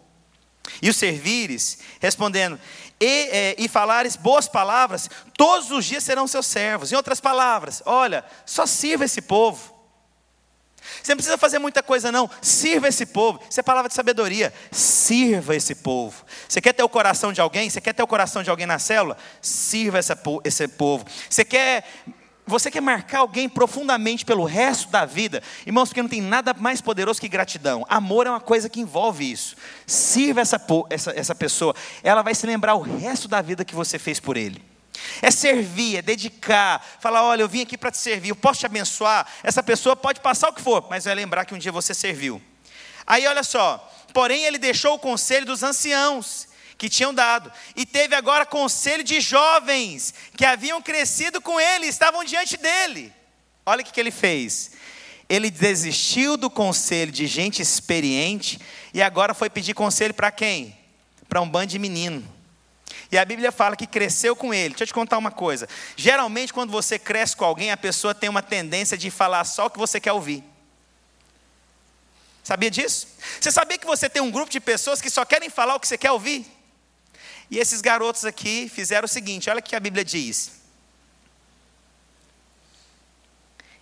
e 0.81 0.89
o 0.89 0.95
servires, 0.95 1.79
respondendo: 2.01 2.59
e, 3.01 3.29
é, 3.31 3.55
e 3.59 3.69
falares 3.69 4.17
boas 4.17 4.49
palavras, 4.49 5.11
todos 5.37 5.71
os 5.71 5.85
dias 5.85 6.05
serão 6.05 6.27
seus 6.27 6.47
servos. 6.47 6.93
Em 6.93 6.97
outras 6.97 7.21
palavras, 7.21 7.83
olha, 7.85 8.25
só 8.45 8.67
sirva 8.67 9.05
esse 9.05 9.21
povo. 9.21 9.75
Você 11.03 11.13
não 11.13 11.17
precisa 11.17 11.39
fazer 11.39 11.59
muita 11.59 11.83
coisa, 11.83 12.13
não. 12.13 12.31
Sirva 12.41 12.89
esse 12.89 13.07
povo. 13.07 13.41
Isso 13.51 13.59
é 13.59 13.63
palavra 13.63 13.89
de 13.89 13.95
sabedoria. 13.95 14.53
Sirva 14.71 15.55
esse 15.55 15.75
povo. 15.75 16.25
Você 16.49 16.61
quer 16.61 16.73
ter 16.73 16.83
o 16.83 16.89
coração 16.89 17.33
de 17.33 17.41
alguém? 17.41 17.69
Você 17.69 17.81
quer 17.81 17.93
ter 17.93 18.03
o 18.03 18.07
coração 18.07 18.43
de 18.43 18.51
alguém 18.51 18.67
na 18.67 18.79
célula? 18.79 19.17
Sirva 19.41 19.99
essa, 19.99 20.19
esse 20.45 20.69
povo. 20.69 21.05
Você 21.29 21.45
quer 21.45 21.85
você 22.47 22.71
quer 22.71 22.81
marcar 22.81 23.19
alguém 23.19 23.49
profundamente 23.49 24.25
pelo 24.25 24.45
resto 24.45 24.89
da 24.89 25.05
vida? 25.05 25.43
Irmãos, 25.67 25.89
porque 25.89 26.01
não 26.01 26.09
tem 26.09 26.21
nada 26.23 26.55
mais 26.55 26.81
poderoso 26.81 27.21
que 27.21 27.29
gratidão. 27.29 27.85
Amor 27.89 28.27
é 28.27 28.31
uma 28.31 28.41
coisa 28.41 28.69
que 28.69 28.81
envolve 28.81 29.31
isso. 29.31 29.57
Sirva 29.85 30.43
essa, 30.43 30.61
essa, 30.89 31.13
essa 31.19 31.35
pessoa, 31.35 31.75
ela 32.05 32.23
vai 32.23 32.35
se 32.37 32.47
lembrar 32.47 32.77
o 32.77 32.81
resto 32.81 33.27
da 33.27 33.43
vida 33.43 33.65
que 33.65 33.75
você 33.75 33.99
fez 33.99 34.21
por 34.21 34.37
ele. 34.37 34.63
É 35.21 35.31
servir, 35.31 35.97
é 35.97 36.03
dedicar, 36.03 36.85
falar: 37.01 37.25
olha, 37.25 37.43
eu 37.43 37.49
vim 37.49 37.63
aqui 37.63 37.77
para 37.77 37.91
te 37.91 37.99
servir, 37.99 38.29
eu 38.29 38.37
posso 38.37 38.61
te 38.61 38.67
abençoar. 38.67 39.27
Essa 39.43 39.63
pessoa 39.63 39.97
pode 39.97 40.21
passar 40.21 40.49
o 40.49 40.53
que 40.53 40.63
for, 40.63 40.87
mas 40.89 41.05
vai 41.05 41.15
lembrar 41.15 41.45
que 41.45 41.55
um 41.55 41.59
dia 41.59 41.73
você 41.73 41.93
serviu. 41.93 42.41
Aí 43.05 43.27
olha 43.27 43.43
só, 43.43 43.93
porém 44.15 44.45
ele 44.45 44.59
deixou 44.59 44.95
o 44.95 44.99
conselho 44.99 45.47
dos 45.47 45.63
anciãos 45.63 46.49
que 46.79 46.89
tinham 46.89 47.15
dado, 47.15 47.51
e 47.75 47.87
teve 47.87 48.15
agora 48.15 48.45
conselho 48.45 49.03
de 49.03 49.21
jovens 49.21 50.13
que 50.37 50.45
haviam 50.45 50.83
crescido 50.83 51.41
com 51.41 51.59
ele, 51.59 51.87
estavam 51.87 52.23
diante 52.23 52.57
dele. 52.57 53.13
Olha 53.65 53.83
o 53.83 53.85
que, 53.85 53.99
ele 53.99 54.11
fez. 54.11 54.73
Ele 55.29 55.51
desistiu 55.51 56.37
do 56.37 56.49
conselho 56.49 57.11
de 57.11 57.27
gente 57.27 57.61
experiente 57.61 58.61
e 58.95 59.03
agora 59.03 59.35
foi 59.35 59.51
pedir 59.51 59.75
conselho 59.75 60.15
para 60.15 60.31
quem? 60.31 60.77
Para 61.29 61.41
um 61.41 61.49
bando 61.49 61.67
de 61.69 61.79
menino. 61.79 62.37
E 63.11 63.19
a 63.19 63.25
Bíblia 63.25 63.51
fala 63.51 63.75
que 63.75 63.87
cresceu 63.87 64.37
com 64.37 64.53
ele. 64.53 64.71
Deixa 64.71 64.85
eu 64.85 64.89
te 64.89 64.95
contar 64.95 65.19
uma 65.19 65.31
coisa. 65.31 65.69
Geralmente, 65.97 66.53
quando 66.53 66.71
você 66.71 66.99
cresce 66.99 67.37
com 67.37 67.45
alguém, 67.45 67.71
a 67.71 67.77
pessoa 67.77 68.15
tem 68.15 68.29
uma 68.29 68.43
tendência 68.43 68.97
de 68.97 69.11
falar 69.11 69.45
só 69.45 69.67
o 69.67 69.71
que 69.71 69.79
você 69.79 69.99
quer 69.99 70.13
ouvir. 70.13 70.45
Sabia 72.45 72.71
disso? 72.71 73.09
Você 73.41 73.51
sabia 73.51 73.79
que 73.79 73.87
você 73.87 74.09
tem 74.09 74.23
um 74.23 74.31
grupo 74.31 74.51
de 74.51 74.61
pessoas 74.61 75.01
que 75.01 75.11
só 75.11 75.25
querem 75.25 75.51
falar 75.51 75.75
o 75.75 75.81
que 75.81 75.89
você 75.89 75.99
quer 75.99 76.13
ouvir? 76.13 76.47
E 77.51 77.59
esses 77.59 77.81
garotos 77.81 78.25
aqui 78.25 78.69
fizeram 78.69 79.07
o 79.07 79.09
seguinte: 79.09 79.49
olha 79.49 79.61
o 79.61 79.63
que 79.63 79.77
a 79.77 79.81
Bíblia 79.81 80.05
diz. 80.05 80.53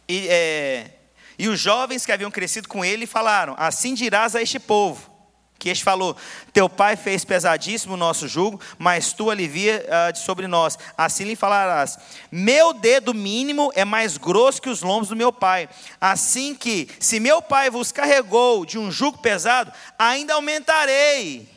E, 0.09 0.29
é, 0.29 0.91
e 1.39 1.49
os 1.49 1.59
jovens 1.59 2.05
que 2.05 2.13
haviam 2.13 2.31
crescido 2.31 2.69
com 2.69 2.85
ele 2.85 3.07
falaram: 3.07 3.55
Assim 3.59 3.95
dirás 3.95 4.37
a 4.37 4.43
este 4.43 4.59
povo. 4.59 5.13
Que 5.59 5.71
este 5.71 5.83
falou: 5.83 6.15
Teu 6.53 6.69
pai 6.69 6.95
fez 6.95 7.25
pesadíssimo 7.25 7.95
o 7.95 7.97
nosso 7.97 8.29
jugo, 8.29 8.61
mas 8.79 9.15
tu 9.15 9.31
alivia 9.31 9.85
uh, 9.87 10.17
sobre 10.17 10.47
nós. 10.47 10.79
Assim 10.97 11.25
lhe 11.25 11.35
falarás: 11.35 11.99
Meu 12.31 12.75
dedo 12.75 13.15
mínimo 13.15 13.73
é 13.75 13.85
mais 13.85 14.19
grosso 14.19 14.61
que 14.61 14.69
os 14.69 14.83
lombos 14.83 15.09
do 15.09 15.17
meu 15.17 15.33
pai. 15.33 15.69
Assim 15.99 16.55
que, 16.55 16.89
se 17.01 17.19
meu 17.19 17.41
pai 17.41 17.71
vos 17.71 17.91
carregou 17.91 18.67
de 18.67 18.79
um 18.79 18.91
jugo 18.91 19.19
pesado, 19.19 19.73
ainda 19.99 20.35
aumentarei 20.35 21.49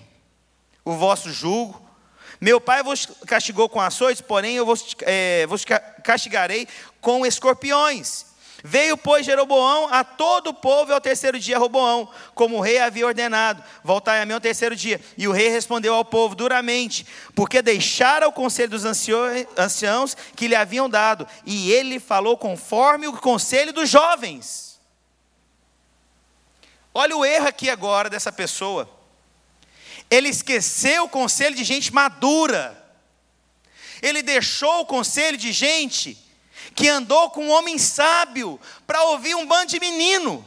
o 0.86 0.94
vosso 0.94 1.30
jugo 1.30 1.87
meu 2.40 2.62
pai 2.62 2.84
vos 2.84 3.08
castigou 3.26 3.68
com 3.68 3.82
açoites, 3.82 4.22
porém 4.22 4.56
eu 4.56 4.66
vos, 4.66 4.96
é, 5.02 5.46
vos 5.48 5.66
castigarei 6.04 6.68
com 7.02 7.26
escorpiões. 7.26 8.28
Veio, 8.64 8.98
pois, 8.98 9.26
Jeroboão 9.26 9.88
a 9.94 10.04
todo 10.04 10.48
o 10.48 10.54
povo 10.54 10.92
ao 10.92 11.00
terceiro 11.00 11.40
dia 11.40 11.60
Roboão, 11.60 12.10
como 12.34 12.58
o 12.58 12.60
rei 12.60 12.80
havia 12.80 13.06
ordenado, 13.06 13.64
voltai 13.84 14.22
a 14.22 14.26
mim 14.26 14.34
ao 14.34 14.42
terceiro 14.42 14.76
dia. 14.76 15.00
E 15.18 15.28
o 15.28 15.32
rei 15.32 15.50
respondeu 15.50 15.94
ao 15.94 16.04
povo 16.04 16.36
duramente, 16.36 17.06
porque 17.36 17.62
deixara 17.62 18.28
o 18.28 18.32
conselho 18.32 18.72
dos 18.72 18.84
anciãos 18.84 20.18
que 20.36 20.48
lhe 20.48 20.56
haviam 20.56 20.90
dado, 20.90 21.28
e 21.46 21.72
ele 21.72 22.00
falou 22.00 22.36
conforme 22.36 23.08
o 23.08 23.14
conselho 23.14 23.72
dos 23.72 23.90
jovens. 23.90 24.80
Olha 26.94 27.16
o 27.16 27.24
erro 27.24 27.48
aqui 27.48 27.70
agora 27.70 28.10
dessa 28.10 28.32
pessoa. 28.32 28.97
Ele 30.10 30.30
esqueceu 30.30 31.06
o 31.06 31.10
conselho 31.10 31.56
de 31.56 31.64
gente 31.64 31.94
madura. 31.94 32.76
Ele 34.02 34.22
deixou 34.22 34.82
o 34.82 34.86
conselho 34.86 35.38
de 35.38 35.52
gente 35.52 36.18
que 36.76 36.88
andou 36.88 37.32
com 37.32 37.46
um 37.46 37.52
homem 37.52 37.78
sábio 37.78 38.60
para 38.86 39.02
ouvir 39.04 39.36
um 39.36 39.46
bando 39.46 39.68
de 39.68 39.80
menino. 39.80 40.46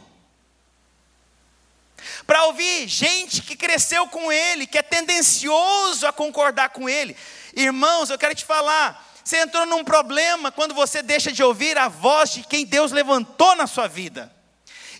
Para 2.27 2.44
ouvir 2.44 2.87
gente 2.87 3.42
que 3.42 3.57
cresceu 3.57 4.07
com 4.07 4.31
ele, 4.31 4.66
que 4.66 4.79
é 4.79 4.83
tendencioso 4.83 6.07
a 6.07 6.12
concordar 6.12 6.70
com 6.70 6.88
ele. 6.88 7.16
Irmãos, 7.55 8.09
eu 8.09 8.18
quero 8.18 8.35
te 8.35 8.44
falar, 8.44 9.07
você 9.23 9.38
entrou 9.38 9.66
num 9.66 9.85
problema 9.85 10.51
quando 10.51 10.75
você 10.75 11.03
deixa 11.03 11.31
de 11.33 11.42
ouvir 11.42 11.77
a 11.77 11.88
voz 11.88 12.31
de 12.31 12.44
quem 12.44 12.64
Deus 12.64 12.92
levantou 12.92 13.55
na 13.57 13.66
sua 13.66 13.88
vida. 13.88 14.33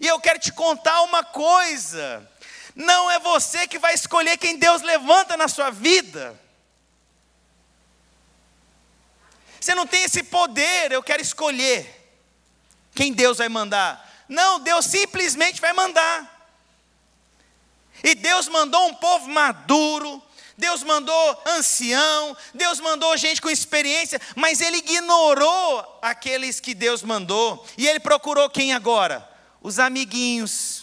E 0.01 0.07
eu 0.07 0.19
quero 0.19 0.39
te 0.39 0.53
contar 0.53 1.03
uma 1.03 1.23
coisa. 1.23 2.29
Não 2.81 3.11
é 3.11 3.19
você 3.19 3.69
que 3.69 3.79
vai 3.79 3.93
escolher 3.93 4.39
quem 4.39 4.57
Deus 4.57 4.81
levanta 4.81 5.37
na 5.37 5.49
sua 5.49 5.69
vida. 5.69 6.41
Você 9.61 9.75
não 9.75 9.87
tem 9.87 10.05
esse 10.05 10.23
poder, 10.23 10.91
eu 10.91 11.03
quero 11.03 11.21
escolher 11.21 12.11
quem 12.95 13.13
Deus 13.13 13.37
vai 13.37 13.51
mandar. 13.51 14.11
Não, 14.27 14.59
Deus 14.59 14.87
simplesmente 14.87 15.61
vai 15.61 15.75
mandar. 15.75 16.49
E 18.03 18.15
Deus 18.15 18.49
mandou 18.49 18.89
um 18.89 18.95
povo 18.95 19.29
maduro, 19.29 20.23
Deus 20.57 20.83
mandou 20.83 21.43
ancião, 21.49 22.35
Deus 22.55 22.81
mandou 22.81 23.15
gente 23.19 23.43
com 23.43 23.51
experiência, 23.51 24.19
mas 24.35 24.63
ele 24.63 24.79
ignorou 24.79 25.99
aqueles 26.01 26.61
que 26.61 26.73
Deus 26.73 27.03
mandou. 27.03 27.63
E 27.77 27.87
ele 27.87 28.01
procurou 28.01 28.49
quem 28.49 28.73
agora? 28.73 29.29
Os 29.61 29.79
amiguinhos 29.79 30.80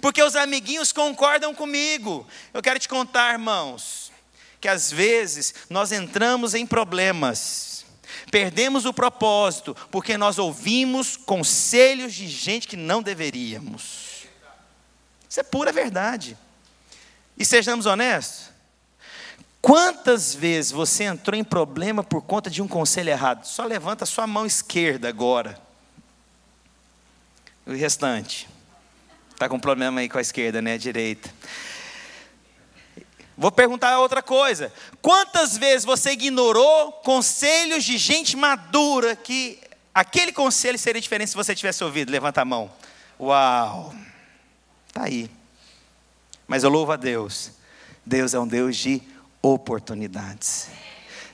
porque 0.00 0.22
os 0.22 0.36
amiguinhos 0.36 0.92
concordam 0.92 1.54
comigo. 1.54 2.26
Eu 2.52 2.62
quero 2.62 2.78
te 2.78 2.88
contar, 2.88 3.32
irmãos, 3.32 4.12
que 4.60 4.68
às 4.68 4.90
vezes 4.90 5.54
nós 5.68 5.92
entramos 5.92 6.54
em 6.54 6.66
problemas, 6.66 7.84
perdemos 8.30 8.84
o 8.84 8.92
propósito, 8.92 9.76
porque 9.90 10.16
nós 10.16 10.38
ouvimos 10.38 11.16
conselhos 11.16 12.14
de 12.14 12.26
gente 12.26 12.66
que 12.66 12.76
não 12.76 13.02
deveríamos. 13.02 14.26
Isso 15.28 15.40
é 15.40 15.42
pura 15.42 15.72
verdade. 15.72 16.38
E 17.36 17.44
sejamos 17.44 17.86
honestos. 17.86 18.54
Quantas 19.60 20.34
vezes 20.34 20.70
você 20.70 21.04
entrou 21.04 21.38
em 21.38 21.42
problema 21.42 22.04
por 22.04 22.22
conta 22.22 22.50
de 22.50 22.60
um 22.60 22.68
conselho 22.68 23.08
errado? 23.08 23.46
Só 23.46 23.64
levanta 23.64 24.04
a 24.04 24.06
sua 24.06 24.26
mão 24.26 24.44
esquerda 24.44 25.08
agora. 25.08 25.58
O 27.66 27.72
restante. 27.72 28.46
Está 29.34 29.48
com 29.48 29.58
problema 29.58 30.00
aí 30.00 30.08
com 30.08 30.16
a 30.16 30.20
esquerda, 30.20 30.62
né? 30.62 30.74
A 30.74 30.78
direita. 30.78 31.28
Vou 33.36 33.50
perguntar 33.50 33.98
outra 33.98 34.22
coisa. 34.22 34.72
Quantas 35.02 35.58
vezes 35.58 35.84
você 35.84 36.12
ignorou 36.12 36.92
conselhos 36.92 37.82
de 37.82 37.98
gente 37.98 38.36
madura 38.36 39.16
que 39.16 39.58
aquele 39.92 40.32
conselho 40.32 40.78
seria 40.78 41.02
diferente 41.02 41.30
se 41.30 41.36
você 41.36 41.54
tivesse 41.54 41.82
ouvido? 41.82 42.12
Levanta 42.12 42.42
a 42.42 42.44
mão. 42.44 42.70
Uau! 43.18 43.92
Está 44.86 45.04
aí. 45.04 45.28
Mas 46.46 46.62
eu 46.62 46.70
louvo 46.70 46.92
a 46.92 46.96
Deus. 46.96 47.50
Deus 48.06 48.34
é 48.34 48.38
um 48.38 48.46
Deus 48.46 48.76
de 48.76 49.02
oportunidades. 49.42 50.68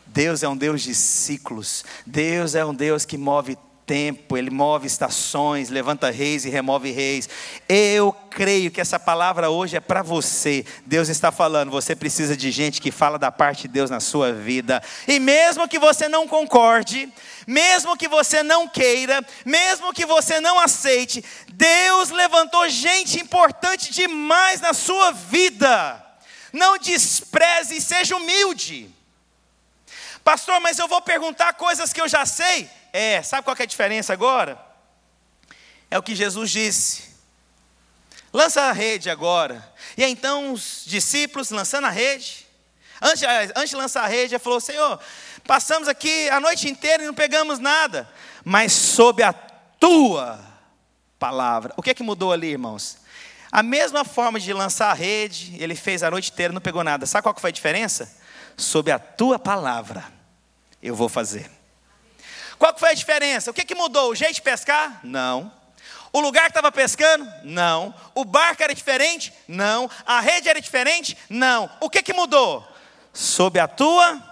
Deus 0.07 0.43
é 0.43 0.49
um 0.49 0.57
Deus 0.57 0.81
de 0.83 0.95
ciclos. 0.95 1.85
Deus 2.07 2.55
é 2.55 2.65
um 2.65 2.75
Deus 2.75 3.05
que 3.05 3.19
move 3.19 3.59
tempo, 3.91 4.39
ele 4.39 4.51
move 4.51 4.87
estações, 4.87 5.69
levanta 5.69 6.13
reis 6.13 6.45
e 6.45 6.49
remove 6.49 6.93
reis. 6.93 7.29
Eu 7.69 8.13
creio 8.31 8.71
que 8.71 8.81
essa 8.81 9.01
palavra 9.01 9.51
hoje 9.51 9.77
é 9.77 9.81
para 9.81 10.01
você. 10.01 10.65
Deus 10.87 11.09
está 11.09 11.33
falando, 11.33 11.73
você 11.73 11.97
precisa 11.97 12.37
de 12.37 12.53
gente 12.53 12.81
que 12.81 12.93
fala 12.93 13.19
da 13.19 13.33
parte 13.33 13.63
de 13.63 13.69
Deus 13.69 13.91
na 13.91 13.99
sua 13.99 14.33
vida. 14.33 14.81
E 15.09 15.19
mesmo 15.19 15.67
que 15.67 15.77
você 15.77 16.07
não 16.07 16.29
concorde, 16.29 17.13
mesmo 17.49 17.97
que 17.97 18.07
você 18.07 18.45
não 18.45 18.69
queira, 18.69 19.27
mesmo 19.45 19.93
que 19.93 20.07
você 20.07 20.39
não 20.39 20.61
aceite, 20.61 21.25
Deus 21.49 22.11
levantou 22.11 22.69
gente 22.69 23.21
importante 23.21 23.93
demais 23.93 24.61
na 24.61 24.73
sua 24.73 25.11
vida. 25.11 26.01
Não 26.53 26.79
despreze 26.79 27.79
e 27.79 27.81
seja 27.81 28.15
humilde. 28.15 28.89
Pastor, 30.23 30.61
mas 30.61 30.79
eu 30.79 30.87
vou 30.87 31.03
perguntar 31.03 31.55
coisas 31.55 31.93
que 31.93 32.01
eu 32.01 32.07
já 32.07 32.25
sei. 32.25 32.71
É, 32.93 33.23
sabe 33.23 33.45
qual 33.45 33.57
é 33.59 33.63
a 33.63 33.67
diferença 33.67 34.13
agora? 34.13 34.59
É 35.91 35.99
o 35.99 36.03
que 36.03 36.15
Jesus 36.15 36.51
disse. 36.51 37.11
Lança 38.33 38.63
a 38.63 38.73
rede 38.73 39.11
agora. 39.11 39.67
E 39.97 40.05
então 40.05 40.53
os 40.53 40.85
discípulos 40.87 41.51
lançando 41.51 41.87
a 41.87 41.91
rede. 41.91 42.47
Antes, 43.03 43.23
antes 43.57 43.71
de 43.71 43.77
lançar 43.77 44.05
a 44.05 44.07
rede, 44.07 44.35
ele 44.35 44.39
falou: 44.39 44.61
Senhor, 44.61 45.01
passamos 45.47 45.89
aqui 45.89 46.29
a 46.29 46.39
noite 46.39 46.69
inteira 46.69 47.03
e 47.03 47.07
não 47.07 47.15
pegamos 47.15 47.59
nada. 47.59 48.09
Mas 48.45 48.73
sob 48.73 49.23
a 49.23 49.33
tua 49.33 50.41
palavra. 51.19 51.75
O 51.77 51.83
que 51.83 51.91
é 51.91 51.95
que 51.95 52.03
mudou 52.03 52.33
ali, 52.33 52.49
irmãos? 52.49 52.99
A 53.51 53.63
mesma 53.63 54.05
forma 54.05 54.39
de 54.39 54.53
lançar 54.53 54.91
a 54.91 54.95
rede, 54.95 55.57
ele 55.59 55.75
fez 55.75 56.03
a 56.03 56.11
noite 56.11 56.31
inteira 56.31 56.53
e 56.53 56.55
não 56.55 56.61
pegou 56.61 56.85
nada. 56.85 57.05
Sabe 57.05 57.25
qual 57.25 57.35
que 57.35 57.41
foi 57.41 57.51
a 57.51 57.53
diferença? 57.53 58.17
Sob 58.57 58.93
a 58.93 58.99
tua 58.99 59.39
palavra, 59.39 60.05
eu 60.81 60.95
vou 60.95 61.09
fazer. 61.09 61.51
Qual 62.61 62.77
foi 62.77 62.91
a 62.91 62.95
diferença? 62.95 63.51
O 63.51 63.55
que, 63.55 63.65
que 63.65 63.75
mudou? 63.75 64.11
O 64.11 64.15
jeito 64.15 64.35
de 64.35 64.43
pescar? 64.43 65.01
Não. 65.03 65.51
O 66.13 66.21
lugar 66.21 66.43
que 66.43 66.51
estava 66.51 66.71
pescando? 66.71 67.27
Não. 67.43 67.95
O 68.15 68.23
barco 68.23 68.63
era 68.63 68.75
diferente? 68.75 69.33
Não. 69.49 69.91
A 70.05 70.21
rede 70.21 70.47
era 70.47 70.61
diferente? 70.61 71.17
Não. 71.31 71.71
O 71.81 71.89
que, 71.89 72.03
que 72.03 72.13
mudou? 72.13 72.63
Sob 73.15 73.59
a 73.59 73.67
tua 73.67 74.23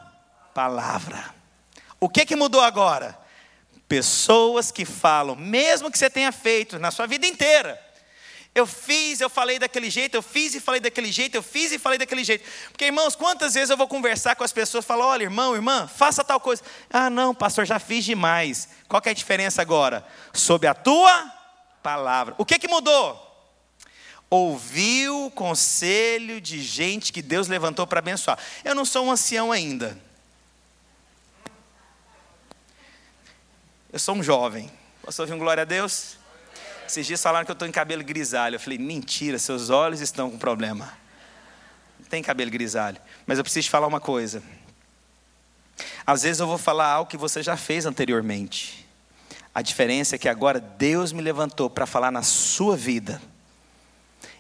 palavra. 0.53 1.35
O 1.99 2.07
que, 2.07 2.27
que 2.27 2.37
mudou 2.37 2.61
agora? 2.61 3.19
Pessoas 3.89 4.71
que 4.71 4.85
falam, 4.85 5.35
mesmo 5.35 5.91
que 5.91 5.97
você 5.97 6.11
tenha 6.11 6.31
feito 6.31 6.79
na 6.79 6.91
sua 6.91 7.07
vida 7.07 7.27
inteira. 7.27 7.83
Eu 8.55 8.67
fiz, 8.67 9.21
eu 9.21 9.31
falei 9.31 9.59
daquele 9.59 9.89
jeito, 9.89 10.17
eu 10.17 10.23
fiz 10.23 10.55
e 10.55 10.61
falei 10.61 10.81
daquele 10.81 11.13
jeito, 11.13 11.37
eu 11.37 11.43
fiz 11.43 11.71
e 11.71 11.79
falei 11.79 11.99
daquele 11.99 12.25
jeito. 12.25 12.45
Porque, 12.71 12.87
irmãos, 12.87 13.15
quantas 13.15 13.55
vezes 13.55 13.71
eu 13.71 13.77
vou 13.77 13.87
conversar 13.87 14.35
com 14.35 14.43
as 14.43 14.53
pessoas 14.53 14.85
e 14.85 14.89
falo, 14.89 15.05
olha, 15.05 15.23
irmão, 15.23 15.55
irmã, 15.55 15.87
faça 15.87 16.25
tal 16.25 16.41
coisa. 16.41 16.63
Ah, 16.91 17.09
não, 17.09 17.35
pastor, 17.35 17.67
já 17.67 17.79
fiz 17.79 18.05
demais. 18.05 18.69
Qual 18.89 19.01
é 19.05 19.11
a 19.11 19.15
diferença 19.15 19.63
agora? 19.63 20.05
Sob 20.33 20.67
a 20.67 20.75
tua 20.75 21.33
palavra. 21.83 22.35
O 22.37 22.45
que, 22.45 22.59
que 22.59 22.67
mudou? 22.67 23.25
Ouviu 24.31 25.27
o 25.27 25.31
conselho 25.31 26.41
de 26.41 26.61
gente 26.63 27.13
que 27.13 27.23
Deus 27.23 27.49
levantou 27.49 27.87
para 27.87 28.01
abençoar. 28.01 28.39
Eu 28.65 28.75
não 28.75 28.85
sou 28.85 29.07
um 29.07 29.13
ancião 29.13 29.53
ainda. 29.53 29.99
Eu 33.91 33.99
sou 33.99 34.15
um 34.15 34.23
jovem. 34.23 34.71
Posso 35.03 35.23
ouvir 35.23 35.33
um 35.33 35.39
glória 35.39 35.63
a 35.63 35.65
Deus? 35.65 36.19
Esses 36.89 37.07
dias 37.07 37.23
falaram 37.23 37.45
que 37.45 37.51
eu 37.51 37.55
estou 37.55 37.69
em 37.69 37.71
cabelo 37.71 38.03
grisalho. 38.03 38.57
Eu 38.57 38.61
falei, 38.61 38.79
mentira, 38.79 39.39
seus 39.39 39.69
olhos 39.69 40.01
estão 40.01 40.31
com 40.31 40.39
problema. 40.39 40.91
Não 42.01 42.07
tem 42.07 42.23
cabelo 42.23 42.51
grisalho. 42.51 42.97
Mas 43.27 43.37
eu 43.37 43.45
preciso 43.45 43.67
te 43.67 43.71
falar 43.71 43.87
uma 43.87 44.01
coisa. 44.01 44.43
Às 46.07 46.23
vezes 46.23 46.41
eu 46.41 46.47
vou 46.47 46.57
falar 46.57 46.87
algo 46.87 47.11
que 47.11 47.19
você 47.19 47.43
já 47.43 47.59
fez 47.59 47.85
anteriormente. 47.85 48.89
A 49.55 49.61
diferença 49.61 50.17
é 50.17 50.19
que 50.19 50.31
agora 50.31 50.59
Deus 50.59 51.13
me 51.13 51.21
levantou 51.21 51.69
para 51.69 51.85
falar 51.85 52.11
na 52.11 52.23
sua 52.23 52.75
vida. 52.75 53.21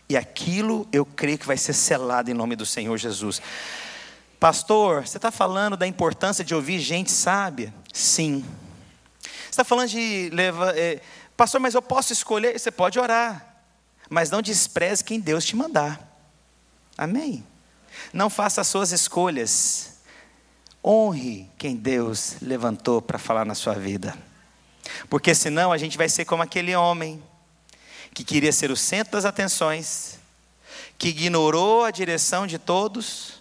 E 0.08 0.16
aquilo 0.16 0.88
eu 0.90 1.04
creio 1.04 1.36
que 1.36 1.46
vai 1.46 1.58
ser 1.58 1.74
selado 1.74 2.30
em 2.30 2.34
nome 2.34 2.56
do 2.56 2.64
Senhor 2.64 2.96
Jesus. 2.96 3.42
Pastor, 4.40 5.06
você 5.06 5.18
está 5.18 5.30
falando 5.30 5.76
da 5.76 5.86
importância 5.86 6.42
de 6.42 6.54
ouvir 6.54 6.78
gente 6.78 7.10
sábia? 7.10 7.74
Sim. 7.92 8.42
Você 9.20 9.50
está 9.50 9.64
falando 9.64 9.88
de 9.90 10.30
levar. 10.32 10.74
É, 10.78 11.02
Pastor, 11.38 11.60
mas 11.60 11.74
eu 11.74 11.80
posso 11.80 12.12
escolher? 12.12 12.58
Você 12.58 12.68
pode 12.68 12.98
orar. 12.98 13.62
Mas 14.10 14.28
não 14.28 14.42
despreze 14.42 15.04
quem 15.04 15.20
Deus 15.20 15.44
te 15.44 15.54
mandar. 15.54 16.00
Amém. 16.96 17.46
Não 18.12 18.28
faça 18.28 18.60
as 18.60 18.66
suas 18.66 18.90
escolhas. 18.90 20.00
Honre 20.84 21.48
quem 21.56 21.76
Deus 21.76 22.34
levantou 22.42 23.00
para 23.00 23.20
falar 23.20 23.44
na 23.44 23.54
sua 23.54 23.74
vida. 23.74 24.18
Porque 25.08 25.32
senão 25.32 25.70
a 25.70 25.78
gente 25.78 25.96
vai 25.96 26.08
ser 26.08 26.24
como 26.24 26.42
aquele 26.42 26.74
homem 26.74 27.22
que 28.12 28.24
queria 28.24 28.50
ser 28.52 28.72
o 28.72 28.76
centro 28.76 29.12
das 29.12 29.24
atenções, 29.24 30.18
que 30.98 31.10
ignorou 31.10 31.84
a 31.84 31.92
direção 31.92 32.48
de 32.48 32.58
todos, 32.58 33.40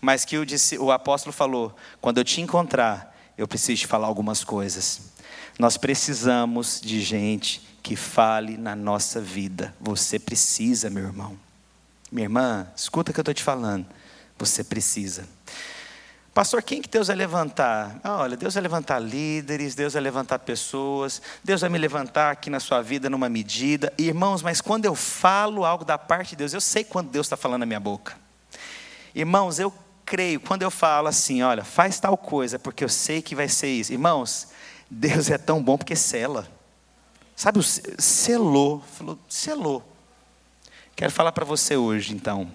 mas 0.00 0.24
que 0.24 0.38
o, 0.38 0.46
o 0.80 0.90
apóstolo 0.90 1.34
falou: 1.34 1.76
quando 2.00 2.16
eu 2.16 2.24
te 2.24 2.40
encontrar, 2.40 3.14
eu 3.36 3.46
preciso 3.46 3.80
te 3.80 3.86
falar 3.86 4.06
algumas 4.06 4.42
coisas. 4.42 5.17
Nós 5.58 5.76
precisamos 5.76 6.80
de 6.80 7.00
gente 7.00 7.60
que 7.82 7.96
fale 7.96 8.56
na 8.56 8.76
nossa 8.76 9.20
vida. 9.20 9.74
Você 9.80 10.18
precisa, 10.18 10.88
meu 10.88 11.04
irmão. 11.04 11.36
Minha 12.12 12.26
irmã, 12.26 12.68
escuta 12.76 13.10
o 13.10 13.14
que 13.14 13.18
eu 13.18 13.22
estou 13.22 13.34
te 13.34 13.42
falando. 13.42 13.84
Você 14.38 14.62
precisa. 14.62 15.28
Pastor, 16.32 16.62
quem 16.62 16.80
que 16.80 16.88
Deus 16.88 17.08
vai 17.08 17.16
levantar? 17.16 17.98
Ah, 18.04 18.18
olha, 18.18 18.36
Deus 18.36 18.54
vai 18.54 18.62
levantar 18.62 19.00
líderes, 19.00 19.74
Deus 19.74 19.94
vai 19.94 20.02
levantar 20.02 20.38
pessoas, 20.38 21.20
Deus 21.42 21.60
vai 21.60 21.68
me 21.68 21.78
levantar 21.78 22.30
aqui 22.30 22.48
na 22.48 22.60
sua 22.60 22.80
vida 22.80 23.10
numa 23.10 23.28
medida. 23.28 23.92
Irmãos, 23.98 24.40
mas 24.40 24.60
quando 24.60 24.84
eu 24.84 24.94
falo 24.94 25.64
algo 25.64 25.84
da 25.84 25.98
parte 25.98 26.30
de 26.30 26.36
Deus, 26.36 26.54
eu 26.54 26.60
sei 26.60 26.84
quando 26.84 27.10
Deus 27.10 27.26
está 27.26 27.36
falando 27.36 27.60
na 27.60 27.66
minha 27.66 27.80
boca. 27.80 28.16
Irmãos, 29.12 29.58
eu 29.58 29.74
creio, 30.06 30.38
quando 30.38 30.62
eu 30.62 30.70
falo 30.70 31.08
assim, 31.08 31.42
olha, 31.42 31.64
faz 31.64 31.98
tal 31.98 32.16
coisa, 32.16 32.56
porque 32.56 32.84
eu 32.84 32.88
sei 32.88 33.20
que 33.20 33.34
vai 33.34 33.48
ser 33.48 33.70
isso. 33.70 33.92
Irmãos, 33.92 34.46
Deus 34.90 35.30
é 35.30 35.38
tão 35.38 35.62
bom 35.62 35.76
porque 35.76 35.96
sela. 35.96 36.48
Sabe, 37.36 37.60
selou, 37.62 38.82
falou, 38.96 39.18
selou. 39.28 39.96
Quero 40.96 41.12
falar 41.12 41.32
para 41.32 41.44
você 41.44 41.76
hoje, 41.76 42.14
então. 42.14 42.50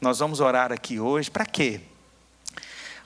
Nós 0.00 0.18
vamos 0.18 0.40
orar 0.40 0.72
aqui 0.72 1.00
hoje, 1.00 1.30
para 1.30 1.46
quê? 1.46 1.80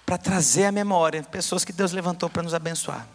para 0.07 0.17
trazer 0.17 0.65
à 0.65 0.73
memória 0.73 1.21
pessoas 1.25 1.65
que 1.65 1.73
Deus 1.73 1.91
levantou 1.91 2.31
para 2.31 2.45
nos 2.45 2.55
abençoar. 2.55 3.09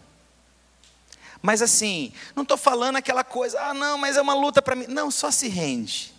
Mas 1.41 1.61
assim, 1.61 2.11
não 2.35 2.43
estou 2.43 2.57
falando 2.57 2.97
aquela 2.97 3.23
coisa, 3.23 3.59
ah, 3.61 3.73
não, 3.73 3.97
mas 3.97 4.17
é 4.17 4.21
uma 4.21 4.35
luta 4.35 4.61
para 4.61 4.75
mim. 4.75 4.85
Não, 4.87 5.09
só 5.09 5.31
se 5.31 5.47
rende, 5.47 6.13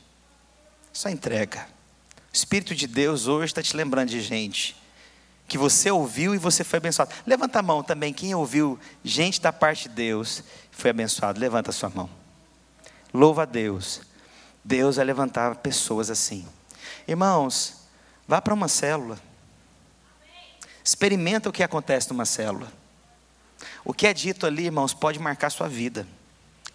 só 0.92 1.10
entrega. 1.10 1.68
O 2.32 2.34
Espírito 2.34 2.74
de 2.74 2.86
Deus 2.86 3.28
hoje 3.28 3.50
está 3.52 3.62
te 3.62 3.76
lembrando 3.76 4.08
de 4.08 4.20
gente 4.22 4.74
que 5.52 5.58
você 5.58 5.90
ouviu 5.90 6.34
e 6.34 6.38
você 6.38 6.64
foi 6.64 6.78
abençoado. 6.78 7.12
Levanta 7.26 7.58
a 7.58 7.62
mão 7.62 7.82
também, 7.82 8.10
quem 8.10 8.34
ouviu 8.34 8.80
gente 9.04 9.38
da 9.38 9.52
parte 9.52 9.86
de 9.86 9.94
Deus 9.94 10.42
foi 10.70 10.88
abençoado. 10.88 11.38
Levanta 11.38 11.68
a 11.68 11.74
sua 11.74 11.90
mão. 11.90 12.08
Louva 13.12 13.42
a 13.42 13.44
Deus. 13.44 14.00
Deus 14.64 14.96
vai 14.96 15.04
levantar 15.04 15.56
pessoas 15.56 16.08
assim. 16.08 16.48
Irmãos, 17.06 17.82
vá 18.26 18.40
para 18.40 18.54
uma 18.54 18.66
célula. 18.66 19.20
Experimenta 20.82 21.50
o 21.50 21.52
que 21.52 21.62
acontece 21.62 22.08
numa 22.08 22.24
célula. 22.24 22.72
O 23.84 23.92
que 23.92 24.06
é 24.06 24.14
dito 24.14 24.46
ali, 24.46 24.64
irmãos, 24.64 24.94
pode 24.94 25.18
marcar 25.18 25.50
sua 25.50 25.68
vida. 25.68 26.06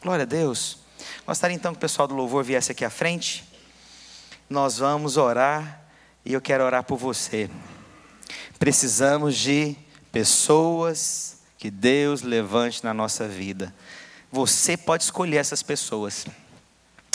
Glória 0.04 0.22
a 0.22 0.28
Deus. 0.28 0.78
Gostaria 1.26 1.56
então 1.56 1.72
que 1.72 1.80
o 1.80 1.82
pessoal 1.82 2.08
do 2.08 2.14
louvor 2.14 2.44
viesse 2.44 2.74
aqui 2.74 2.86
à 2.86 2.92
frente. 2.92 3.44
Nós 4.48 4.78
vamos 4.78 5.18
orar 5.18 5.82
e 6.24 6.32
eu 6.32 6.42
quero 6.42 6.64
orar 6.64 6.84
por 6.84 7.00
você. 7.00 7.50
Precisamos 8.60 9.36
de 9.36 9.76
pessoas 10.12 11.38
que 11.58 11.72
Deus 11.72 12.22
levante 12.22 12.84
na 12.84 12.94
nossa 12.94 13.28
vida. 13.28 13.74
Você 14.32 14.78
pode 14.78 15.04
escolher 15.04 15.38
essas 15.38 15.64
pessoas. 15.64 16.26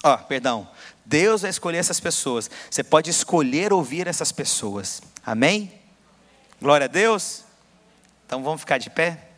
Ó, 0.02 0.14
oh, 0.14 0.18
perdão. 0.18 0.68
Deus 1.04 1.42
vai 1.42 1.50
escolher 1.50 1.78
essas 1.78 2.00
pessoas. 2.00 2.50
Você 2.70 2.82
pode 2.82 3.10
escolher 3.10 3.72
ouvir 3.72 4.06
essas 4.06 4.32
pessoas. 4.32 5.00
Amém? 5.24 5.72
Glória 6.60 6.84
a 6.86 6.88
Deus. 6.88 7.44
Então 8.26 8.42
vamos 8.42 8.60
ficar 8.60 8.78
de 8.78 8.90
pé. 8.90 9.28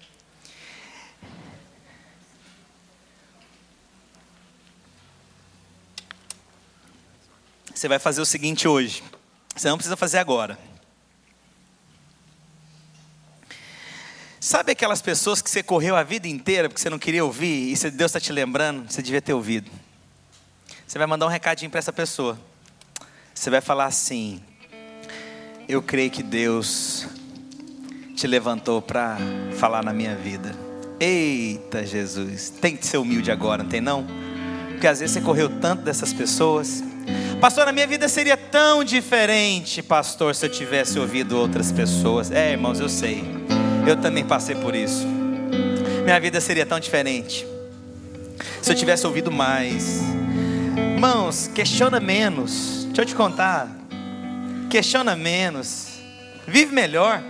Você 7.75 7.89
vai 7.89 7.99
fazer 7.99 8.20
o 8.20 8.27
seguinte 8.27 8.68
hoje. 8.68 9.03
Você 9.55 9.68
não 9.68 9.77
precisa 9.77 9.97
fazer 9.97 10.18
agora. 10.18 10.59
Sabe 14.45 14.73
aquelas 14.73 15.01
pessoas 15.01 15.41
que 15.41 15.49
você 15.49 15.63
correu 15.63 15.97
a 15.97 16.03
vida 16.03 16.29
inteira 16.29 16.69
porque 16.69 16.79
você 16.79 16.91
não 16.91 16.99
queria 16.99 17.25
ouvir 17.25 17.73
e 17.73 17.91
Deus 17.91 18.11
está 18.11 18.21
te 18.21 18.31
lembrando, 18.31 18.93
você 18.93 19.01
devia 19.01 19.23
ter 19.23 19.33
ouvido. 19.33 19.71
Você 20.87 20.99
vai 20.99 21.07
mandar 21.07 21.25
um 21.25 21.31
recadinho 21.31 21.71
para 21.71 21.79
essa 21.79 21.95
pessoa. 21.95 22.39
Você 23.35 23.49
vai 23.49 23.63
falar 23.63 23.87
assim: 23.87 24.43
eu 25.67 25.81
creio 25.81 26.11
que 26.11 26.23
Deus 26.23 27.07
te 28.15 28.27
levantou 28.27 28.83
para 28.83 29.17
falar 29.57 29.83
na 29.83 29.95
minha 29.95 30.15
vida. 30.15 30.55
Eita 31.01 31.87
Jesus, 31.87 32.51
tem 32.51 32.77
que 32.77 32.87
ser 32.87 32.99
humilde 32.99 33.31
agora, 33.31 33.63
não 33.63 33.71
tem 33.71 33.81
não? 33.81 34.07
Porque 34.73 34.87
às 34.87 35.01
vezes 35.01 35.15
você 35.15 35.23
correu 35.23 35.49
tanto 35.59 35.85
dessas 35.85 36.13
pessoas. 36.13 36.85
Pastor, 37.41 37.67
a 37.67 37.73
minha 37.73 37.87
vida 37.87 38.11
seria 38.11 38.37
tão 38.37 38.85
diferente, 38.85 39.83
pastor, 39.83 40.35
se 40.35 40.45
eu 40.45 40.51
tivesse 40.51 40.99
ouvido 40.99 41.35
outras 41.35 41.73
pessoas. 41.73 42.31
É, 42.31 42.53
irmãos, 42.53 42.79
eu 42.79 42.91
sei. 42.91 43.34
Eu 43.87 43.97
também 43.97 44.24
passei 44.24 44.55
por 44.55 44.74
isso. 44.74 45.07
Minha 46.05 46.20
vida 46.20 46.41
seria 46.41 46.66
tão 46.66 46.80
diferente 46.80 47.47
se 48.61 48.70
eu 48.70 48.74
tivesse 48.74 49.07
ouvido 49.07 49.30
mais. 49.30 50.01
Irmãos, 50.95 51.51
questiona 51.55 52.01
menos. 52.01 52.85
Deixa 52.87 53.03
eu 53.03 53.07
te 53.07 53.14
contar 53.14 53.85
questiona 54.74 55.14
menos, 55.14 56.01
vive 56.49 56.74
melhor. 56.74 57.22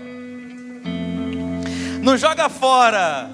Não 2.02 2.16
joga 2.16 2.48
fora 2.48 3.28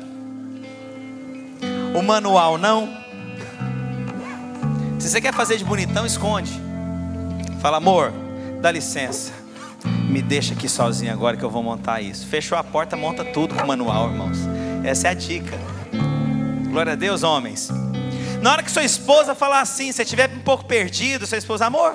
o 1.95 2.03
manual, 2.03 2.59
não. 2.59 2.89
Se 4.99 5.09
você 5.09 5.21
quer 5.21 5.33
fazer 5.33 5.59
de 5.59 5.65
bonitão, 5.65 6.05
esconde. 6.05 6.61
Fala, 7.61 7.77
amor, 7.77 8.13
dá 8.61 8.73
licença. 8.73 9.33
Me 9.85 10.21
deixa 10.21 10.55
aqui 10.55 10.69
sozinho 10.69 11.13
agora 11.13 11.37
que 11.37 11.43
eu 11.43 11.51
vou 11.51 11.63
montar 11.63 12.01
isso. 12.01 12.27
Fechou 12.27 12.57
a 12.59 12.65
porta, 12.65 12.97
monta 12.97 13.25
tudo 13.25 13.55
com 13.55 13.67
manual, 13.67 14.11
irmãos. 14.11 14.39
Essa 14.85 15.09
é 15.09 15.11
a 15.11 15.15
dica. 15.15 15.59
Glória 16.69 16.93
a 16.93 16.97
Deus, 16.97 17.23
homens. 17.23 17.71
Na 18.43 18.53
hora 18.53 18.63
que 18.63 18.71
sua 18.71 18.85
esposa 18.85 19.35
falar 19.35 19.61
assim, 19.61 19.93
se 19.93 20.03
estiver 20.03 20.31
um 20.31 20.41
pouco 20.41 20.65
perdido, 20.65 21.27
sua 21.27 21.39
esposa, 21.39 21.67
amor, 21.67 21.95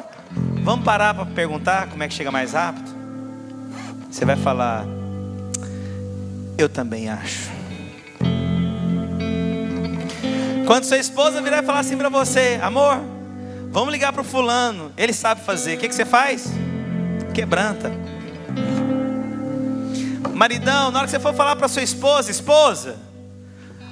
Vamos 0.65 0.83
parar 0.83 1.13
para 1.13 1.27
perguntar 1.27 1.87
como 1.89 2.01
é 2.01 2.07
que 2.07 2.13
chega 2.15 2.31
mais 2.31 2.53
rápido? 2.53 2.89
Você 4.09 4.25
vai 4.25 4.35
falar, 4.35 4.83
eu 6.57 6.67
também 6.67 7.07
acho. 7.07 7.51
Quando 10.65 10.85
sua 10.85 10.97
esposa 10.97 11.39
virar 11.39 11.61
e 11.61 11.65
falar 11.67 11.81
assim 11.81 11.95
para 11.95 12.09
você, 12.09 12.59
amor, 12.63 12.99
vamos 13.69 13.91
ligar 13.91 14.11
para 14.11 14.23
o 14.23 14.25
fulano, 14.25 14.91
ele 14.97 15.13
sabe 15.13 15.41
fazer. 15.41 15.75
O 15.75 15.77
que, 15.77 15.87
que 15.87 15.93
você 15.93 16.03
faz? 16.03 16.47
Quebranta. 17.35 17.91
Maridão, 20.33 20.89
na 20.89 20.99
hora 20.99 21.05
que 21.05 21.11
você 21.11 21.19
for 21.19 21.33
falar 21.33 21.57
para 21.57 21.67
sua 21.67 21.81
esposa, 21.81 22.31
esposa, 22.31 22.95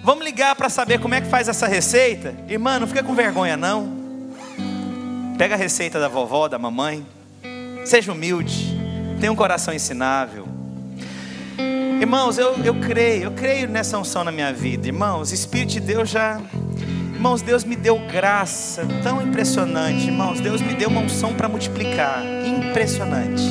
vamos 0.01 0.23
ligar 0.23 0.55
para 0.55 0.69
saber 0.69 0.97
como 1.01 1.13
é 1.13 1.19
que 1.19 1.27
faz 1.27 1.49
essa 1.49 1.67
receita. 1.67 2.33
Irmã, 2.47 2.79
não 2.79 2.87
fica 2.87 3.03
com 3.03 3.13
vergonha 3.13 3.57
não. 3.57 4.01
Pega 5.37 5.55
a 5.55 5.57
receita 5.57 5.99
da 5.99 6.07
vovó, 6.07 6.47
da 6.47 6.57
mamãe. 6.57 7.05
Seja 7.83 8.13
humilde. 8.13 8.79
Tenha 9.19 9.31
um 9.31 9.35
coração 9.35 9.73
ensinável. 9.73 10.47
Irmãos, 11.99 12.37
eu, 12.37 12.55
eu 12.63 12.75
creio, 12.79 13.23
eu 13.23 13.31
creio 13.31 13.67
nessa 13.67 13.97
unção 13.97 14.23
na 14.23 14.31
minha 14.31 14.53
vida. 14.53 14.87
Irmãos, 14.87 15.33
Espírito 15.33 15.73
de 15.73 15.79
Deus 15.81 16.09
já. 16.09 16.39
Irmãos, 17.23 17.41
Deus 17.41 17.63
me 17.63 17.77
deu 17.77 17.97
graça 17.99 18.85
tão 19.01 19.21
impressionante. 19.21 20.07
Irmãos, 20.07 20.41
Deus 20.41 20.59
me 20.59 20.73
deu 20.73 20.89
uma 20.89 20.99
unção 20.99 21.33
para 21.33 21.47
multiplicar. 21.47 22.21
Impressionante. 22.45 23.41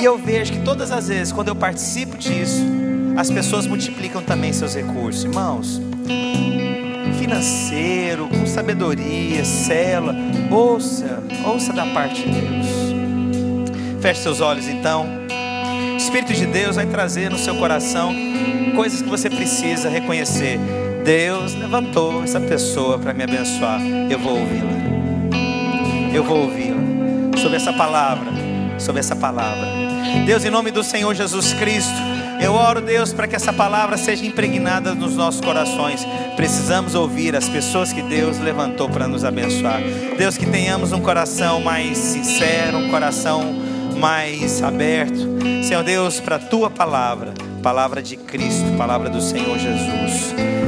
E 0.00 0.04
eu 0.04 0.16
vejo 0.16 0.52
que 0.52 0.60
todas 0.60 0.92
as 0.92 1.08
vezes, 1.08 1.32
quando 1.32 1.48
eu 1.48 1.56
participo 1.56 2.16
disso, 2.16 2.62
as 3.16 3.28
pessoas 3.32 3.66
multiplicam 3.66 4.22
também 4.22 4.52
seus 4.52 4.76
recursos, 4.76 5.24
irmãos. 5.24 5.82
Financeiro, 7.18 8.28
com 8.28 8.46
sabedoria, 8.46 9.44
cela, 9.44 10.14
ouça, 10.48 11.20
ouça 11.44 11.72
da 11.72 11.86
parte 11.86 12.22
de 12.22 12.30
Deus. 12.30 12.66
Feche 14.00 14.20
seus 14.22 14.40
olhos 14.40 14.68
então. 14.68 15.08
O 15.94 15.96
Espírito 15.96 16.32
de 16.32 16.46
Deus 16.46 16.76
vai 16.76 16.86
trazer 16.86 17.28
no 17.28 17.38
seu 17.38 17.56
coração 17.56 18.14
coisas 18.76 19.02
que 19.02 19.08
você 19.08 19.28
precisa 19.28 19.88
reconhecer. 19.88 20.60
Deus 21.04 21.54
levantou 21.54 22.22
essa 22.22 22.40
pessoa 22.40 22.98
para 22.98 23.12
me 23.12 23.24
abençoar. 23.24 23.80
Eu 24.08 24.18
vou 24.18 24.38
ouvi-la. 24.38 26.14
Eu 26.14 26.22
vou 26.22 26.44
ouvi-la. 26.44 26.80
Sobre 27.40 27.56
essa 27.56 27.72
palavra. 27.72 28.30
Sobre 28.78 29.00
essa 29.00 29.16
palavra. 29.16 29.66
Deus, 30.24 30.44
em 30.44 30.50
nome 30.50 30.70
do 30.70 30.84
Senhor 30.84 31.12
Jesus 31.14 31.52
Cristo, 31.54 32.00
eu 32.40 32.54
oro, 32.54 32.80
Deus, 32.80 33.12
para 33.12 33.26
que 33.26 33.34
essa 33.34 33.52
palavra 33.52 33.96
seja 33.96 34.24
impregnada 34.24 34.94
nos 34.94 35.16
nossos 35.16 35.40
corações. 35.40 36.06
Precisamos 36.36 36.94
ouvir 36.94 37.34
as 37.34 37.48
pessoas 37.48 37.92
que 37.92 38.02
Deus 38.02 38.38
levantou 38.38 38.88
para 38.88 39.08
nos 39.08 39.24
abençoar. 39.24 39.80
Deus, 40.16 40.36
que 40.36 40.46
tenhamos 40.46 40.92
um 40.92 41.00
coração 41.00 41.60
mais 41.60 41.98
sincero, 41.98 42.78
um 42.78 42.90
coração 42.90 43.54
mais 43.98 44.62
aberto. 44.62 45.18
Senhor 45.62 45.82
Deus, 45.82 46.20
para 46.20 46.36
a 46.36 46.40
tua 46.40 46.70
palavra, 46.70 47.32
palavra 47.62 48.00
de 48.02 48.16
Cristo, 48.16 48.76
palavra 48.76 49.08
do 49.08 49.20
Senhor 49.20 49.58
Jesus. 49.58 50.62